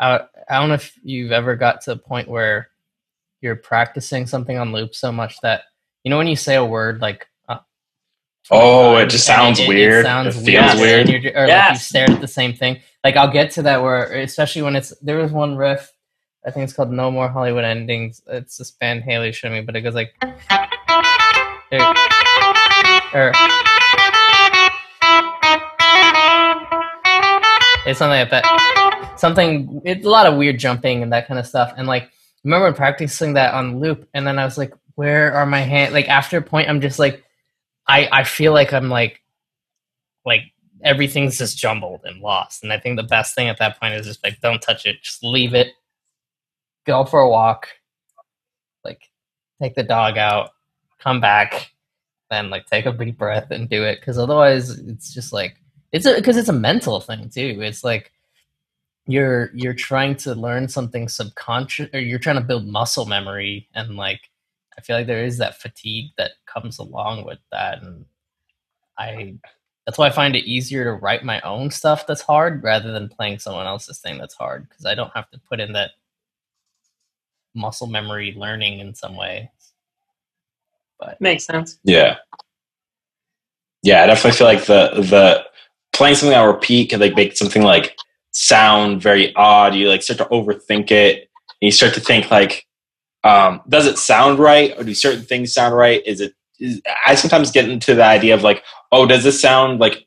[0.00, 2.68] I, I don't know if you've ever got to a point where
[3.40, 5.62] you're practicing something on loop so much that
[6.02, 7.28] you know when you say a word like.
[7.48, 7.58] Uh,
[8.50, 10.04] Oh, it just times, sounds weird.
[10.04, 10.80] sounds It feels weird.
[10.80, 11.00] weird.
[11.00, 11.86] and you're- or like you Yes.
[11.86, 12.80] stared at the same thing.
[13.04, 15.92] Like I'll get to that where, especially when it's there was one riff.
[16.46, 18.22] I think it's called No More Hollywood Endings.
[18.26, 20.14] It's this band Haley showed me, but it goes like.
[23.12, 23.32] Or, er.
[27.86, 29.14] it's something like that.
[29.16, 29.82] Something.
[29.84, 31.72] It's a lot of weird jumping and that kind of stuff.
[31.76, 32.10] And like,
[32.44, 36.08] remember practicing that on loop, and then I was like, "Where are my hands?" Like
[36.08, 37.24] after a point, I'm just like,
[37.86, 39.20] I I feel like I'm like,
[40.24, 40.52] like
[40.82, 42.62] everything's just jumbled and lost.
[42.62, 45.02] And I think the best thing at that point is just like, don't touch it,
[45.02, 45.72] just leave it,
[46.88, 47.68] go for a walk,
[48.84, 49.02] like
[49.62, 50.50] take the dog out,
[50.98, 51.70] come back,
[52.30, 54.00] then like take a deep breath and do it.
[54.00, 55.56] Because otherwise, it's just like
[55.92, 57.58] it's a because it's a mental thing too.
[57.60, 58.10] It's like
[59.06, 63.96] you're you're trying to learn something subconscious, or you're trying to build muscle memory, and
[63.96, 64.22] like
[64.76, 68.06] I feel like there is that fatigue that comes along with that, and
[68.98, 69.34] I
[69.86, 73.08] that's why I find it easier to write my own stuff that's hard rather than
[73.08, 75.92] playing someone else's thing that's hard because I don't have to put in that
[77.58, 79.50] muscle memory learning in some way.
[81.20, 81.78] Makes sense.
[81.84, 82.16] Yeah.
[83.82, 85.44] Yeah, I definitely feel like the the
[85.92, 87.96] playing something on repeat can like make something like
[88.32, 89.74] sound very odd.
[89.74, 91.28] You like start to overthink it.
[91.60, 92.66] And you start to think like,
[93.24, 96.02] um, does it sound right, or do certain things sound right?
[96.06, 96.34] Is it?
[96.58, 100.06] Is, I sometimes get into the idea of like, oh, does this sound like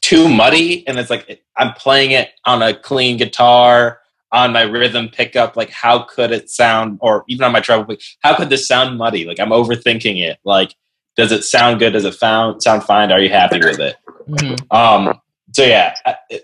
[0.00, 0.86] too muddy?
[0.86, 4.00] And it's like I'm playing it on a clean guitar
[4.36, 5.56] on my rhythm pickup.
[5.56, 6.98] Like, how could it sound?
[7.00, 9.24] Or even on my treble, how could this sound muddy?
[9.24, 10.38] Like, I'm overthinking it.
[10.44, 10.74] Like,
[11.16, 11.94] does it sound good?
[11.94, 13.10] Does it found, sound fine?
[13.10, 13.96] Are you happy with it?
[14.28, 14.74] Mhm.
[14.74, 15.20] Um,
[15.52, 15.94] so yeah,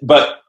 [0.01, 0.41] but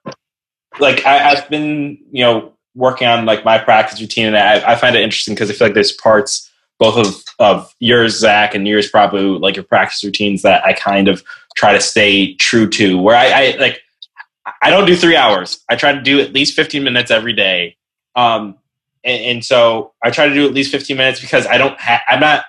[0.79, 4.75] like I, I've been, you know, working on like my practice routine, and I, I
[4.75, 6.49] find it interesting because I feel like there's parts
[6.79, 11.07] both of of yours, Zach, and yours, probably like your practice routines that I kind
[11.07, 11.23] of
[11.55, 12.97] try to stay true to.
[12.97, 13.81] Where I, I like,
[14.61, 15.63] I don't do three hours.
[15.69, 17.77] I try to do at least 15 minutes every day.
[18.15, 18.57] Um,
[19.03, 21.79] and, and so I try to do at least 15 minutes because I don't.
[21.79, 22.45] Ha- I'm not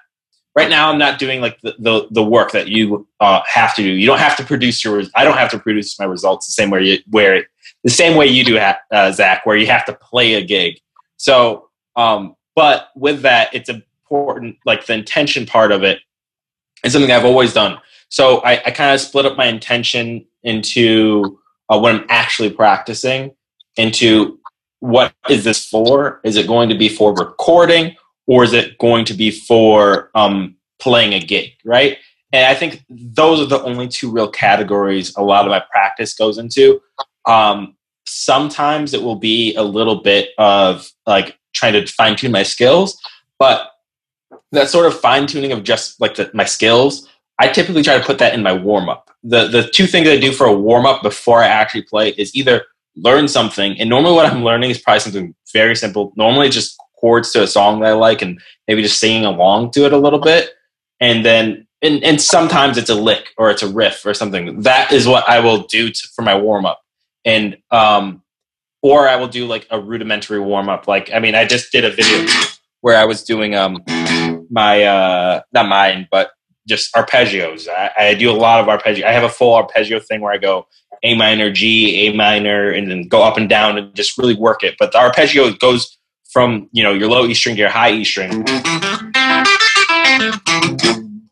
[0.57, 3.83] right now i'm not doing like the, the, the work that you uh, have to
[3.83, 6.53] do you don't have to produce your i don't have to produce my results the
[6.53, 7.47] same way you where
[7.83, 10.79] the same way you do uh, zach where you have to play a gig
[11.17, 15.99] so um but with that it's important like the intention part of it
[16.85, 21.39] is something i've always done so i, I kind of split up my intention into
[21.75, 23.31] uh, when i'm actually practicing
[23.77, 24.39] into
[24.81, 27.97] what is this for is it going to be for recording
[28.27, 31.99] or is it going to be for um, playing a gig, right?
[32.33, 36.15] And I think those are the only two real categories a lot of my practice
[36.15, 36.81] goes into.
[37.27, 37.77] Um,
[38.07, 42.99] sometimes it will be a little bit of like trying to fine tune my skills,
[43.39, 43.71] but
[44.53, 47.09] that sort of fine tuning of just like the, my skills,
[47.39, 49.11] I typically try to put that in my warm up.
[49.23, 52.35] The the two things I do for a warm up before I actually play is
[52.35, 52.65] either
[52.97, 56.13] learn something, and normally what I'm learning is probably something very simple.
[56.17, 59.85] Normally just chords to a song that I like, and maybe just singing along to
[59.85, 60.51] it a little bit,
[61.01, 64.61] and then and, and sometimes it's a lick or it's a riff or something.
[64.63, 66.81] That is what I will do to, for my warm up,
[67.25, 68.23] and um,
[68.83, 70.87] or I will do like a rudimentary warm up.
[70.87, 72.27] Like I mean, I just did a video
[72.81, 73.83] where I was doing um
[74.51, 76.31] my uh not mine, but
[76.67, 77.69] just arpeggios.
[77.69, 79.07] I, I do a lot of arpeggio.
[79.07, 80.67] I have a full arpeggio thing where I go
[81.03, 84.63] A minor, G, A minor, and then go up and down and just really work
[84.63, 84.77] it.
[84.79, 85.99] But the arpeggio goes
[86.33, 88.45] from you know your low E string to your high E string.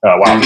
[0.04, 0.40] Oh wow.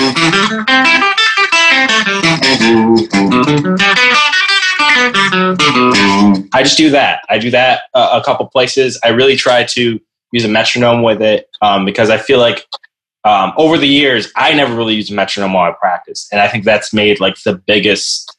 [6.53, 7.23] I just do that.
[7.29, 8.99] I do that uh, a couple places.
[9.05, 10.01] I really try to
[10.33, 12.67] use a metronome with it um, because I feel like
[13.27, 16.49] um, over the years I never really used a metronome while I practice, and I
[16.49, 18.37] think that's made like the biggest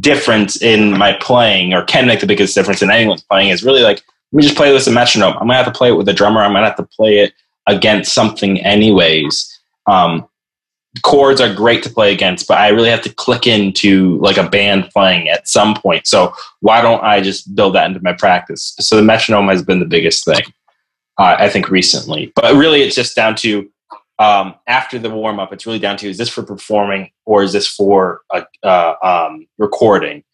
[0.00, 3.50] difference in my playing, or can make the biggest difference in anyone's playing.
[3.50, 4.02] Is really like
[4.32, 5.34] let me just play this a metronome.
[5.34, 6.40] I'm gonna have to play it with a drummer.
[6.40, 7.32] I'm gonna have to play it
[7.68, 9.48] against something anyways.
[9.86, 10.26] Um,
[11.02, 14.48] chords are great to play against, but I really have to click into like a
[14.48, 16.06] band playing at some point.
[16.06, 18.74] So why don't I just build that into my practice?
[18.80, 20.42] So the metronome has been the biggest thing,
[21.18, 22.32] uh, I think, recently.
[22.34, 23.68] But really, it's just down to
[24.18, 25.52] um, after the warm up.
[25.52, 29.46] It's really down to is this for performing or is this for a, uh, um,
[29.58, 30.24] recording?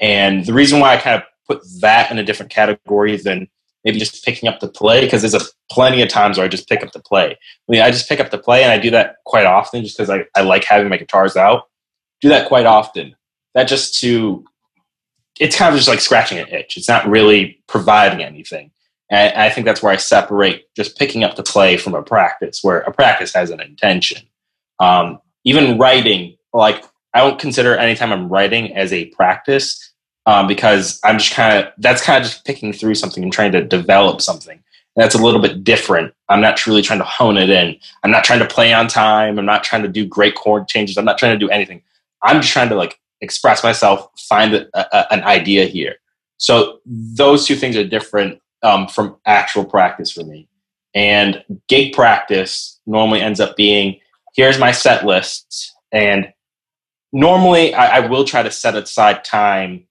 [0.00, 3.48] And the reason why I kind of put that in a different category than
[3.84, 6.68] maybe just picking up the play because there's a plenty of times where I just
[6.68, 7.30] pick up the play.
[7.30, 9.96] I mean, I just pick up the play and I do that quite often just
[9.96, 11.68] because I, I like having my guitars out.
[12.20, 13.14] Do that quite often.
[13.54, 14.44] That just to,
[15.38, 16.76] it's kind of just like scratching an itch.
[16.76, 18.72] It's not really providing anything.
[19.10, 22.60] And I think that's where I separate just picking up the play from a practice,
[22.62, 24.26] where a practice has an intention.
[24.80, 26.84] Um, even writing, like
[27.14, 29.92] I don't consider anytime I'm writing as a practice
[30.26, 33.52] um, because I'm just kind of that's kind of just picking through something and trying
[33.52, 34.56] to develop something.
[34.96, 36.12] And that's a little bit different.
[36.28, 37.76] I'm not truly trying to hone it in.
[38.02, 39.38] I'm not trying to play on time.
[39.38, 40.98] I'm not trying to do great chord changes.
[40.98, 41.82] I'm not trying to do anything.
[42.22, 45.96] I'm just trying to like express myself, find a, a, an idea here.
[46.38, 50.48] So those two things are different um, from actual practice for me.
[50.92, 54.00] And gig practice normally ends up being
[54.34, 55.72] here's my set list.
[55.92, 56.32] And
[57.12, 59.86] normally I, I will try to set aside time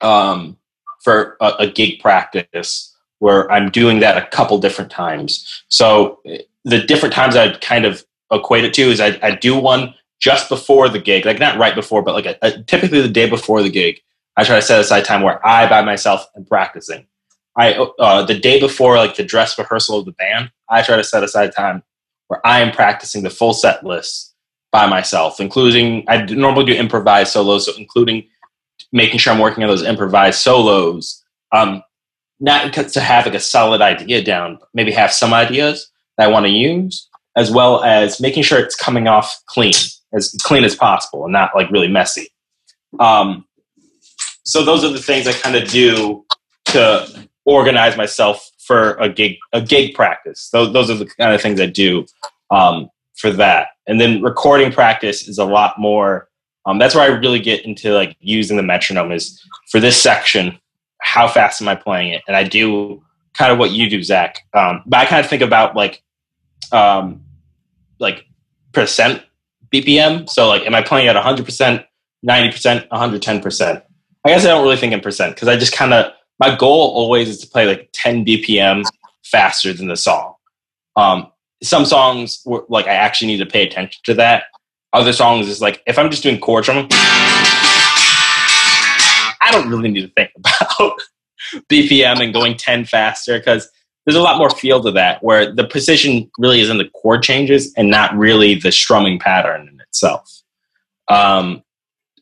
[0.00, 0.58] um,
[1.02, 5.64] for a, a, gig practice where I'm doing that a couple different times.
[5.68, 6.20] So
[6.64, 10.48] the different times I'd kind of equate it to is I, I do one just
[10.48, 13.62] before the gig, like not right before, but like a, a, typically the day before
[13.62, 14.00] the gig.
[14.36, 17.06] I try to set aside time where I by myself am practicing.
[17.56, 21.04] I uh, the day before like the dress rehearsal of the band, I try to
[21.04, 21.82] set aside time
[22.28, 24.34] where I am practicing the full set list
[24.72, 28.26] by myself, including I normally do improvised solos, so including
[28.92, 31.22] making sure I'm working on those improvised solos.
[31.52, 31.82] Um,
[32.40, 36.46] not to have like a solid idea down, maybe have some ideas that I want
[36.46, 39.72] to use, as well as making sure it's coming off clean,
[40.12, 42.28] as clean as possible, and not like really messy.
[42.98, 43.46] Um,
[44.44, 46.24] so those are the things I kind of do
[46.66, 50.48] to organize myself for a gig a gig practice.
[50.50, 52.06] Those, those are the kind of things I do
[52.50, 53.68] um, for that.
[53.86, 56.28] And then recording practice is a lot more
[56.66, 59.40] um, that's where I really get into like using the metronome is
[59.70, 60.58] for this section,
[60.98, 62.22] how fast am I playing it?
[62.26, 63.02] And I do
[63.34, 64.38] kind of what you do, Zach.
[64.54, 66.02] Um, but I kind of think about like,
[66.72, 67.22] um,
[67.98, 68.24] like
[68.72, 69.22] percent
[69.72, 70.28] BPM.
[70.28, 71.84] So like, am I playing at 100%,
[72.26, 73.82] 90%, 110%?
[74.26, 76.92] I guess I don't really think in percent because I just kind of, my goal
[76.94, 78.84] always is to play like 10 BPM
[79.24, 80.34] faster than the song.
[80.96, 81.28] Um,
[81.62, 84.44] some songs were, like I actually need to pay attention to that
[84.94, 86.86] other songs is like if I'm just doing chord drumming,
[89.42, 90.94] I don't really need to think about
[91.70, 93.68] BPM and going 10 faster because
[94.06, 97.22] there's a lot more feel to that where the precision really is in the chord
[97.22, 100.30] changes and not really the strumming pattern in itself.
[101.08, 101.62] Um,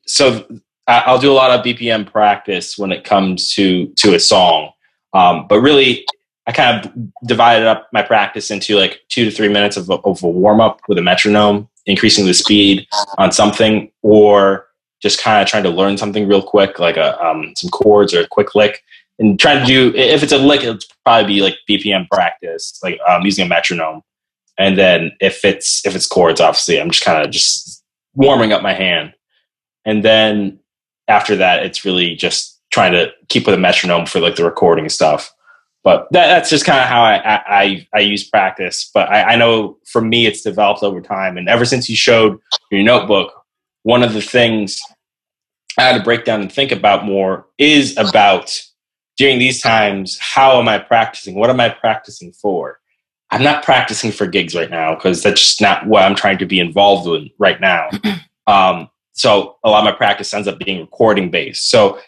[0.06, 0.46] so
[0.86, 4.72] I'll do a lot of BPM practice when it comes to to a song,
[5.12, 6.04] um, but really
[6.46, 6.92] I kind of
[7.26, 10.60] divided up my practice into like two to three minutes of a, of a warm
[10.60, 12.86] up with a metronome, increasing the speed
[13.18, 14.66] on something, or
[15.00, 18.20] just kind of trying to learn something real quick, like a, um, some chords or
[18.20, 18.82] a quick lick.
[19.18, 22.98] And trying to do, if it's a lick, it'll probably be like BPM practice, like
[23.08, 24.02] um, using a metronome.
[24.58, 27.84] And then if it's if it's chords, obviously, I'm just kind of just
[28.14, 29.14] warming up my hand.
[29.84, 30.58] And then
[31.08, 34.88] after that, it's really just trying to keep with a metronome for like the recording
[34.88, 35.32] stuff.
[35.84, 38.90] But that, that's just kind of how I, I, I use practice.
[38.92, 41.36] But I, I know for me, it's developed over time.
[41.36, 42.38] And ever since you showed
[42.70, 43.32] your notebook,
[43.82, 44.80] one of the things
[45.78, 48.62] I had to break down and think about more is about
[49.16, 51.34] during these times, how am I practicing?
[51.34, 52.78] What am I practicing for?
[53.30, 56.46] I'm not practicing for gigs right now because that's just not what I'm trying to
[56.46, 57.90] be involved in right now.
[58.48, 61.70] Um, so a lot of my practice ends up being recording based.
[61.70, 61.98] So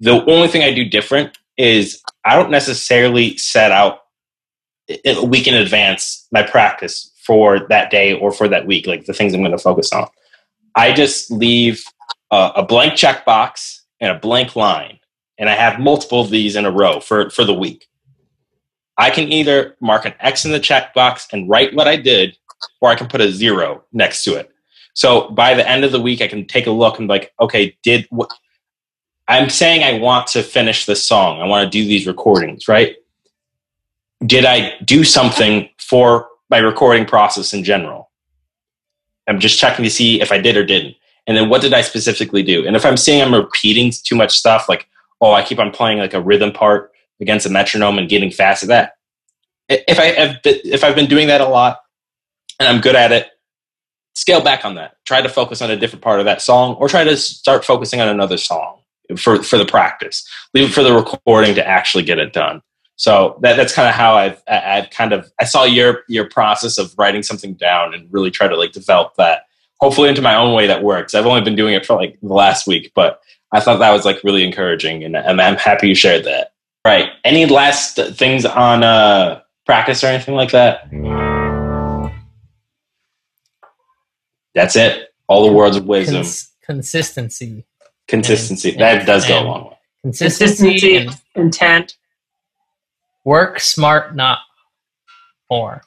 [0.00, 4.00] the only thing I do different is I don't necessarily set out
[5.04, 9.12] a week in advance my practice for that day or for that week, like the
[9.12, 10.08] things I'm going to focus on.
[10.74, 11.84] I just leave
[12.30, 14.98] a, blank checkbox and a blank line,
[15.38, 17.86] and I have multiple of these in a row for, for the week.
[18.98, 22.36] I can either mark an X in the checkbox and write what I did,
[22.80, 24.51] or I can put a zero next to it.
[24.94, 27.76] So by the end of the week, I can take a look and like, okay,
[27.82, 28.30] did what?
[29.28, 31.40] I'm saying I want to finish this song.
[31.40, 32.96] I want to do these recordings, right?
[34.26, 38.10] Did I do something for my recording process in general?
[39.28, 40.96] I'm just checking to see if I did or didn't.
[41.26, 42.66] And then what did I specifically do?
[42.66, 44.88] And if I'm seeing I'm repeating too much stuff, like,
[45.20, 46.90] oh, I keep on playing like a rhythm part
[47.20, 48.94] against a metronome and getting fast at that.
[49.68, 51.78] If I have, if I've been doing that a lot
[52.58, 53.28] and I'm good at it,
[54.14, 54.96] scale back on that.
[55.04, 58.00] Try to focus on a different part of that song, or try to start focusing
[58.00, 58.80] on another song
[59.16, 60.28] for for the practice.
[60.54, 62.62] Leave it for the recording to actually get it done.
[62.96, 66.78] So that, that's kind of how I've I've kind of I saw your your process
[66.78, 69.46] of writing something down and really try to like develop that
[69.82, 71.12] hopefully into my own way that works.
[71.12, 73.20] I've only been doing it for like the last week, but
[73.50, 76.52] I thought that was like really encouraging, and, and I'm happy you shared that.
[76.84, 77.10] Right.
[77.24, 80.88] Any last things on uh, practice or anything like that?
[84.54, 85.08] That's it.
[85.28, 86.16] All the words of wisdom.
[86.16, 87.64] Cons- consistency.
[88.08, 88.70] Consistency.
[88.72, 89.78] And- that does go a long way.
[90.02, 90.70] Consistency.
[90.70, 91.96] Consistency, and intent.
[93.24, 94.40] work smart, not
[95.50, 95.82] more.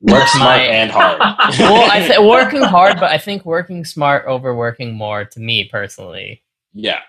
[0.00, 1.18] Work smart my- and hard.
[1.58, 5.64] well, I th- working hard, but I think working smart over working more to me
[5.64, 6.42] personally
[6.72, 7.00] yeah.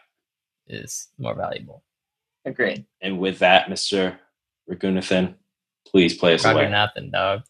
[0.68, 1.82] is more valuable.
[2.45, 2.86] Agreed.
[3.02, 4.18] And with that, Mr.
[4.70, 5.36] Ragunathan,
[5.88, 6.70] please play us Roger away.
[6.70, 7.44] nothing, dog.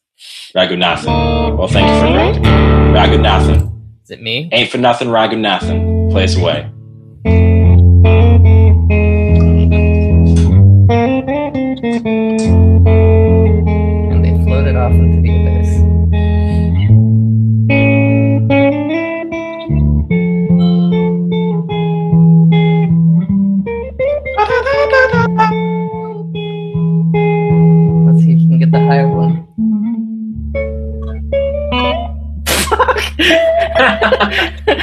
[0.56, 1.58] Ragunathan.
[1.58, 2.44] Well, thank you for granting.
[2.44, 3.72] Ragunathan.
[4.04, 4.50] Is it me?
[4.52, 6.12] Ain't for nothing, Ragunathan.
[6.12, 6.70] Play us away.
[14.12, 15.62] And they floated off into the abyss.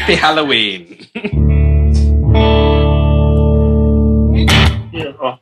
[0.00, 1.06] Happy Halloween.
[4.90, 5.38] Beautiful.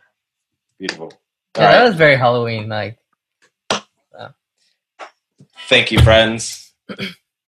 [0.79, 1.13] Beautiful.
[1.55, 2.99] All Yeah, that was very Halloween like.
[5.69, 6.75] Thank you, friends.